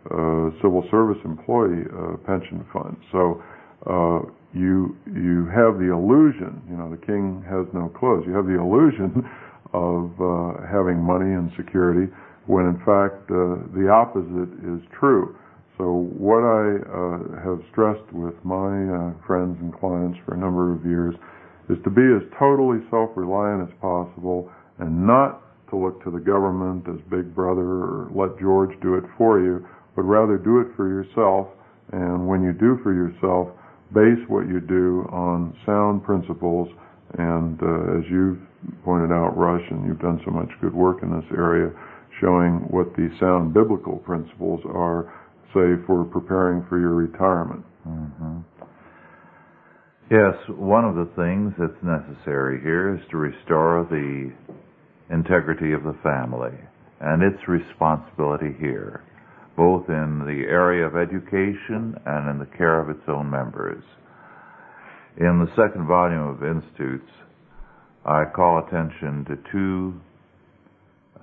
uh, 0.08 0.50
civil 0.62 0.84
service 0.92 1.20
employee 1.24 1.84
uh, 1.88 2.18
pension 2.26 2.66
fund. 2.74 2.98
So 3.12 3.44
uh, 3.88 4.20
you 4.54 4.96
you 5.06 5.46
have 5.52 5.78
the 5.78 5.92
illusion, 5.92 6.62
you 6.70 6.78
know, 6.78 6.90
the 6.90 7.04
king 7.06 7.44
has 7.50 7.68
no 7.74 7.90
clothes. 7.90 8.24
You 8.26 8.34
have 8.34 8.48
the 8.48 8.60
illusion 8.60 9.28
of 9.74 10.12
uh, 10.20 10.64
having 10.72 10.98
money 10.98 11.36
and 11.36 11.52
security, 11.58 12.12
when 12.48 12.66
in 12.66 12.78
fact 12.88 13.28
the 13.28 13.90
opposite 13.92 14.52
is 14.64 14.80
true. 14.98 15.36
So 15.78 16.10
what 16.18 16.42
I 16.42 16.82
uh, 16.90 17.44
have 17.46 17.62
stressed 17.70 18.12
with 18.12 18.34
my 18.44 18.74
uh, 18.90 19.14
friends 19.28 19.58
and 19.62 19.70
clients 19.78 20.18
for 20.26 20.34
a 20.34 20.38
number 20.38 20.74
of 20.74 20.84
years 20.84 21.14
is 21.70 21.78
to 21.84 21.92
be 21.92 22.02
as 22.02 22.26
totally 22.40 22.80
self-reliant 22.90 23.70
as 23.70 23.74
possible 23.80 24.50
and 24.80 25.06
not 25.06 25.44
to 25.70 25.78
look 25.78 26.04
to 26.04 26.10
the 26.10 26.20
government 26.20 26.88
as 26.90 26.98
big 27.12 27.36
brother 27.36 27.62
or 27.62 28.10
let 28.16 28.40
George 28.40 28.72
do 28.82 28.96
it 28.96 29.04
for 29.18 29.40
you, 29.40 29.68
but 29.96 30.02
rather 30.04 30.38
do 30.38 30.62
it 30.62 30.68
for 30.76 30.88
yourself. 30.88 31.48
And 31.92 32.28
when 32.28 32.42
you 32.42 32.54
do 32.54 32.80
for 32.82 32.94
yourself, 32.94 33.50
base 33.94 34.20
what 34.28 34.48
you 34.48 34.60
do 34.60 35.08
on 35.12 35.56
sound 35.66 36.04
principles. 36.04 36.68
And 37.18 37.60
uh, 37.62 38.00
as 38.00 38.04
you've 38.12 38.40
pointed 38.84 39.12
out, 39.12 39.38
Rush, 39.38 39.64
and 39.72 39.88
you've 39.88 40.00
done 40.00 40.22
so 40.26 40.32
much 40.32 40.50
good 40.62 40.74
work 40.74 41.04
in 41.04 41.10
this 41.10 41.30
area, 41.38 41.72
showing 42.20 42.68
what 42.70 42.94
the 42.96 43.10
sound 43.20 43.54
biblical 43.54 43.98
principles 43.98 44.62
are 44.66 45.14
say, 45.54 45.82
for 45.86 46.04
preparing 46.04 46.66
for 46.68 46.80
your 46.80 46.94
retirement. 46.94 47.64
Mm-hmm. 47.88 48.40
Yes, 50.10 50.36
one 50.50 50.86
of 50.86 50.96
the 50.96 51.10
things 51.16 51.54
that's 51.60 51.84
necessary 51.84 52.62
here 52.62 52.96
is 52.96 53.02
to 53.12 53.18
restore 53.18 53.88
the 53.90 54.32
integrity 55.14 55.74
of 55.74 55.84
the 55.84 55.96
family 56.04 56.58
and 57.00 57.22
its 57.22 57.48
responsibility 57.48 58.56
here, 58.60 59.04
both 59.58 59.90
in 59.90 60.20
the 60.20 60.46
area 60.48 60.86
of 60.86 60.96
education 60.96 62.00
and 62.06 62.30
in 62.30 62.38
the 62.38 62.58
care 62.58 62.80
of 62.80 62.90
its 62.90 63.02
own 63.08 63.30
members. 63.30 63.84
In 65.18 65.40
the 65.40 65.50
second 65.56 65.88
volume 65.88 66.28
of 66.28 66.44
Institutes, 66.44 67.12
I 68.06 68.24
call 68.26 68.60
attention 68.60 69.26
to 69.26 69.52
two 69.52 70.00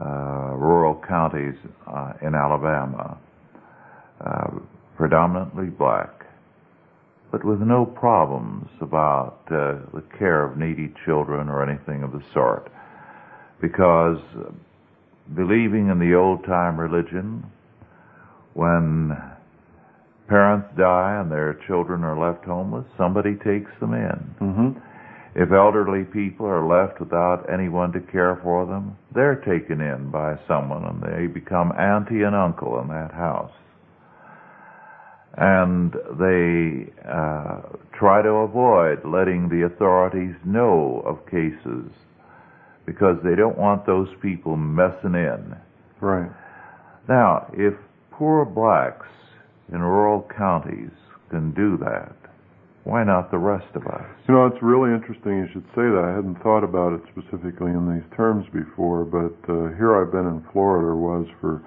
uh, 0.01 0.53
rural 0.57 1.01
counties 1.07 1.55
uh, 1.87 2.15
in 2.21 2.35
Alabama 2.35 3.17
uh, 4.21 4.51
predominantly 4.97 5.67
black, 5.67 6.27
but 7.31 7.45
with 7.45 7.61
no 7.61 7.87
problems 7.87 8.69
about 8.81 9.39
uh, 9.47 9.79
the 9.95 10.03
care 10.19 10.45
of 10.45 10.57
needy 10.57 10.93
children 11.05 11.49
or 11.49 11.63
anything 11.63 12.03
of 12.03 12.11
the 12.11 12.23
sort. 12.33 12.71
Because 13.61 14.19
believing 15.37 15.89
in 15.89 16.01
the 16.01 16.15
old 16.17 16.45
time 16.45 16.79
religion, 16.79 17.45
when 18.55 19.17
parents 20.29 20.69
die 20.77 21.21
and 21.21 21.31
their 21.31 21.61
children 21.67 22.03
are 22.03 22.19
left 22.19 22.45
homeless, 22.45 22.87
somebody 22.97 23.35
takes 23.35 23.71
them 23.81 23.95
in. 23.95 24.35
Mm-hmm. 24.41 24.71
If 25.37 25.51
elderly 25.53 26.05
people 26.05 26.47
are 26.47 26.67
left 26.67 27.01
without 27.01 27.47
anyone 27.53 27.93
to 27.93 28.01
care 28.01 28.39
for 28.43 28.67
them, 28.67 28.97
they're 29.15 29.43
taken 29.43 29.81
in 29.81 30.11
by 30.11 30.39
someone 30.47 30.85
and 30.85 31.03
they 31.03 31.27
become 31.27 31.73
auntie 31.73 32.23
and 32.23 32.35
uncle 32.35 32.81
in 32.81 32.89
that 32.89 33.13
house 33.13 33.51
and 35.37 35.93
they 36.19 36.93
uh, 37.09 37.61
try 37.99 38.23
to 38.23 38.29
avoid 38.29 39.05
letting 39.05 39.49
the 39.49 39.67
authorities 39.67 40.35
know 40.45 41.03
of 41.05 41.25
cases 41.27 41.91
because 42.87 43.17
they 43.25 43.35
don't 43.35 43.59
want 43.59 43.85
those 43.87 44.09
people 44.23 44.57
messing 44.57 45.15
in. 45.15 45.57
Right. 46.01 46.31
Now, 47.09 47.51
if 47.53 47.75
poor 48.19 48.45
blacks 48.45 49.07
in 49.73 49.81
rural 49.81 50.27
counties 50.37 50.91
can 51.31 51.53
do 51.55 51.77
that, 51.79 52.15
why 52.85 53.03
not 53.03 53.31
the 53.31 53.39
rest 53.39 53.67
of 53.75 53.87
us? 53.87 54.05
You 54.29 54.35
know, 54.35 54.47
it's 54.47 54.63
really 54.63 54.93
interesting 54.93 55.39
you 55.39 55.49
should 55.53 55.65
say 55.75 55.89
that. 55.89 56.05
I 56.05 56.15
hadn't 56.15 56.37
thought 56.43 56.63
about 56.63 56.93
it 56.93 57.01
specifically 57.11 57.73
in 57.73 57.89
these 57.89 58.05
terms 58.17 58.45
before, 58.53 59.05
but 59.05 59.35
uh, 59.49 59.73
here 59.81 59.97
I've 59.97 60.13
been 60.13 60.29
in 60.29 60.45
Florida, 60.53 60.93
or 60.93 60.97
was 60.97 61.27
for 61.41 61.65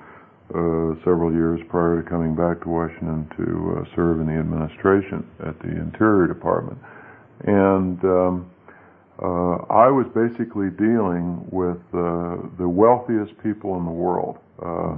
uh, 0.53 0.95
several 1.03 1.33
years 1.33 1.59
prior 1.69 2.01
to 2.01 2.07
coming 2.07 2.35
back 2.35 2.61
to 2.63 2.69
Washington 2.69 3.27
to 3.35 3.81
uh, 3.81 3.95
serve 3.95 4.21
in 4.21 4.27
the 4.27 4.37
administration 4.39 5.25
at 5.41 5.57
the 5.59 5.73
Interior 5.73 6.27
Department. 6.27 6.77
And 7.43 7.99
um, 8.05 8.51
uh, 9.22 9.65
I 9.74 9.88
was 9.89 10.05
basically 10.13 10.70
dealing 10.78 11.41
with 11.51 11.82
uh, 11.93 12.38
the 12.57 12.68
wealthiest 12.70 13.34
people 13.41 13.78
in 13.78 13.86
the 13.86 13.91
world. 13.91 14.38
Uh, 14.61 14.93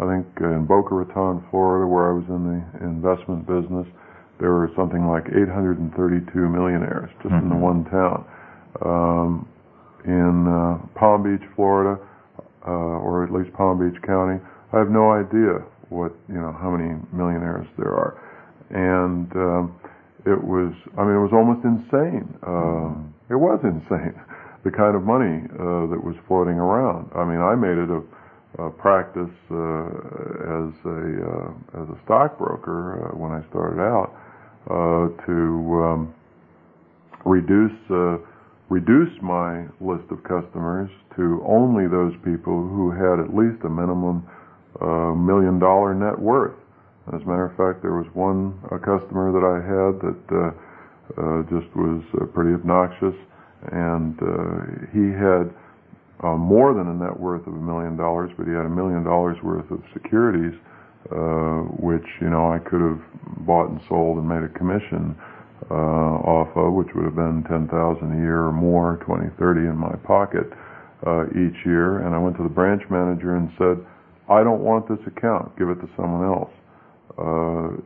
I 0.00 0.04
think 0.08 0.26
in 0.40 0.64
Boca 0.66 0.94
Raton, 0.94 1.44
Florida, 1.50 1.86
where 1.86 2.10
I 2.10 2.12
was 2.12 2.24
in 2.28 2.42
the 2.48 2.84
investment 2.84 3.46
business, 3.46 3.86
there 4.40 4.50
were 4.52 4.70
something 4.76 5.06
like 5.06 5.24
832 5.28 6.48
millionaires 6.48 7.10
just 7.22 7.32
in 7.32 7.48
the 7.48 7.54
Mhm. 7.54 7.60
one 7.60 7.84
town. 7.84 8.24
Um, 8.82 9.46
in 10.04 10.48
uh, 10.48 10.78
Palm 10.94 11.22
Beach, 11.22 11.46
Florida, 11.54 11.98
uh, 12.66 12.70
or 12.70 13.22
at 13.24 13.32
least 13.32 13.52
Palm 13.54 13.78
Beach 13.78 14.00
County, 14.02 14.40
I 14.72 14.78
have 14.78 14.90
no 14.90 15.12
idea 15.12 15.62
what 15.90 16.12
you 16.28 16.40
know 16.40 16.52
how 16.52 16.70
many 16.70 16.96
millionaires 17.12 17.66
there 17.76 17.92
are, 17.94 18.14
and 18.70 19.30
um, 19.36 19.74
it 20.26 20.40
was 20.42 20.72
I 20.98 21.02
mean 21.04 21.16
it 21.16 21.24
was 21.24 21.32
almost 21.34 21.64
insane. 21.64 22.26
Uh, 22.42 22.94
It 23.30 23.38
was 23.38 23.60
insane 23.64 24.14
the 24.64 24.70
kind 24.70 24.94
of 24.94 25.02
money 25.02 25.42
uh, 25.58 25.90
that 25.90 25.98
was 25.98 26.14
floating 26.28 26.54
around. 26.58 27.10
I 27.14 27.24
mean 27.24 27.40
I 27.40 27.54
made 27.54 27.78
it 27.78 27.90
a, 27.90 28.02
a 28.62 28.70
practice 28.70 29.34
uh, 29.50 29.88
as 30.62 30.70
a 30.86 31.00
uh, 31.26 31.82
as 31.82 31.86
a 31.90 31.98
stockbroker 32.04 33.10
uh, 33.10 33.16
when 33.16 33.32
I 33.32 33.42
started 33.50 33.80
out 33.82 34.14
uh, 34.70 35.26
to 35.26 35.36
um, 35.82 36.14
reduce 37.24 37.74
uh, 37.90 38.18
reduce 38.68 39.12
my 39.22 39.66
list 39.80 40.06
of 40.10 40.22
customers 40.24 40.90
to 41.16 41.42
only 41.46 41.86
those 41.88 42.14
people 42.24 42.56
who 42.68 42.90
had 42.90 43.20
at 43.20 43.34
least 43.34 43.60
a 43.64 43.68
minimum 43.68 44.24
uh, 44.80 45.12
million 45.12 45.58
dollar 45.58 45.94
net 45.94 46.18
worth. 46.18 46.56
As 47.12 47.20
a 47.20 47.28
matter 47.28 47.44
of 47.44 47.56
fact, 47.60 47.82
there 47.82 47.92
was 47.92 48.08
one 48.14 48.56
a 48.72 48.78
customer 48.80 49.28
that 49.36 49.44
I 49.44 49.60
had 49.60 50.00
that 50.00 50.24
uh, 50.32 50.50
uh, 51.20 51.42
just 51.52 51.68
was 51.76 52.00
uh, 52.16 52.24
pretty 52.32 52.56
obnoxious, 52.56 53.12
and 53.68 54.16
uh, 54.16 54.88
he 54.96 55.12
had 55.12 55.52
uh, 56.24 56.40
more 56.40 56.72
than 56.72 56.88
a 56.88 56.94
net 56.96 57.12
worth 57.12 57.46
of 57.46 57.52
a 57.52 57.60
million 57.60 57.98
dollars, 58.00 58.32
but 58.38 58.46
he 58.48 58.52
had 58.56 58.64
a 58.64 58.72
million 58.72 59.04
dollars 59.04 59.36
worth 59.44 59.68
of 59.70 59.84
securities, 59.92 60.56
uh, 61.12 61.68
which 61.84 62.06
you 62.24 62.30
know 62.30 62.48
I 62.48 62.56
could 62.58 62.80
have 62.80 63.04
bought 63.44 63.68
and 63.68 63.80
sold 63.92 64.16
and 64.16 64.26
made 64.26 64.48
a 64.48 64.52
commission 64.56 65.12
uh, 65.68 66.16
off 66.24 66.48
of, 66.56 66.72
which 66.72 66.88
would 66.94 67.04
have 67.04 67.16
been 67.16 67.44
ten 67.44 67.68
thousand 67.68 68.16
a 68.16 68.20
year 68.24 68.48
or 68.48 68.56
more, 68.56 68.96
twenty, 69.04 69.28
thirty 69.38 69.68
in 69.68 69.76
my 69.76 69.92
pocket 70.08 70.48
uh, 71.04 71.28
each 71.36 71.60
year. 71.68 72.08
And 72.08 72.14
I 72.14 72.18
went 72.18 72.38
to 72.38 72.42
the 72.42 72.48
branch 72.48 72.88
manager 72.88 73.36
and 73.36 73.52
said, 73.60 73.84
"I 74.32 74.40
don't 74.40 74.64
want 74.64 74.88
this 74.88 75.04
account. 75.04 75.52
Give 75.58 75.68
it 75.68 75.76
to 75.84 75.90
someone 75.94 76.24
else." 76.24 76.48
Uh, 77.18 77.76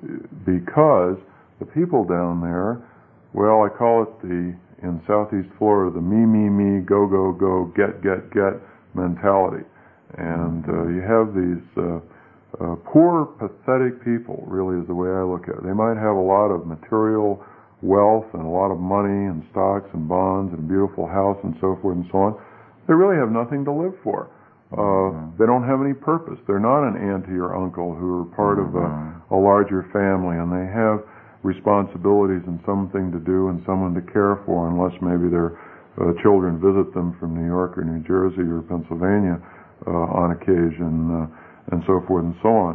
because 0.45 1.17
the 1.59 1.67
people 1.67 2.05
down 2.05 2.41
there, 2.41 2.83
well, 3.33 3.63
I 3.65 3.69
call 3.69 4.03
it 4.03 4.13
the 4.23 4.55
in 4.83 5.01
Southeast 5.07 5.49
Florida 5.59 5.95
the 5.95 6.01
me 6.01 6.21
me 6.27 6.49
me 6.49 6.85
go 6.85 7.07
go 7.07 7.33
go 7.33 7.73
get 7.75 8.03
get 8.03 8.31
get 8.31 8.61
mentality, 8.95 9.65
and 10.19 10.65
uh, 10.69 10.87
you 10.89 11.03
have 11.03 11.35
these. 11.35 11.65
Uh, 11.77 12.01
uh, 12.57 12.75
poor, 12.89 13.27
pathetic 13.37 14.01
people, 14.01 14.43
really, 14.47 14.81
is 14.81 14.87
the 14.87 14.95
way 14.95 15.11
I 15.11 15.21
look 15.21 15.45
at 15.45 15.61
it. 15.61 15.65
They 15.65 15.77
might 15.77 16.01
have 16.01 16.17
a 16.17 16.25
lot 16.25 16.49
of 16.49 16.65
material 16.67 17.45
wealth 17.83 18.25
and 18.33 18.43
a 18.43 18.49
lot 18.49 18.73
of 18.73 18.79
money 18.79 19.29
and 19.29 19.45
stocks 19.51 19.89
and 19.93 20.09
bonds 20.09 20.55
and 20.55 20.65
a 20.65 20.69
beautiful 20.69 21.07
house 21.07 21.37
and 21.45 21.55
so 21.61 21.77
forth 21.83 21.97
and 21.97 22.07
so 22.11 22.19
on. 22.19 22.41
They 22.89 22.95
really 22.95 23.17
have 23.17 23.31
nothing 23.31 23.65
to 23.67 23.73
live 23.73 23.93
for. 24.03 24.31
Uh, 24.73 25.31
they 25.39 25.47
don't 25.47 25.63
have 25.63 25.79
any 25.79 25.95
purpose. 25.95 26.39
They're 26.47 26.63
not 26.63 26.83
an 26.83 26.99
auntie 26.99 27.39
or 27.39 27.55
uncle 27.55 27.95
who 27.95 28.23
are 28.23 28.29
part 28.35 28.59
of 28.59 28.75
a, 28.75 28.89
a 29.31 29.39
larger 29.39 29.87
family 29.95 30.39
and 30.43 30.51
they 30.51 30.67
have 30.67 31.07
responsibilities 31.47 32.43
and 32.51 32.59
something 32.67 33.15
to 33.15 33.21
do 33.23 33.49
and 33.55 33.63
someone 33.63 33.95
to 33.95 34.03
care 34.11 34.43
for 34.43 34.67
unless 34.67 34.93
maybe 34.99 35.31
their 35.31 35.55
uh, 36.03 36.13
children 36.21 36.59
visit 36.59 36.93
them 36.93 37.15
from 37.23 37.39
New 37.39 37.47
York 37.47 37.79
or 37.79 37.87
New 37.87 38.03
Jersey 38.03 38.43
or 38.43 38.61
Pennsylvania 38.67 39.39
uh, 39.87 40.19
on 40.19 40.35
occasion. 40.35 41.15
Uh, 41.15 41.47
and 41.73 41.83
so 41.87 42.03
forth 42.07 42.25
and 42.25 42.37
so 42.43 42.51
on. 42.51 42.75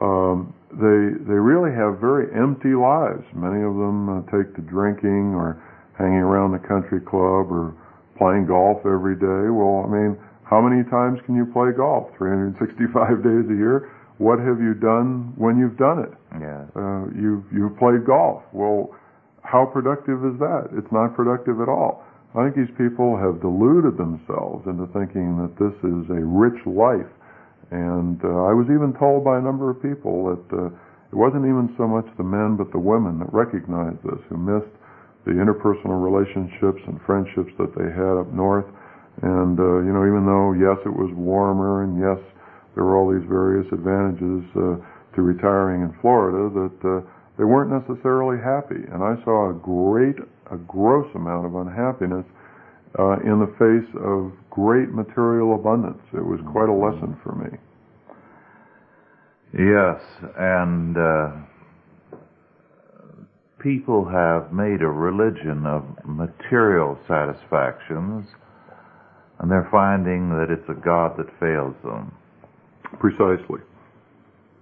Um, 0.00 0.54
they 0.70 1.18
they 1.26 1.36
really 1.36 1.74
have 1.74 1.98
very 1.98 2.30
empty 2.32 2.72
lives. 2.72 3.26
Many 3.34 3.60
of 3.66 3.74
them 3.74 4.08
uh, 4.08 4.22
take 4.30 4.54
to 4.56 4.62
drinking 4.62 5.34
or 5.34 5.60
hanging 5.98 6.24
around 6.24 6.52
the 6.52 6.62
country 6.62 7.00
club 7.02 7.50
or 7.50 7.74
playing 8.16 8.46
golf 8.46 8.80
every 8.86 9.18
day. 9.18 9.50
Well, 9.50 9.84
I 9.84 9.88
mean, 9.90 10.16
how 10.50 10.60
many 10.60 10.82
times 10.90 11.22
can 11.24 11.38
you 11.38 11.46
play 11.46 11.70
golf? 11.70 12.10
365 12.18 13.22
days 13.30 13.46
a 13.46 13.56
year. 13.56 13.94
What 14.18 14.42
have 14.42 14.60
you 14.60 14.74
done 14.74 15.32
when 15.40 15.56
you've 15.56 15.78
done 15.78 16.04
it? 16.04 16.12
Yeah. 16.36 16.68
Uh, 16.76 17.08
you've 17.16 17.46
you've 17.54 17.78
played 17.78 18.04
golf. 18.04 18.42
Well, 18.52 18.92
how 19.40 19.64
productive 19.64 20.20
is 20.28 20.36
that? 20.42 20.74
It's 20.76 20.90
not 20.92 21.16
productive 21.16 21.62
at 21.62 21.70
all. 21.70 22.04
I 22.36 22.44
think 22.44 22.60
these 22.60 22.74
people 22.76 23.16
have 23.16 23.40
deluded 23.40 23.96
themselves 23.96 24.66
into 24.68 24.86
thinking 24.92 25.40
that 25.40 25.56
this 25.56 25.74
is 25.80 26.04
a 26.12 26.20
rich 26.20 26.60
life 26.66 27.08
and 27.70 28.18
uh, 28.26 28.50
I 28.50 28.52
was 28.52 28.66
even 28.66 28.94
told 28.98 29.22
by 29.22 29.38
a 29.38 29.42
number 29.42 29.70
of 29.70 29.78
people 29.78 30.34
that 30.34 30.46
uh, 30.50 30.66
it 31.10 31.16
wasn't 31.16 31.46
even 31.46 31.70
so 31.78 31.86
much 31.86 32.06
the 32.18 32.26
men 32.26 32.58
but 32.58 32.70
the 32.74 32.82
women 32.82 33.22
that 33.22 33.30
recognized 33.30 34.02
this, 34.02 34.18
who 34.26 34.36
missed 34.36 34.74
the 35.22 35.38
interpersonal 35.38 35.98
relationships 36.02 36.82
and 36.90 36.98
friendships 37.06 37.54
that 37.62 37.70
they 37.78 37.86
had 37.94 38.18
up 38.18 38.30
north. 38.34 38.66
And 39.22 39.58
uh, 39.58 39.84
you 39.84 39.92
know, 39.92 40.06
even 40.08 40.24
though 40.24 40.52
yes, 40.56 40.80
it 40.86 40.94
was 40.94 41.12
warmer, 41.14 41.84
and 41.84 42.00
yes, 42.00 42.18
there 42.74 42.84
were 42.84 42.96
all 42.96 43.12
these 43.12 43.28
various 43.28 43.66
advantages 43.72 44.44
uh, 44.56 44.80
to 45.16 45.22
retiring 45.22 45.82
in 45.82 45.92
Florida, 46.00 46.48
that 46.48 46.78
uh, 46.88 47.00
they 47.36 47.44
weren't 47.44 47.70
necessarily 47.70 48.40
happy. 48.40 48.80
And 48.92 49.02
I 49.02 49.16
saw 49.24 49.50
a 49.50 49.54
great, 49.54 50.16
a 50.50 50.56
gross 50.56 51.08
amount 51.14 51.46
of 51.46 51.54
unhappiness 51.54 52.24
uh, 52.98 53.20
in 53.20 53.38
the 53.38 53.52
face 53.60 53.88
of 54.00 54.32
great 54.50 54.90
material 54.90 55.54
abundance. 55.54 56.02
It 56.12 56.24
was 56.24 56.40
quite 56.50 56.68
a 56.68 56.72
lesson 56.72 57.16
for 57.22 57.34
me. 57.34 57.58
Yes, 59.52 60.00
and 60.38 60.96
uh, 60.96 61.30
people 63.58 64.08
have 64.08 64.52
made 64.52 64.80
a 64.80 64.88
religion 64.88 65.66
of 65.66 65.84
material 66.04 66.98
satisfactions, 67.08 68.26
and 69.40 69.50
they're 69.50 69.68
finding 69.72 70.28
that 70.30 70.52
it's 70.52 70.68
a 70.68 70.76
God 70.76 71.16
that 71.16 71.26
fails 71.40 71.74
them. 71.82 72.12
Precisely. 73.00 73.60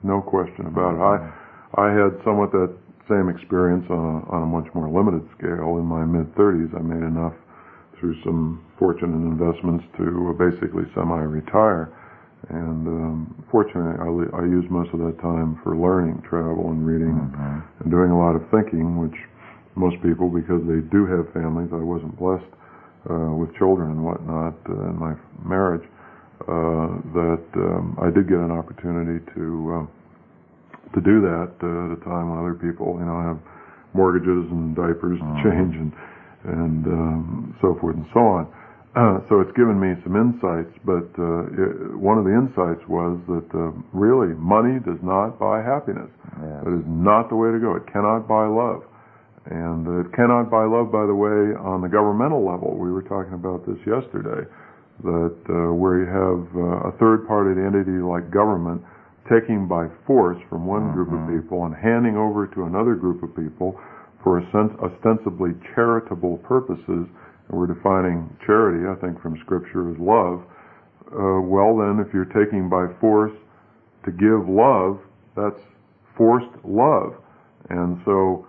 No 0.03 0.23
question 0.23 0.67
about 0.67 0.95
it. 0.95 1.03
I, 1.03 1.83
I 1.83 1.91
had 1.91 2.15
somewhat 2.25 2.53
that 2.53 2.71
same 3.11 3.29
experience 3.29 3.85
on 3.91 3.99
a, 3.99 4.19
on 4.31 4.43
a 4.43 4.47
much 4.47 4.73
more 4.75 4.87
limited 4.87 5.27
scale. 5.37 5.79
In 5.83 5.85
my 5.85 6.05
mid 6.05 6.31
30s, 6.37 6.71
I 6.79 6.83
made 6.83 7.03
enough 7.03 7.35
through 7.99 8.15
some 8.23 8.63
fortunate 8.79 9.19
investments 9.27 9.85
to 9.99 10.31
basically 10.39 10.85
semi-retire. 10.95 11.91
And 12.51 12.87
um, 12.87 13.45
fortunately, 13.51 13.99
I, 13.99 14.39
I 14.39 14.45
used 14.47 14.71
most 14.71 14.95
of 14.95 15.01
that 15.01 15.19
time 15.21 15.59
for 15.65 15.75
learning, 15.77 16.23
travel, 16.23 16.71
and 16.71 16.87
reading, 16.87 17.19
Mhm. 17.19 17.63
and 17.83 17.91
doing 17.91 18.13
a 18.13 18.19
lot 18.19 18.37
of 18.37 18.47
thinking, 18.55 18.97
which 18.99 19.17
most 19.75 20.01
people, 20.03 20.31
because 20.31 20.63
they 20.71 20.79
do 20.95 21.05
have 21.07 21.27
families, 21.35 21.71
I 21.73 21.83
wasn't 21.83 22.17
blessed 22.17 22.47
uh, 23.09 23.35
with 23.35 23.55
children 23.57 23.91
and 23.91 24.05
whatnot 24.05 24.55
uh, 24.69 24.91
in 24.91 24.99
my 24.99 25.15
marriage, 25.45 25.87
uh, 26.43 27.01
that 27.15 27.45
um, 27.57 27.99
I 28.01 28.11
did 28.11 28.29
get 28.29 28.39
an 28.39 28.51
opportunity 28.53 29.25
to 29.35 29.45
uh, 29.75 29.87
to 30.95 31.01
do 31.01 31.21
that 31.21 31.53
uh, 31.63 31.93
at 31.93 31.99
a 31.99 32.01
time 32.05 32.31
when 32.31 32.39
other 32.39 32.55
people, 32.55 32.97
you 32.99 33.05
know, 33.05 33.21
have 33.21 33.39
mortgages 33.95 34.49
and 34.51 34.75
diapers 34.77 35.19
to 35.19 35.25
Mhm. 35.25 35.43
change 35.43 35.75
and 35.77 35.93
and 36.45 36.87
um, 36.87 37.55
so 37.61 37.75
forth 37.75 37.97
and 37.97 38.07
so 38.15 38.21
on. 38.21 38.47
Uh, 38.95 39.21
so 39.29 39.41
it's 39.41 39.53
given 39.53 39.79
me 39.79 39.97
some 40.05 40.17
insights, 40.17 40.73
but 40.85 41.09
uh, 41.19 41.45
it, 41.63 41.97
one 41.99 42.17
of 42.17 42.25
the 42.25 42.33
insights 42.33 42.87
was 42.89 43.19
that 43.27 43.49
uh, 43.55 43.71
really 43.93 44.33
money 44.39 44.79
does 44.81 45.03
not 45.03 45.39
buy 45.39 45.61
happiness. 45.61 46.09
Yes. 46.41 46.65
That 46.65 46.73
is 46.75 46.87
not 46.87 47.29
the 47.29 47.37
way 47.37 47.51
to 47.51 47.59
go. 47.59 47.75
It 47.75 47.87
cannot 47.93 48.29
buy 48.29 48.47
love. 48.47 48.85
And 49.51 50.05
it 50.05 50.13
cannot 50.13 50.51
buy 50.51 50.65
love, 50.65 50.93
by 50.93 51.07
the 51.07 51.15
way, 51.15 51.57
on 51.57 51.81
the 51.81 51.89
governmental 51.89 52.45
level. 52.45 52.77
We 52.77 52.93
were 52.93 53.03
talking 53.03 53.33
about 53.33 53.65
this 53.65 53.79
yesterday, 53.87 54.45
that 55.05 55.37
uh, 55.49 55.73
where 55.73 56.05
you 56.05 56.07
have 56.07 56.41
uh, 56.53 56.89
a 56.89 56.93
third-party 57.01 57.57
entity 57.61 58.03
like 58.05 58.31
government 58.31 58.83
taking 59.31 59.69
by 59.69 59.89
force 60.07 60.39
from 60.49 60.67
one 60.67 60.93
group 60.93 61.09
of 61.09 61.21
Mhm. 61.21 61.41
people 61.41 61.65
and 61.65 61.75
handing 61.75 62.17
over 62.17 62.47
to 62.47 62.65
another 62.65 62.95
group 62.95 63.23
of 63.23 63.35
people 63.37 63.79
for 64.23 64.41
osten- 64.41 64.77
ostensibly 64.81 65.55
charitable 65.75 66.39
purposes 66.39 67.07
and 67.49 67.59
we're 67.59 67.67
defining 67.67 68.29
charity, 68.45 68.87
I 68.87 68.95
think, 68.97 69.21
from 69.21 69.37
Scripture 69.39 69.91
as 69.91 69.99
love, 69.99 70.43
uh, 71.13 71.41
well, 71.41 71.77
then, 71.77 72.01
if 72.01 72.13
you're 72.13 72.27
taking 72.27 72.69
by 72.69 72.87
force 73.01 73.33
to 74.05 74.11
give 74.11 74.49
love, 74.49 75.01
that's 75.35 75.61
forced 76.17 76.53
love. 76.65 77.15
And 77.71 77.99
so 78.05 78.45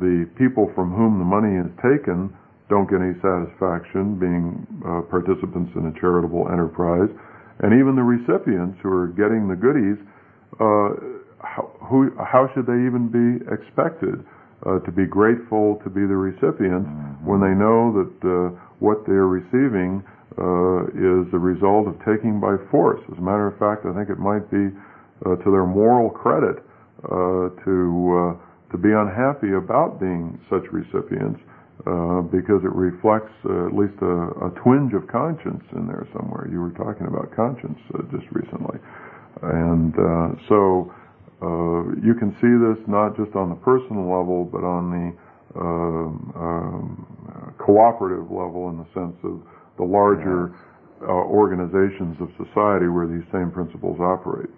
the 0.00 0.26
people 0.38 0.70
from 0.74 0.90
whom 0.90 1.18
the 1.18 1.28
money 1.28 1.54
is 1.54 1.70
taken 1.78 2.34
don't 2.72 2.88
get 2.88 3.00
any 3.00 3.14
satisfaction 3.20 4.16
being 4.16 4.64
uh, 4.82 5.04
participants 5.12 5.70
in 5.76 5.92
a 5.92 5.94
charitable 6.00 6.48
enterprise. 6.48 7.12
And 7.60 7.76
even 7.76 7.94
the 7.94 8.02
recipients 8.02 8.80
who 8.82 8.90
are 8.90 9.12
getting 9.14 9.46
the 9.46 9.54
goodies, 9.54 10.00
uh, 10.58 11.20
how, 11.44 11.70
who, 11.86 12.10
how 12.18 12.48
should 12.56 12.66
they 12.66 12.80
even 12.88 13.12
be 13.12 13.44
expected 13.52 14.24
uh, 14.64 14.80
to 14.80 14.90
be 14.90 15.04
grateful 15.04 15.78
to 15.84 15.90
be 15.92 16.08
the 16.08 16.16
recipients 16.16 16.88
mm-hmm. 16.88 17.28
when 17.28 17.44
they 17.44 17.52
know 17.52 17.92
that 17.92 18.14
uh, 18.24 18.34
what 18.80 19.04
they're 19.06 19.28
receiving 19.28 20.00
uh, 20.40 20.88
is 20.96 21.28
the 21.30 21.38
result 21.38 21.86
of 21.86 21.94
taking 22.02 22.40
by 22.40 22.56
force? 22.72 23.00
As 23.12 23.18
a 23.18 23.22
matter 23.22 23.46
of 23.46 23.60
fact, 23.60 23.84
I 23.84 23.92
think 23.92 24.08
it 24.08 24.18
might 24.18 24.48
be 24.50 24.72
uh, 25.22 25.36
to 25.36 25.48
their 25.52 25.68
moral 25.68 26.08
credit 26.10 26.64
to 27.04 28.40
to 28.74 28.78
be 28.82 28.90
unhappy 28.90 29.54
about 29.54 30.02
being 30.02 30.34
such 30.50 30.66
recipients 30.74 31.38
uh, 31.86 32.26
because 32.26 32.58
it 32.66 32.74
reflects 32.74 33.30
uh, 33.46 33.70
at 33.70 33.74
least 33.74 33.94
a, 34.02 34.50
a, 34.50 34.50
twinge 34.66 34.90
of 34.98 35.06
conscience 35.06 35.62
in 35.78 35.86
there 35.86 36.02
somewhere. 36.10 36.50
You 36.50 36.58
were 36.58 36.74
talking 36.74 37.06
about 37.06 37.30
conscience 37.30 37.78
uh, 37.94 38.02
just 38.10 38.26
recently. 38.34 38.82
And 39.46 39.94
uh, 39.94 40.34
so 40.50 40.90
uh, 41.38 41.94
you 42.02 42.18
can 42.18 42.34
see 42.42 42.50
this 42.50 42.82
not 42.90 43.14
just 43.14 43.38
on 43.38 43.46
the 43.46 43.60
personal 43.62 44.10
level, 44.10 44.42
but 44.42 44.66
on 44.66 44.90
the 44.90 45.06
um, 45.54 46.34
um, 46.34 47.54
cooperative 47.62 48.26
level 48.26 48.74
in 48.74 48.82
the 48.82 48.90
sense 48.90 49.14
of 49.22 49.38
the 49.78 49.86
larger 49.86 50.50
organizations 51.06 52.18
of 52.18 52.26
society 52.42 52.90
where 52.90 53.06
these 53.06 53.26
same 53.30 53.54
principles 53.54 54.00
operate. 54.00 54.50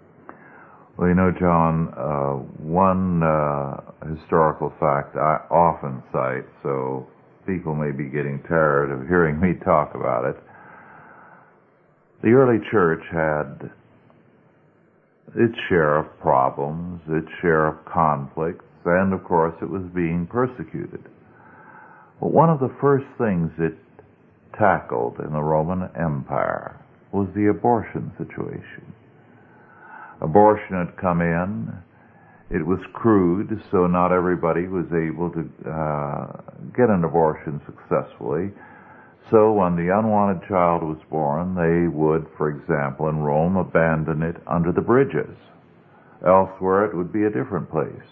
Well, 0.97 1.09
you 1.09 1.13
know, 1.13 1.29
John, 1.29 1.93
uh, 1.93 2.41
one 2.57 3.21
uh, 3.21 3.81
historical 4.17 4.73
fact 4.79 5.15
I 5.15 5.45
often 5.51 6.01
cite, 6.11 6.49
so 6.63 7.05
people 7.45 7.75
may 7.75 7.91
be 7.91 8.09
getting 8.09 8.41
tired 8.49 8.89
of 8.89 9.07
hearing 9.07 9.39
me 9.39 9.53
talk 9.63 9.93
about 9.93 10.25
it. 10.25 10.35
The 12.23 12.29
early 12.29 12.57
church 12.71 13.03
had 13.11 13.69
its 15.35 15.53
share 15.69 15.97
of 15.99 16.19
problems, 16.19 16.99
its 17.09 17.29
share 17.43 17.67
of 17.67 17.85
conflicts, 17.85 18.65
and 18.83 19.13
of 19.13 19.23
course 19.23 19.53
it 19.61 19.69
was 19.69 19.83
being 19.93 20.25
persecuted. 20.25 21.03
But 22.19 22.31
one 22.31 22.49
of 22.49 22.59
the 22.59 22.73
first 22.81 23.05
things 23.19 23.51
it 23.59 23.77
tackled 24.57 25.19
in 25.19 25.31
the 25.31 25.43
Roman 25.43 25.91
Empire 25.95 26.83
was 27.11 27.27
the 27.35 27.51
abortion 27.51 28.11
situation 28.17 28.96
abortion 30.21 30.75
had 30.75 30.97
come 30.97 31.21
in. 31.21 31.73
It 32.49 32.65
was 32.65 32.79
crude, 32.93 33.61
so 33.71 33.87
not 33.87 34.11
everybody 34.11 34.67
was 34.67 34.85
able 34.93 35.29
to 35.31 35.69
uh, 35.69 36.41
get 36.75 36.89
an 36.89 37.03
abortion 37.03 37.61
successfully. 37.65 38.51
So 39.29 39.51
when 39.51 39.75
the 39.75 39.93
unwanted 39.93 40.47
child 40.47 40.83
was 40.83 40.99
born, 41.09 41.55
they 41.55 41.89
would, 41.89 42.27
for 42.37 42.49
example, 42.49 43.09
in 43.09 43.17
Rome, 43.17 43.57
abandon 43.57 44.23
it 44.23 44.37
under 44.47 44.71
the 44.71 44.81
bridges. 44.81 45.35
Elsewhere, 46.25 46.85
it 46.85 46.95
would 46.95 47.11
be 47.11 47.25
a 47.25 47.29
different 47.29 47.69
place. 47.69 48.07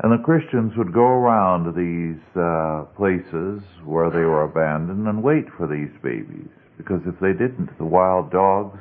And 0.00 0.12
the 0.12 0.22
Christians 0.22 0.74
would 0.76 0.92
go 0.92 1.00
around 1.00 1.64
to 1.64 1.72
these 1.72 2.22
uh, 2.36 2.84
places 2.94 3.62
where 3.84 4.10
they 4.10 4.20
were 4.20 4.44
abandoned 4.44 5.08
and 5.08 5.22
wait 5.22 5.46
for 5.56 5.66
these 5.66 5.90
babies, 6.02 6.52
because 6.76 7.00
if 7.06 7.18
they 7.18 7.32
didn't, 7.32 7.76
the 7.78 7.84
wild 7.84 8.30
dogs 8.30 8.78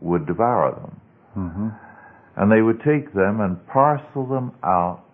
would 0.00 0.26
devour 0.26 0.70
them. 0.70 1.01
Mm-hmm. 1.36 1.68
And 2.36 2.50
they 2.50 2.62
would 2.62 2.80
take 2.82 3.12
them 3.12 3.40
and 3.40 3.64
parcel 3.66 4.26
them 4.26 4.52
out 4.62 5.04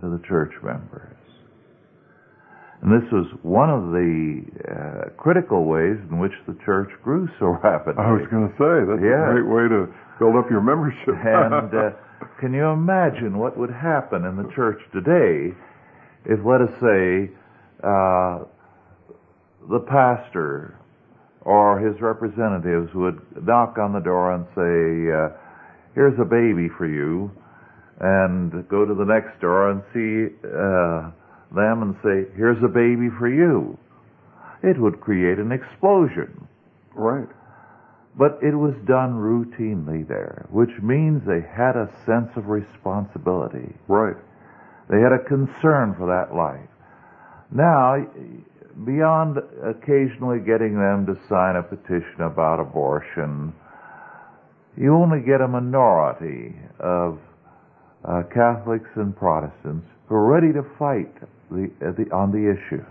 to 0.00 0.08
the 0.08 0.20
church 0.26 0.52
members. 0.62 1.16
And 2.80 2.92
this 2.92 3.10
was 3.10 3.26
one 3.42 3.70
of 3.70 3.90
the 3.90 4.46
uh, 4.70 5.10
critical 5.16 5.64
ways 5.64 5.98
in 6.10 6.18
which 6.20 6.32
the 6.46 6.56
church 6.64 6.90
grew 7.02 7.28
so 7.38 7.46
rapidly. 7.62 8.02
I 8.02 8.12
was 8.12 8.26
going 8.30 8.48
to 8.48 8.54
say, 8.54 8.86
that's 8.86 9.02
a 9.02 9.32
great 9.34 9.48
way 9.48 9.66
to 9.68 9.92
build 10.18 10.36
up 10.36 10.48
your 10.50 10.62
membership. 10.62 11.08
and 11.24 11.74
uh, 11.74 11.90
can 12.40 12.54
you 12.54 12.66
imagine 12.66 13.36
what 13.38 13.58
would 13.58 13.70
happen 13.70 14.24
in 14.24 14.36
the 14.36 14.48
church 14.54 14.78
today 14.92 15.54
if, 16.24 16.38
let 16.44 16.60
us 16.60 16.70
say, 16.80 17.30
uh, 17.82 18.44
the 19.70 19.80
pastor 19.80 20.78
or 21.48 21.80
his 21.80 21.98
representatives 22.02 22.92
would 22.92 23.16
knock 23.40 23.78
on 23.78 23.94
the 23.94 24.04
door 24.04 24.36
and 24.36 24.44
say, 24.52 25.08
uh, 25.08 25.32
here's 25.94 26.18
a 26.20 26.24
baby 26.28 26.68
for 26.76 26.84
you, 26.84 27.32
and 28.00 28.68
go 28.68 28.84
to 28.84 28.92
the 28.92 29.08
next 29.08 29.40
door 29.40 29.70
and 29.70 29.80
see 29.96 30.28
uh, 30.44 31.08
them 31.56 31.80
and 31.80 31.96
say, 32.04 32.28
here's 32.36 32.62
a 32.62 32.68
baby 32.68 33.08
for 33.18 33.32
you. 33.32 33.78
It 34.62 34.78
would 34.78 35.00
create 35.00 35.38
an 35.38 35.50
explosion. 35.50 36.46
Right. 36.94 37.32
But 38.18 38.40
it 38.42 38.54
was 38.54 38.74
done 38.84 39.16
routinely 39.16 40.06
there, 40.06 40.46
which 40.50 40.76
means 40.82 41.22
they 41.24 41.40
had 41.40 41.76
a 41.80 41.88
sense 42.04 42.28
of 42.36 42.48
responsibility. 42.48 43.72
Right. 43.88 44.20
They 44.90 45.00
had 45.00 45.16
a 45.16 45.24
concern 45.24 45.96
for 45.96 46.12
that 46.12 46.36
life. 46.36 46.68
Now, 47.50 48.04
beyond 48.84 49.38
occasionally 49.64 50.38
getting 50.38 50.74
them 50.74 51.06
to 51.06 51.14
sign 51.28 51.56
a 51.56 51.62
petition 51.62 52.22
about 52.22 52.60
abortion, 52.60 53.52
you 54.76 54.94
only 54.94 55.20
get 55.20 55.40
a 55.40 55.48
minority 55.48 56.54
of 56.78 57.18
uh, 58.04 58.22
Catholics 58.32 58.88
and 58.94 59.16
Protestants 59.16 59.86
who 60.08 60.14
are 60.14 60.26
ready 60.26 60.52
to 60.52 60.62
fight 60.78 61.12
the, 61.50 61.66
uh, 61.82 61.92
the, 61.98 62.06
on 62.14 62.30
the 62.30 62.46
issue. 62.46 62.84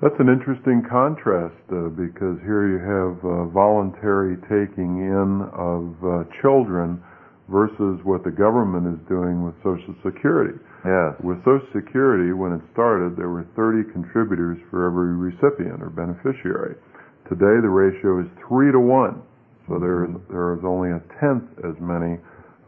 That's 0.00 0.14
an 0.20 0.30
interesting 0.30 0.86
contrast 0.88 1.58
uh, 1.74 1.90
because 1.90 2.38
here 2.46 2.70
you 2.70 2.78
have 2.78 3.18
uh, 3.20 3.44
voluntary 3.50 4.38
taking 4.46 5.02
in 5.02 5.42
of 5.52 5.92
uh, 6.06 6.24
children 6.40 7.02
versus 7.50 7.98
what 8.04 8.22
the 8.24 8.30
government 8.30 8.86
is 8.86 9.00
doing 9.08 9.44
with 9.44 9.54
Social 9.66 9.94
Security. 10.06 10.56
Yes. 10.86 11.18
With 11.24 11.42
Social 11.42 11.66
Security, 11.74 12.30
when 12.30 12.54
it 12.54 12.62
started, 12.72 13.18
there 13.18 13.28
were 13.28 13.46
30 13.58 13.90
contributors 13.90 14.58
for 14.70 14.86
every 14.86 15.10
recipient 15.18 15.82
or 15.82 15.90
beneficiary. 15.90 16.78
Today, 17.26 17.58
the 17.58 17.68
ratio 17.68 18.22
is 18.22 18.30
three 18.46 18.70
to 18.70 18.78
one. 18.78 19.22
So 19.68 19.76
there 19.78 20.08
is 20.08 20.10
there 20.30 20.54
is 20.54 20.64
only 20.64 20.96
a 20.96 21.02
tenth 21.20 21.44
as 21.60 21.76
many 21.76 22.16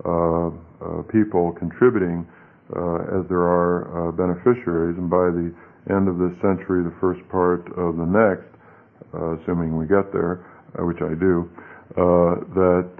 uh, 0.04 0.52
uh, 0.84 1.00
people 1.08 1.56
contributing 1.56 2.28
uh, 2.76 3.20
as 3.20 3.24
there 3.32 3.46
are 3.46 3.88
uh, 3.88 4.12
beneficiaries, 4.12 4.98
and 4.98 5.08
by 5.08 5.32
the 5.32 5.48
end 5.88 6.12
of 6.12 6.20
this 6.20 6.34
century, 6.44 6.84
the 6.84 6.94
first 7.00 7.24
part 7.32 7.64
of 7.78 7.96
the 7.96 8.04
next, 8.04 8.46
uh, 9.16 9.40
assuming 9.40 9.78
we 9.78 9.88
get 9.88 10.12
there, 10.12 10.44
uh, 10.76 10.84
which 10.84 11.00
I 11.00 11.16
do, 11.16 11.48
that 11.96 12.90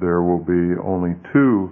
there 0.00 0.22
will 0.22 0.42
be 0.42 0.76
only 0.82 1.16
two 1.32 1.70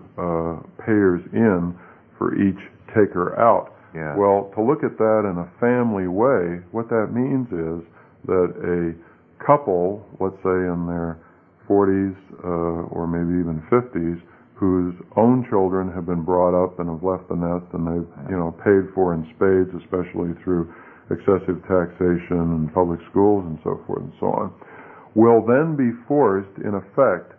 payers 0.79 1.21
in 1.35 1.75
for 2.19 2.35
each 2.35 2.61
taker 2.93 3.39
out. 3.39 3.73
Yeah. 3.95 4.17
Well, 4.19 4.53
to 4.55 4.61
look 4.61 4.85
at 4.85 4.99
that 4.99 5.23
in 5.25 5.39
a 5.41 5.49
family 5.63 6.09
way, 6.11 6.61
what 6.73 6.91
that 6.91 7.09
means 7.15 7.49
is 7.49 7.81
that 8.27 8.51
a 8.61 8.93
couple, 9.41 10.05
let's 10.21 10.37
say 10.45 10.59
in 10.69 10.85
their 10.85 11.17
40s 11.65 12.17
uh, 12.45 12.93
or 12.93 13.07
maybe 13.07 13.41
even 13.41 13.65
50s, 13.73 14.21
whose 14.59 14.95
own 15.17 15.47
children 15.49 15.87
have 15.95 16.05
been 16.05 16.25
brought 16.27 16.53
up 16.53 16.81
and 16.83 16.91
have 16.91 17.03
left 17.07 17.31
the 17.31 17.39
nest 17.39 17.65
and 17.73 17.87
they've 17.87 18.11
you 18.27 18.37
know 18.37 18.51
paid 18.67 18.91
for 18.93 19.15
in 19.15 19.23
spades, 19.39 19.71
especially 19.79 20.35
through 20.43 20.67
excessive 21.15 21.63
taxation 21.65 22.59
and 22.59 22.75
public 22.75 22.99
schools 23.11 23.47
and 23.47 23.57
so 23.63 23.81
forth 23.87 24.03
and 24.03 24.13
so 24.21 24.27
on, 24.35 24.53
will 25.15 25.41
then 25.47 25.79
be 25.79 25.95
forced, 26.07 26.53
in 26.59 26.75
effect, 26.75 27.33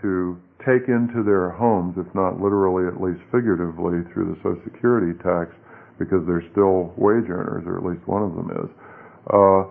to 0.00 0.38
take 0.66 0.88
into 0.88 1.22
their 1.24 1.50
homes, 1.50 1.96
if 1.96 2.08
not 2.14 2.40
literally, 2.40 2.88
at 2.88 3.00
least 3.00 3.20
figuratively, 3.32 4.04
through 4.12 4.32
the 4.34 4.38
Social 4.44 4.60
Security 4.64 5.16
tax, 5.20 5.52
because 5.98 6.24
they're 6.24 6.44
still 6.52 6.92
wage 6.96 7.28
earners, 7.28 7.64
or 7.68 7.76
at 7.76 7.84
least 7.84 8.04
one 8.08 8.24
of 8.24 8.32
them 8.36 8.48
is, 8.52 8.70
uh, 9.32 9.62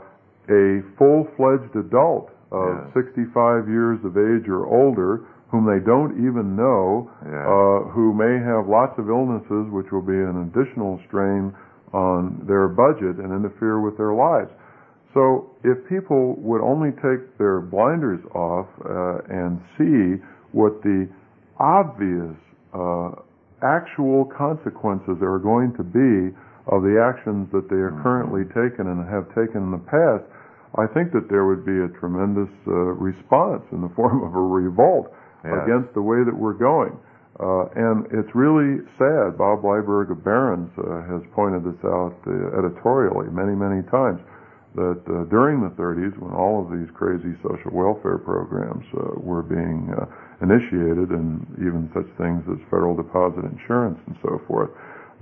a 0.49 0.81
full-fledged 0.97 1.73
adult 1.77 2.29
of 2.51 2.89
yeah. 2.93 3.01
65 3.01 3.69
years 3.69 4.01
of 4.05 4.17
age 4.17 4.49
or 4.49 4.65
older, 4.65 5.25
whom 5.49 5.65
they 5.65 5.81
don't 5.81 6.17
even 6.21 6.53
know, 6.53 7.09
yeah. 7.25 7.45
uh, 7.45 7.89
who 7.93 8.13
may 8.13 8.37
have 8.37 8.69
lots 8.69 8.93
of 8.97 9.09
illnesses, 9.09 9.69
which 9.73 9.89
will 9.91 10.05
be 10.05 10.17
an 10.17 10.49
additional 10.49 11.01
strain 11.09 11.53
on 11.93 12.45
their 12.45 12.69
budget 12.69 13.17
and 13.17 13.33
interfere 13.33 13.81
with 13.81 13.97
their 13.97 14.13
lives. 14.13 14.49
So 15.13 15.57
if 15.63 15.77
people 15.89 16.37
would 16.37 16.61
only 16.61 16.93
take 17.01 17.37
their 17.41 17.61
blinders 17.61 18.21
off 18.35 18.69
uh, 18.85 19.25
and 19.25 19.57
see 19.77 20.21
what 20.52 20.82
the 20.84 21.08
obvious 21.60 22.36
uh, 22.74 23.12
actual 23.62 24.26
consequences 24.32 25.20
are 25.22 25.39
going 25.39 25.74
to 25.76 25.84
be 25.84 26.34
of 26.72 26.84
the 26.84 27.02
actions 27.02 27.50
that 27.52 27.68
they 27.70 27.82
are 27.82 27.95
currently 28.04 28.45
taking 28.54 28.86
and 28.88 29.02
have 29.10 29.28
taken 29.34 29.66
in 29.68 29.72
the 29.72 29.84
past, 29.89 30.24
I 30.78 30.86
think 30.86 31.12
that 31.18 31.28
there 31.30 31.50
would 31.50 31.66
be 31.66 31.74
a 31.82 31.89
tremendous 32.00 32.52
uh, 32.70 32.93
response 33.02 33.66
in 33.74 33.82
the 33.82 33.89
form 33.97 34.24
of 34.24 34.36
a 34.36 34.41
revolt 34.41 35.12
Yes. 35.39 35.56
against 35.64 35.93
the 35.95 36.02
way 36.04 36.20
that 36.28 36.36
we're 36.36 36.52
going. 36.60 37.00
Uh, 37.39 37.72
and 37.72 38.04
it's 38.12 38.28
really 38.36 38.84
sad. 39.00 39.39
Bob 39.39 39.64
Bleiberg 39.64 40.12
of 40.12 40.20
Barron's 40.20 40.68
uh, 40.76 41.00
has 41.08 41.24
pointed 41.32 41.64
this 41.64 41.80
out 41.88 42.12
uh, 42.28 42.60
editorially 42.60 43.32
many, 43.32 43.56
many 43.56 43.80
times 43.88 44.20
that 44.76 45.01
uh, 45.09 45.26
during 45.34 45.65
the 45.65 45.74
30s, 45.74 46.13
when 46.22 46.34
all 46.34 46.61
of 46.61 46.70
these 46.70 46.89
crazy 46.93 47.34
social 47.41 47.74
welfare 47.74 48.22
programs 48.22 48.86
uh, 48.93 49.17
were 49.17 49.41
being 49.41 49.89
uh, 49.89 50.05
initiated, 50.45 51.09
and 51.09 51.41
even 51.57 51.89
such 51.93 52.07
things 52.22 52.45
as 52.47 52.61
federal 52.70 52.93
deposit 52.93 53.45
insurance 53.49 53.97
and 54.05 54.15
so 54.22 54.38
forth, 54.45 54.70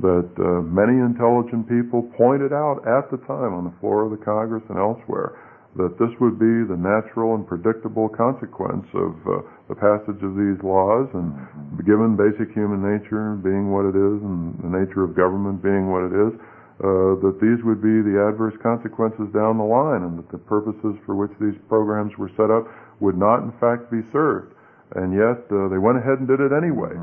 that 0.03 0.29
uh, 0.37 0.61
many 0.67 0.99
intelligent 0.99 1.65
people 1.65 2.05
pointed 2.19 2.53
out 2.53 2.83
at 2.85 3.09
the 3.09 3.17
time 3.25 3.55
on 3.55 3.63
the 3.65 3.73
floor 3.79 4.05
of 4.05 4.11
the 4.11 4.21
Congress 4.21 4.61
and 4.69 4.77
elsewhere 4.77 5.39
that 5.77 5.93
this 6.01 6.09
would 6.17 6.41
be 6.41 6.65
the 6.65 6.75
natural 6.77 7.37
and 7.37 7.45
predictable 7.45 8.09
consequence 8.09 8.85
of 8.97 9.13
uh, 9.29 9.45
the 9.69 9.77
passage 9.77 10.17
of 10.25 10.33
these 10.33 10.57
laws 10.65 11.05
and 11.13 11.29
given 11.85 12.17
basic 12.17 12.49
human 12.57 12.81
nature 12.81 13.37
being 13.45 13.69
what 13.69 13.85
it 13.85 13.93
is 13.93 14.17
and 14.25 14.57
the 14.65 14.71
nature 14.73 15.05
of 15.05 15.13
government 15.13 15.61
being 15.61 15.85
what 15.93 16.01
it 16.09 16.13
is, 16.13 16.33
uh, 16.77 17.17
that 17.25 17.37
these 17.41 17.57
would 17.65 17.81
be 17.81 18.05
the 18.05 18.21
adverse 18.21 18.53
consequences 18.61 19.25
down 19.33 19.57
the 19.57 19.65
line 19.65 20.05
and 20.05 20.17
that 20.17 20.29
the 20.29 20.37
purposes 20.37 20.93
for 21.05 21.17
which 21.17 21.33
these 21.41 21.57
programs 21.67 22.13
were 22.17 22.29
set 22.37 22.53
up 22.53 22.69
would 22.99 23.17
not 23.17 23.41
in 23.41 23.51
fact 23.57 23.89
be 23.89 24.05
served. 24.13 24.53
And 24.95 25.11
yet 25.11 25.41
uh, 25.51 25.67
they 25.67 25.81
went 25.81 25.97
ahead 25.97 26.21
and 26.21 26.27
did 26.29 26.39
it 26.39 26.53
anyway. 26.53 26.93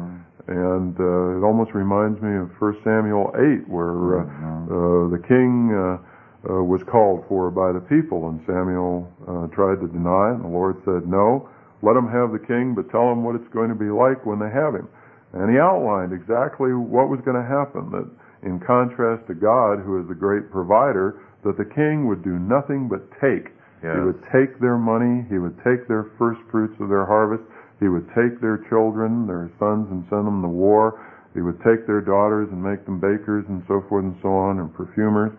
And 0.47 0.95
uh, 0.97 1.41
it 1.41 1.43
almost 1.43 1.73
reminds 1.75 2.21
me 2.21 2.37
of 2.37 2.53
1 2.61 2.85
Samuel 2.85 3.33
8 3.35 3.69
where 3.69 4.21
uh, 4.21 4.25
uh, 4.25 5.05
the 5.11 5.21
king 5.27 5.73
uh, 5.73 5.99
uh, 6.45 6.61
was 6.61 6.85
called 6.85 7.25
for 7.29 7.49
by 7.51 7.73
the 7.73 7.81
people, 7.81 8.29
and 8.29 8.37
Samuel 8.45 9.09
uh, 9.25 9.49
tried 9.57 9.81
to 9.81 9.89
deny 9.89 10.37
it, 10.37 10.45
and 10.45 10.45
the 10.45 10.53
Lord 10.53 10.77
said, 10.85 11.09
No, 11.09 11.49
let 11.81 11.97
them 11.97 12.09
have 12.09 12.37
the 12.37 12.43
king, 12.45 12.77
but 12.77 12.93
tell 12.93 13.09
them 13.09 13.25
what 13.25 13.33
it's 13.33 13.49
going 13.49 13.73
to 13.73 13.79
be 13.79 13.89
like 13.89 14.29
when 14.29 14.37
they 14.37 14.53
have 14.53 14.77
him. 14.77 14.89
And 15.33 15.49
he 15.49 15.57
outlined 15.57 16.13
exactly 16.13 16.77
what 16.77 17.09
was 17.09 17.21
going 17.25 17.41
to 17.41 17.49
happen, 17.49 17.89
that 17.97 18.07
in 18.45 18.61
contrast 18.61 19.27
to 19.29 19.35
God, 19.35 19.81
who 19.81 20.01
is 20.01 20.07
the 20.09 20.15
great 20.15 20.53
provider, 20.53 21.25
that 21.43 21.57
the 21.57 21.65
king 21.65 22.07
would 22.09 22.23
do 22.23 22.39
nothing 22.39 22.89
but 22.89 23.05
take. 23.21 23.53
Yes. 23.83 23.97
He 23.97 24.01
would 24.05 24.23
take 24.33 24.61
their 24.61 24.79
money, 24.79 25.27
he 25.29 25.37
would 25.37 25.57
take 25.65 25.89
their 25.89 26.13
first 26.17 26.41
fruits 26.53 26.77
of 26.81 26.89
their 26.89 27.05
harvest, 27.05 27.45
he 27.81 27.89
would 27.89 28.09
take 28.17 28.41
their 28.41 28.65
children, 28.71 29.27
their 29.27 29.51
sons, 29.59 29.89
and 29.91 30.07
send 30.09 30.25
them 30.25 30.41
to 30.41 30.49
war. 30.49 31.01
He 31.35 31.43
would 31.43 31.59
take 31.67 31.85
their 31.85 32.01
daughters 32.01 32.49
and 32.53 32.63
make 32.63 32.87
them 32.87 33.01
bakers 33.01 33.45
and 33.49 33.61
so 33.67 33.83
forth 33.89 34.05
and 34.07 34.17
so 34.23 34.31
on, 34.31 34.61
and 34.61 34.73
perfumers 34.73 35.35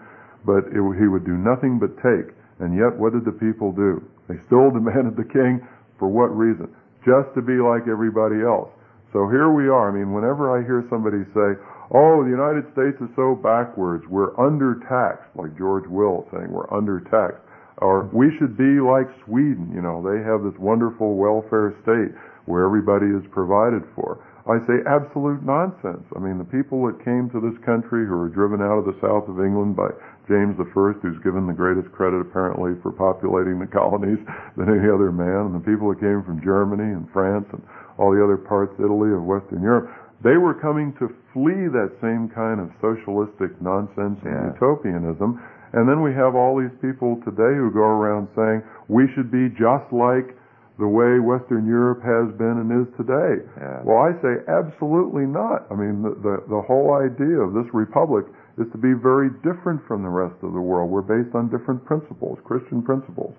but 0.45 0.69
it, 0.69 0.81
he 1.01 1.09
would 1.09 1.25
do 1.25 1.35
nothing 1.35 1.81
but 1.81 1.97
take. 2.05 2.31
And 2.61 2.77
yet, 2.77 2.93
what 2.95 3.11
did 3.11 3.25
the 3.25 3.35
people 3.35 3.73
do? 3.73 3.99
They 4.29 4.37
still 4.47 4.69
demanded 4.77 5.17
the 5.17 5.27
king. 5.27 5.59
For 5.97 6.07
what 6.07 6.29
reason? 6.35 6.69
Just 7.07 7.33
to 7.35 7.41
be 7.41 7.57
like 7.57 7.89
everybody 7.89 8.43
else. 8.45 8.69
So 9.15 9.31
here 9.31 9.47
we 9.51 9.71
are. 9.71 9.89
I 9.89 9.93
mean, 9.95 10.11
whenever 10.11 10.51
I 10.51 10.59
hear 10.67 10.83
somebody 10.91 11.23
say, 11.31 11.55
oh, 11.91 12.23
the 12.23 12.29
United 12.29 12.65
States 12.73 12.97
is 13.01 13.09
so 13.15 13.35
backwards, 13.35 14.05
we're 14.07 14.33
undertaxed, 14.35 15.29
like 15.35 15.57
George 15.57 15.87
Will 15.87 16.27
saying 16.31 16.49
we're 16.49 16.67
undertaxed, 16.67 17.41
or 17.77 18.09
we 18.13 18.31
should 18.37 18.57
be 18.57 18.79
like 18.79 19.07
Sweden, 19.25 19.69
you 19.73 19.81
know, 19.81 20.01
they 20.01 20.23
have 20.23 20.43
this 20.43 20.57
wonderful 20.59 21.15
welfare 21.15 21.75
state 21.83 22.15
where 22.45 22.65
everybody 22.65 23.07
is 23.07 23.25
provided 23.31 23.83
for. 23.95 24.21
I 24.45 24.61
say 24.69 24.85
absolute 24.85 25.41
nonsense. 25.41 26.05
I 26.13 26.21
mean, 26.21 26.37
the 26.37 26.45
people 26.45 26.85
that 26.85 27.01
came 27.01 27.33
to 27.33 27.41
this 27.41 27.57
country 27.65 28.05
who 28.05 28.13
were 28.13 28.29
driven 28.29 28.61
out 28.61 28.77
of 28.77 28.85
the 28.85 28.93
south 29.01 29.25
of 29.25 29.41
England 29.41 29.73
by 29.73 29.89
James 30.29 30.53
I, 30.61 30.93
who's 31.01 31.17
given 31.25 31.49
the 31.49 31.57
greatest 31.57 31.89
credit 31.89 32.21
apparently 32.21 32.77
for 32.85 32.93
populating 32.93 33.57
the 33.57 33.65
colonies 33.73 34.21
than 34.53 34.69
any 34.69 34.85
other 34.85 35.09
man, 35.09 35.49
and 35.49 35.57
the 35.57 35.65
people 35.65 35.89
that 35.89 35.97
came 35.97 36.21
from 36.21 36.45
Germany 36.45 36.93
and 36.93 37.09
France 37.09 37.49
and 37.57 37.61
all 37.97 38.13
the 38.13 38.21
other 38.21 38.37
parts, 38.37 38.77
Italy, 38.77 39.09
of 39.17 39.25
Western 39.25 39.65
Europe, 39.65 39.89
they 40.25 40.41
were 40.41 40.57
coming 40.57 40.89
to 40.97 41.13
flee 41.29 41.69
that 41.69 41.93
same 42.01 42.33
kind 42.33 42.57
of 42.57 42.73
socialistic 42.81 43.53
nonsense 43.61 44.17
and 44.25 44.57
utopianism. 44.57 45.37
And 45.77 45.85
then 45.85 46.01
we 46.01 46.17
have 46.17 46.33
all 46.33 46.57
these 46.57 46.73
people 46.81 47.21
today 47.21 47.53
who 47.53 47.69
go 47.69 47.85
around 47.85 48.33
saying 48.33 48.65
we 48.89 49.05
should 49.13 49.29
be 49.29 49.53
just 49.53 49.85
like 49.93 50.33
the 50.81 50.89
way 50.89 51.21
Western 51.21 51.69
Europe 51.69 52.01
has 52.01 52.33
been 52.41 52.57
and 52.57 52.67
is 52.73 52.89
today. 52.97 53.45
Yeah. 53.55 53.85
Well, 53.85 54.01
I 54.01 54.17
say 54.19 54.41
absolutely 54.49 55.29
not. 55.29 55.69
I 55.69 55.77
mean, 55.77 56.01
the, 56.01 56.17
the, 56.19 56.35
the 56.49 56.61
whole 56.65 56.97
idea 56.97 57.39
of 57.39 57.53
this 57.53 57.69
republic 57.71 58.25
is 58.57 58.65
to 58.73 58.79
be 58.81 58.97
very 58.97 59.29
different 59.45 59.79
from 59.87 60.01
the 60.01 60.11
rest 60.11 60.35
of 60.41 60.57
the 60.57 60.63
world. 60.63 60.89
We're 60.89 61.05
based 61.05 61.37
on 61.37 61.53
different 61.53 61.85
principles, 61.85 62.41
Christian 62.43 62.81
principles. 62.81 63.37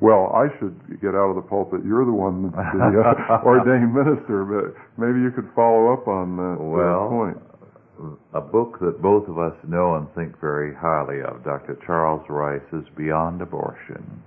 Well, 0.00 0.30
I 0.34 0.48
should 0.58 1.00
get 1.00 1.14
out 1.14 1.30
of 1.30 1.36
the 1.36 1.42
pulpit. 1.48 1.80
You're 1.84 2.04
the 2.04 2.12
one 2.12 2.52
that's 2.52 2.72
the 2.76 3.00
uh, 3.00 3.40
ordained 3.46 3.94
minister, 3.94 4.44
but 4.44 4.74
maybe 5.02 5.20
you 5.20 5.30
could 5.34 5.48
follow 5.54 5.92
up 5.92 6.06
on 6.06 6.36
that 6.36 6.56
Well, 6.60 7.08
point. 7.08 7.38
a 8.34 8.40
book 8.42 8.78
that 8.80 9.00
both 9.00 9.26
of 9.28 9.38
us 9.38 9.54
know 9.66 9.94
and 9.96 10.06
think 10.14 10.38
very 10.40 10.74
highly 10.74 11.22
of, 11.22 11.42
Dr. 11.44 11.78
Charles 11.86 12.22
Rice's 12.28 12.84
Beyond 12.96 13.40
Abortion, 13.40 14.22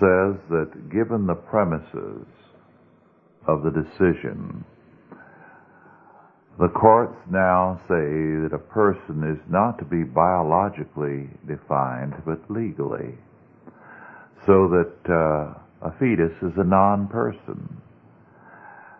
says 0.00 0.36
that 0.48 0.88
given 0.90 1.26
the 1.26 1.34
premises 1.34 2.24
of 3.46 3.62
the 3.62 3.70
decision, 3.70 4.64
the 6.58 6.68
courts 6.68 7.16
now 7.30 7.78
say 7.88 8.40
that 8.44 8.52
a 8.54 8.58
person 8.58 9.24
is 9.28 9.40
not 9.50 9.78
to 9.78 9.84
be 9.84 10.04
biologically 10.04 11.28
defined, 11.46 12.14
but 12.24 12.40
legally, 12.50 13.14
so 14.46 14.68
that 14.68 14.94
uh, 15.08 15.86
a 15.86 15.92
fetus 15.98 16.32
is 16.42 16.52
a 16.56 16.64
non-person. 16.64 17.80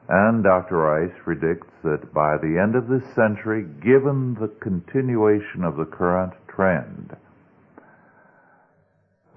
And 0.08 0.42
Dr. 0.42 0.76
Rice 0.76 1.14
predicts 1.24 1.72
that 1.84 2.12
by 2.12 2.36
the 2.36 2.58
end 2.60 2.74
of 2.74 2.88
this 2.88 3.04
century, 3.14 3.64
given 3.82 4.34
the 4.34 4.48
continuation 4.60 5.64
of 5.64 5.76
the 5.76 5.84
current 5.84 6.34
trend, 6.48 7.16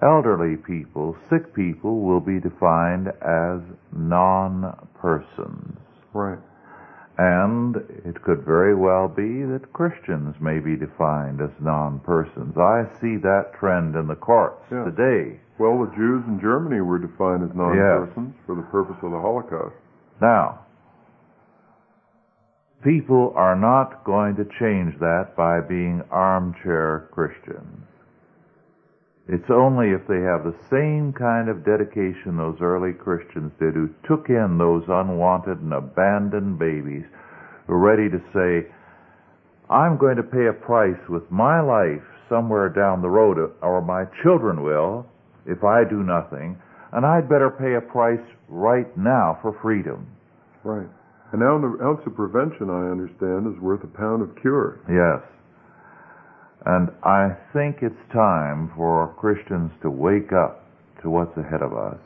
elderly 0.02 0.58
people, 0.58 1.16
sick 1.30 1.54
people, 1.56 2.02
will 2.02 2.20
be 2.20 2.40
defined 2.40 3.08
as 3.22 3.62
non-persons. 3.96 5.78
Right. 6.14 6.40
And 7.18 7.78
it 8.04 8.22
could 8.24 8.44
very 8.44 8.76
well 8.76 9.08
be 9.08 9.44
that 9.44 9.72
Christians 9.72 10.36
may 10.42 10.60
be 10.60 10.76
defined 10.76 11.40
as 11.40 11.50
non-persons. 11.62 12.58
I 12.58 12.86
see 13.00 13.16
that 13.18 13.54
trend 13.54 13.96
in 13.96 14.08
the 14.08 14.16
courts 14.16 14.66
Yeah. 14.70 14.84
today. 14.84 15.40
Well, 15.58 15.86
the 15.86 15.96
Jews 15.96 16.26
in 16.28 16.42
Germany 16.42 16.82
were 16.82 17.00
defined 17.00 17.44
as 17.44 17.56
non-persons 17.56 18.36
for 18.46 18.56
the 18.56 18.64
purpose 18.64 18.98
of 19.02 19.12
the 19.12 19.20
Holocaust. 19.20 19.76
Now, 20.20 20.60
people 22.84 23.32
are 23.38 23.56
not 23.56 24.04
going 24.04 24.36
to 24.36 24.46
change 24.60 25.00
that 25.00 25.36
by 25.38 25.62
being 25.62 26.04
armchair 26.12 27.08
Christians. 27.12 27.88
It's 29.28 29.50
only 29.50 29.90
if 29.90 30.06
they 30.08 30.22
have 30.22 30.46
the 30.46 30.56
same 30.70 31.12
kind 31.12 31.50
of 31.50 31.66
dedication 31.66 32.38
those 32.38 32.62
early 32.62 32.94
Christians 32.94 33.52
did 33.60 33.74
who 33.74 33.90
took 34.08 34.30
in 34.30 34.58
those 34.58 34.84
unwanted 34.88 35.62
and 35.62 35.74
abandoned 35.74 36.60
babies 36.60 37.06
who 37.66 37.74
are 37.74 37.80
ready 37.80 38.08
to 38.10 38.22
say, 38.34 38.70
I'm 39.70 39.98
going 39.98 40.18
to 40.18 40.24
pay 40.24 40.46
a 40.46 40.54
price 40.54 41.02
with 41.10 41.24
my 41.32 41.60
life 41.60 42.06
somewhere 42.30 42.70
down 42.70 43.02
the 43.02 43.10
road, 43.10 43.38
or 43.62 43.82
my 43.82 44.06
children 44.22 44.62
will, 44.62 45.08
if 45.48 45.64
I 45.64 45.84
do 45.90 46.04
nothing, 46.04 46.58
and 46.94 47.06
I'd 47.06 47.28
better 47.28 47.50
pay 47.50 47.76
a 47.76 47.82
price 47.82 48.26
right 48.48 48.96
now 48.96 49.40
for 49.42 49.58
freedom. 49.62 50.08
Right. 50.64 50.88
An 51.34 51.42
ounce 51.42 51.82
ounce 51.82 52.02
of 52.06 52.16
prevention, 52.16 52.70
I 52.70 52.92
understand, 52.92 53.52
is 53.54 53.60
worth 53.60 53.84
a 53.84 53.88
pound 53.88 54.22
of 54.22 54.36
cure. 54.42 54.80
Yes. 54.88 55.22
And 56.66 56.90
I 57.04 57.36
think 57.54 57.78
it's 57.82 57.96
time 58.12 58.72
for 58.76 59.14
Christians 59.20 59.72
to 59.84 59.90
wake 59.90 60.34
up 60.34 60.66
to 61.02 61.10
what's 61.10 61.38
ahead 61.38 61.62
of 61.62 61.74
us. 61.78 62.02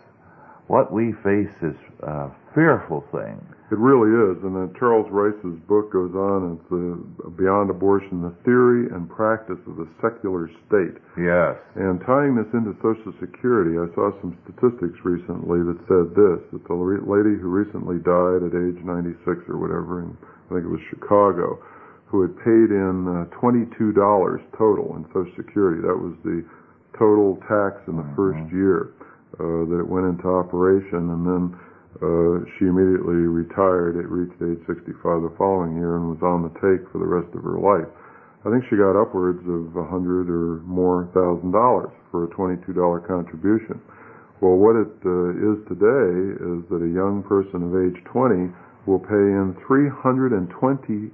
What 0.68 0.92
we 0.92 1.14
face 1.24 1.56
is 1.64 1.76
a 2.04 2.30
fearful 2.54 3.02
thing. 3.12 3.40
It 3.72 3.78
really 3.78 4.10
is. 4.12 4.42
And 4.44 4.54
then 4.54 4.74
Charles 4.78 5.08
Rice's 5.10 5.58
book 5.66 5.94
goes 5.94 6.14
on. 6.14 6.58
It's 6.58 6.70
uh, 6.70 7.30
Beyond 7.38 7.70
Abortion, 7.70 8.22
the 8.22 8.36
theory 8.44 8.90
and 8.90 9.10
practice 9.10 9.62
of 9.66 9.78
the 9.78 9.88
secular 10.02 10.50
state. 10.68 10.98
Yes. 11.18 11.58
And 11.78 12.02
tying 12.06 12.34
this 12.34 12.50
into 12.54 12.74
Social 12.82 13.14
Security, 13.22 13.78
I 13.78 13.88
saw 13.94 14.14
some 14.22 14.38
statistics 14.46 14.98
recently 15.06 15.62
that 15.66 15.80
said 15.88 16.14
this, 16.18 16.42
that 16.52 16.66
the 16.66 16.78
lady 16.78 17.38
who 17.38 17.50
recently 17.50 18.02
died 18.02 18.42
at 18.42 18.58
age 18.58 18.82
96 18.82 19.46
or 19.50 19.62
whatever, 19.62 20.02
in, 20.04 20.18
I 20.50 20.60
think 20.60 20.66
it 20.66 20.74
was 20.74 20.82
Chicago, 20.90 21.62
who 22.10 22.26
had 22.26 22.34
paid 22.42 22.74
in 22.74 23.06
uh, 23.06 23.30
$22 23.38 23.70
total 24.58 24.98
in 24.98 25.06
Social 25.14 25.30
Security. 25.38 25.86
That 25.86 25.94
was 25.94 26.18
the 26.26 26.42
total 26.98 27.38
tax 27.46 27.78
in 27.86 28.02
the 28.02 28.10
first 28.18 28.42
year 28.50 28.98
uh, 29.38 29.70
that 29.70 29.78
it 29.78 29.88
went 29.88 30.10
into 30.10 30.26
operation. 30.26 31.14
And 31.14 31.22
then 31.22 31.44
uh, 32.02 32.50
she 32.58 32.66
immediately 32.66 33.30
retired. 33.30 34.02
It 34.02 34.10
reached 34.10 34.42
age 34.42 34.58
65 34.66 35.22
the 35.22 35.34
following 35.38 35.78
year 35.78 36.02
and 36.02 36.10
was 36.10 36.22
on 36.26 36.42
the 36.42 36.54
take 36.58 36.82
for 36.90 36.98
the 36.98 37.06
rest 37.06 37.30
of 37.38 37.46
her 37.46 37.62
life. 37.62 37.90
I 38.42 38.50
think 38.50 38.66
she 38.72 38.80
got 38.80 38.98
upwards 38.98 39.46
of 39.46 39.76
a 39.78 39.86
hundred 39.86 40.34
or 40.34 40.66
more 40.66 41.12
thousand 41.14 41.52
dollars 41.54 41.94
for 42.10 42.26
a 42.26 42.30
$22 42.34 42.74
contribution. 43.06 43.78
Well, 44.42 44.56
what 44.56 44.80
it 44.80 44.96
uh, 45.04 45.36
is 45.36 45.60
today 45.68 46.40
is 46.40 46.64
that 46.72 46.80
a 46.80 46.90
young 46.90 47.22
person 47.28 47.68
of 47.68 47.76
age 47.76 48.00
20 48.10 48.50
will 48.88 49.04
pay 49.04 49.20
in 49.20 49.54
$320,000. 49.68 51.12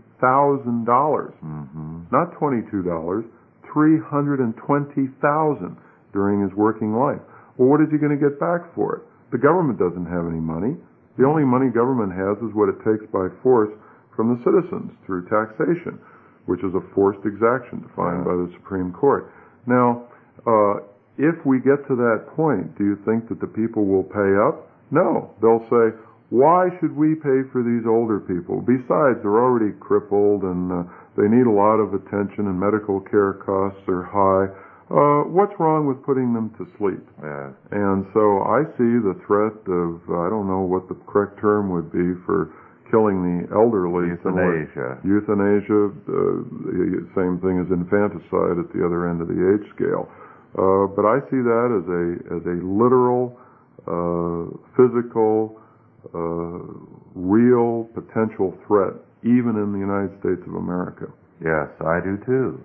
Mm-hmm. 1.43 2.03
Not 2.11 2.34
$22, 2.39 3.26
320000 3.68 5.78
during 6.13 6.41
his 6.41 6.53
working 6.55 6.95
life. 6.95 7.20
Well, 7.57 7.70
what 7.70 7.82
is 7.82 7.88
he 7.91 7.97
going 7.97 8.18
to 8.18 8.22
get 8.22 8.39
back 8.39 8.74
for 8.74 8.95
it? 8.97 9.03
The 9.32 9.38
government 9.38 9.80
doesn't 9.80 10.05
have 10.05 10.28
any 10.28 10.39
money. 10.39 10.78
The 11.18 11.26
only 11.26 11.43
money 11.43 11.70
government 11.72 12.11
has 12.11 12.38
is 12.43 12.53
what 12.55 12.70
it 12.70 12.78
takes 12.84 13.05
by 13.11 13.28
force 13.43 13.72
from 14.16 14.36
the 14.36 14.43
citizens 14.43 14.91
through 15.05 15.28
taxation, 15.28 15.99
which 16.47 16.63
is 16.63 16.74
a 16.76 16.82
forced 16.95 17.26
exaction 17.28 17.82
defined 17.84 18.24
by 18.24 18.36
the 18.36 18.49
Supreme 18.59 18.91
Court. 18.91 19.32
Now, 19.68 20.07
uh, 20.47 20.80
if 21.18 21.36
we 21.45 21.59
get 21.59 21.88
to 21.88 21.95
that 21.95 22.28
point, 22.36 22.78
do 22.78 22.84
you 22.84 22.97
think 23.07 23.30
that 23.30 23.39
the 23.39 23.47
people 23.47 23.86
will 23.88 24.03
pay 24.03 24.36
up? 24.36 24.68
No. 24.91 25.32
They'll 25.41 25.63
say, 25.72 25.95
why 26.36 26.67
should 26.79 26.91
we 26.91 27.15
pay 27.15 27.47
for 27.55 27.63
these 27.63 27.88
older 27.88 28.19
people? 28.19 28.59
Besides, 28.59 29.23
they're 29.23 29.39
already 29.39 29.71
crippled 29.79 30.43
and 30.43 30.67
uh, 30.67 30.83
they 31.15 31.31
need 31.31 31.47
a 31.47 31.55
lot 31.55 31.79
of 31.79 31.95
attention 31.95 32.51
and 32.51 32.59
medical 32.59 32.99
care 32.99 33.39
costs 33.39 33.79
are 33.88 34.03
high. 34.03 34.51
Uh, 34.91 35.25
what's 35.31 35.55
wrong 35.57 35.88
with 35.88 35.97
putting 36.03 36.36
them 36.36 36.51
to 36.59 36.67
sleep? 36.77 37.01
Yes. 37.23 37.55
And 37.71 38.05
so 38.11 38.43
I 38.43 38.67
see 38.75 38.99
the 38.99 39.15
threat 39.23 39.57
of, 39.65 40.03
I 40.11 40.27
don't 40.27 40.45
know 40.45 40.67
what 40.67 40.91
the 40.91 40.99
correct 41.07 41.39
term 41.39 41.71
would 41.71 41.89
be 41.89 42.13
for 42.27 42.53
killing 42.91 43.23
the 43.23 43.49
elderly. 43.55 44.13
Euthanasia. 44.13 45.01
Euthanasia, 45.07 45.81
uh, 45.89 46.43
the 46.69 47.07
same 47.17 47.39
thing 47.41 47.63
as 47.63 47.67
infanticide 47.71 48.59
at 48.61 48.69
the 48.75 48.83
other 48.83 49.09
end 49.09 49.23
of 49.23 49.31
the 49.31 49.39
age 49.39 49.65
scale. 49.73 50.05
Uh, 50.53 50.86
but 50.93 51.07
I 51.07 51.19
see 51.31 51.41
that 51.41 51.69
as 51.73 51.86
a 51.89 52.03
as 52.31 52.43
a 52.47 52.57
literal, 52.63 53.36
uh, 53.89 54.53
physical, 54.77 55.59
uh, 56.13 56.59
real 57.15 57.89
potential 57.93 58.53
threat, 58.67 58.93
even 59.23 59.55
in 59.57 59.71
the 59.71 59.79
United 59.79 60.19
States 60.19 60.41
of 60.47 60.55
America. 60.55 61.07
Yes, 61.41 61.69
I 61.81 61.99
do 62.03 62.17
too. 62.25 62.61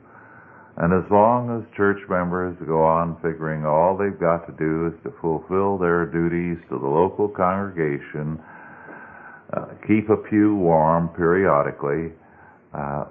And 0.76 0.95
as 0.95 1.05
long 1.11 1.51
as 1.51 1.76
church 1.76 1.99
members 2.09 2.57
go 2.66 2.82
on 2.82 3.16
figuring 3.20 3.66
all 3.66 3.97
they've 3.97 4.18
got 4.18 4.47
to 4.47 4.55
do 4.57 4.86
is 4.86 4.95
to 5.05 5.12
fulfill 5.20 5.76
their 5.76 6.07
duties 6.07 6.57
to 6.70 6.78
the 6.78 6.86
local 6.86 7.28
congregation, 7.28 8.41
uh, 9.53 9.76
keep 9.86 10.09
a 10.09 10.16
pew 10.16 10.55
warm 10.55 11.09
periodically, 11.11 12.14
uh, 12.72 13.05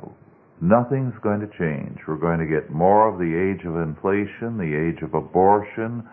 nothing's 0.62 1.14
going 1.22 1.42
to 1.42 1.52
change. 1.60 2.00
We're 2.08 2.16
going 2.16 2.40
to 2.40 2.48
get 2.48 2.72
more 2.72 3.12
of 3.12 3.20
the 3.20 3.28
age 3.28 3.66
of 3.68 3.76
inflation, 3.76 4.58
the 4.58 4.74
age 4.74 5.04
of 5.04 5.14
abortion, 5.14 6.08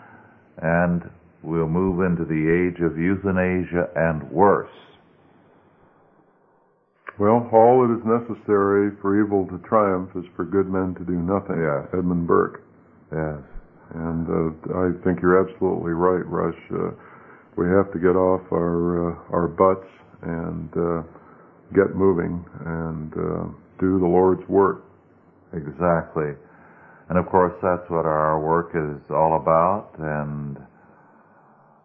and 0.60 1.08
we'll 1.42 1.68
move 1.68 2.04
into 2.04 2.24
the 2.24 2.42
age 2.48 2.80
of 2.82 2.98
euthanasia 2.98 3.88
and 3.94 4.30
worse. 4.30 4.70
Well, 7.18 7.48
all 7.52 7.80
that 7.80 7.96
is 7.96 8.04
necessary 8.04 8.92
for 9.00 9.16
evil 9.16 9.46
to 9.48 9.58
triumph 9.66 10.10
is 10.16 10.24
for 10.36 10.44
good 10.44 10.68
men 10.68 10.94
to 11.00 11.04
do 11.04 11.16
nothing. 11.16 11.56
Yes. 11.56 11.88
Edmund 11.96 12.26
Burke. 12.26 12.60
Yes. 13.10 13.40
And 13.94 14.28
uh, 14.28 14.76
I 14.76 14.92
think 15.04 15.22
you're 15.22 15.40
absolutely 15.40 15.92
right, 15.92 16.26
Rush. 16.26 16.60
Uh, 16.68 16.92
we 17.56 17.64
have 17.72 17.90
to 17.92 17.98
get 17.98 18.20
off 18.20 18.42
our 18.52 19.12
uh, 19.12 19.32
our 19.32 19.48
butts 19.48 19.88
and 20.22 20.68
uh, 20.76 21.02
get 21.72 21.96
moving 21.96 22.44
and 22.66 23.12
uh, 23.14 23.48
do 23.80 23.98
the 23.98 24.06
Lord's 24.06 24.46
work. 24.48 24.84
Exactly. 25.54 26.36
And 27.08 27.16
of 27.16 27.26
course, 27.30 27.54
that's 27.62 27.88
what 27.88 28.04
our 28.04 28.40
work 28.40 28.74
is 28.74 29.00
all 29.10 29.40
about, 29.40 29.94
and 29.98 30.58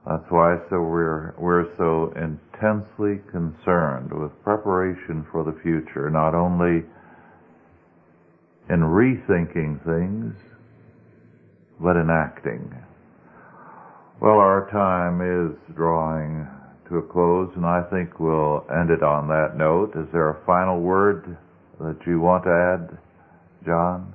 that's 0.06 0.26
why 0.30 0.58
so 0.70 0.82
we're 0.82 1.34
we're 1.38 1.68
so 1.78 2.12
intensely 2.16 3.22
concerned 3.32 4.12
with 4.12 4.32
preparation 4.44 5.26
for 5.32 5.44
the 5.44 5.58
future, 5.62 6.10
not 6.10 6.34
only 6.34 6.84
in 8.70 8.80
rethinking 8.80 9.84
things, 9.86 10.34
but 11.80 11.96
in 11.98 12.10
acting. 12.10 12.74
Well, 14.22 14.38
our 14.38 14.70
time 14.72 15.22
is 15.22 15.76
drawing 15.76 16.48
to 16.90 16.98
a 16.98 17.02
close, 17.02 17.52
and 17.56 17.66
I 17.66 17.84
think 17.90 18.20
we'll 18.20 18.66
end 18.70 18.90
it 18.90 19.04
on 19.04 19.28
that 19.30 19.56
note. 19.56 19.92
Is 19.96 20.08
there 20.12 20.30
a 20.30 20.46
final 20.46 20.80
word 20.80 21.38
that 21.80 21.98
you 22.06 22.20
want 22.20 22.44
to 22.44 22.50
add, 22.50 22.98
John? 23.66 24.14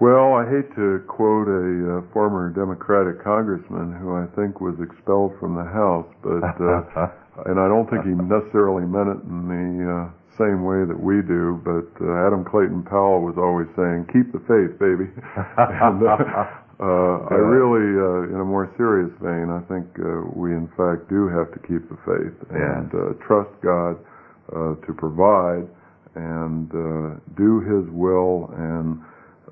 Well, 0.00 0.32
I 0.32 0.48
hate 0.48 0.72
to 0.80 1.04
quote 1.12 1.44
a 1.44 2.00
uh, 2.00 2.12
former 2.16 2.48
Democratic 2.48 3.20
congressman 3.20 3.92
who 4.00 4.16
I 4.16 4.24
think 4.32 4.56
was 4.56 4.80
expelled 4.80 5.36
from 5.36 5.52
the 5.52 5.68
House, 5.68 6.08
but 6.24 6.40
uh, 6.40 7.12
and 7.44 7.60
I 7.60 7.68
don't 7.68 7.84
think 7.84 8.08
he 8.08 8.16
necessarily 8.16 8.88
meant 8.88 9.12
it 9.12 9.20
in 9.28 9.44
the 9.44 9.68
uh, 9.84 10.04
same 10.40 10.64
way 10.64 10.88
that 10.88 10.96
we 10.96 11.20
do. 11.20 11.60
But 11.60 11.92
uh, 12.00 12.24
Adam 12.24 12.48
Clayton 12.48 12.88
Powell 12.88 13.20
was 13.20 13.36
always 13.36 13.68
saying, 13.76 14.08
"Keep 14.08 14.32
the 14.32 14.40
faith, 14.48 14.72
baby." 14.80 15.12
and, 15.60 16.00
uh, 16.00 16.48
uh, 16.80 17.28
I 17.28 17.36
really, 17.36 17.92
uh, 17.92 18.32
in 18.32 18.40
a 18.40 18.48
more 18.48 18.72
serious 18.80 19.12
vein, 19.20 19.52
I 19.52 19.60
think 19.68 19.84
uh, 20.00 20.24
we 20.32 20.56
in 20.56 20.64
fact 20.80 21.12
do 21.12 21.28
have 21.28 21.52
to 21.52 21.60
keep 21.68 21.84
the 21.92 22.00
faith 22.08 22.36
and 22.48 22.88
uh, 22.96 23.20
trust 23.20 23.52
God 23.60 24.00
uh, 24.48 24.80
to 24.80 24.90
provide 24.96 25.68
and 26.16 26.72
uh, 26.72 27.20
do 27.36 27.60
His 27.68 27.84
will, 27.92 28.48
and 28.56 29.04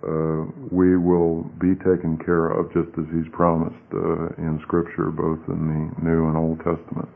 uh, 0.03 0.47
we 0.71 0.97
will 0.97 1.43
be 1.59 1.75
taken 1.75 2.19
care 2.25 2.49
of 2.49 2.73
just 2.73 2.91
as 2.99 3.05
He's 3.13 3.31
promised 3.33 3.75
uh, 3.93 4.31
in 4.39 4.61
Scripture, 4.63 5.11
both 5.11 5.41
in 5.49 5.67
the 5.67 6.03
New 6.03 6.29
and 6.29 6.37
Old 6.37 6.59
Testament. 6.59 7.09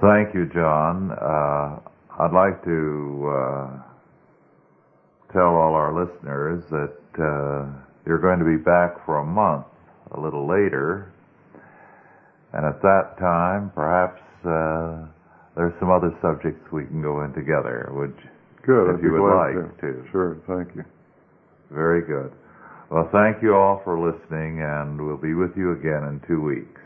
Thank 0.00 0.34
you, 0.34 0.46
John. 0.52 1.12
Uh, 1.12 1.80
I'd 2.20 2.32
like 2.32 2.64
to 2.64 3.28
uh, 3.28 3.68
tell 5.32 5.54
all 5.54 5.74
our 5.74 5.92
listeners 5.92 6.64
that 6.70 6.96
uh, 7.20 7.68
you're 8.06 8.20
going 8.20 8.38
to 8.38 8.44
be 8.44 8.56
back 8.56 9.04
for 9.04 9.18
a 9.18 9.26
month 9.26 9.66
a 10.12 10.20
little 10.20 10.48
later, 10.48 11.12
and 12.52 12.64
at 12.64 12.80
that 12.82 13.18
time, 13.18 13.70
perhaps 13.74 14.20
uh, 14.46 15.06
there's 15.56 15.74
some 15.80 15.90
other 15.90 16.16
subjects 16.22 16.60
we 16.72 16.86
can 16.86 17.02
go 17.02 17.24
in 17.24 17.32
together. 17.32 17.90
Would 17.92 18.14
you? 18.22 18.30
Good. 18.64 18.96
If 18.96 19.02
you 19.02 19.12
would 19.12 19.28
like 19.28 19.80
to. 19.80 20.06
Sure. 20.10 20.38
Thank 20.46 20.74
you. 20.76 20.84
Very 21.74 22.06
good. 22.06 22.32
Well, 22.90 23.08
thank 23.12 23.42
you 23.42 23.54
all 23.54 23.80
for 23.84 23.98
listening, 23.98 24.62
and 24.62 25.00
we'll 25.00 25.16
be 25.16 25.34
with 25.34 25.50
you 25.56 25.72
again 25.72 26.04
in 26.04 26.22
two 26.28 26.40
weeks. 26.40 26.80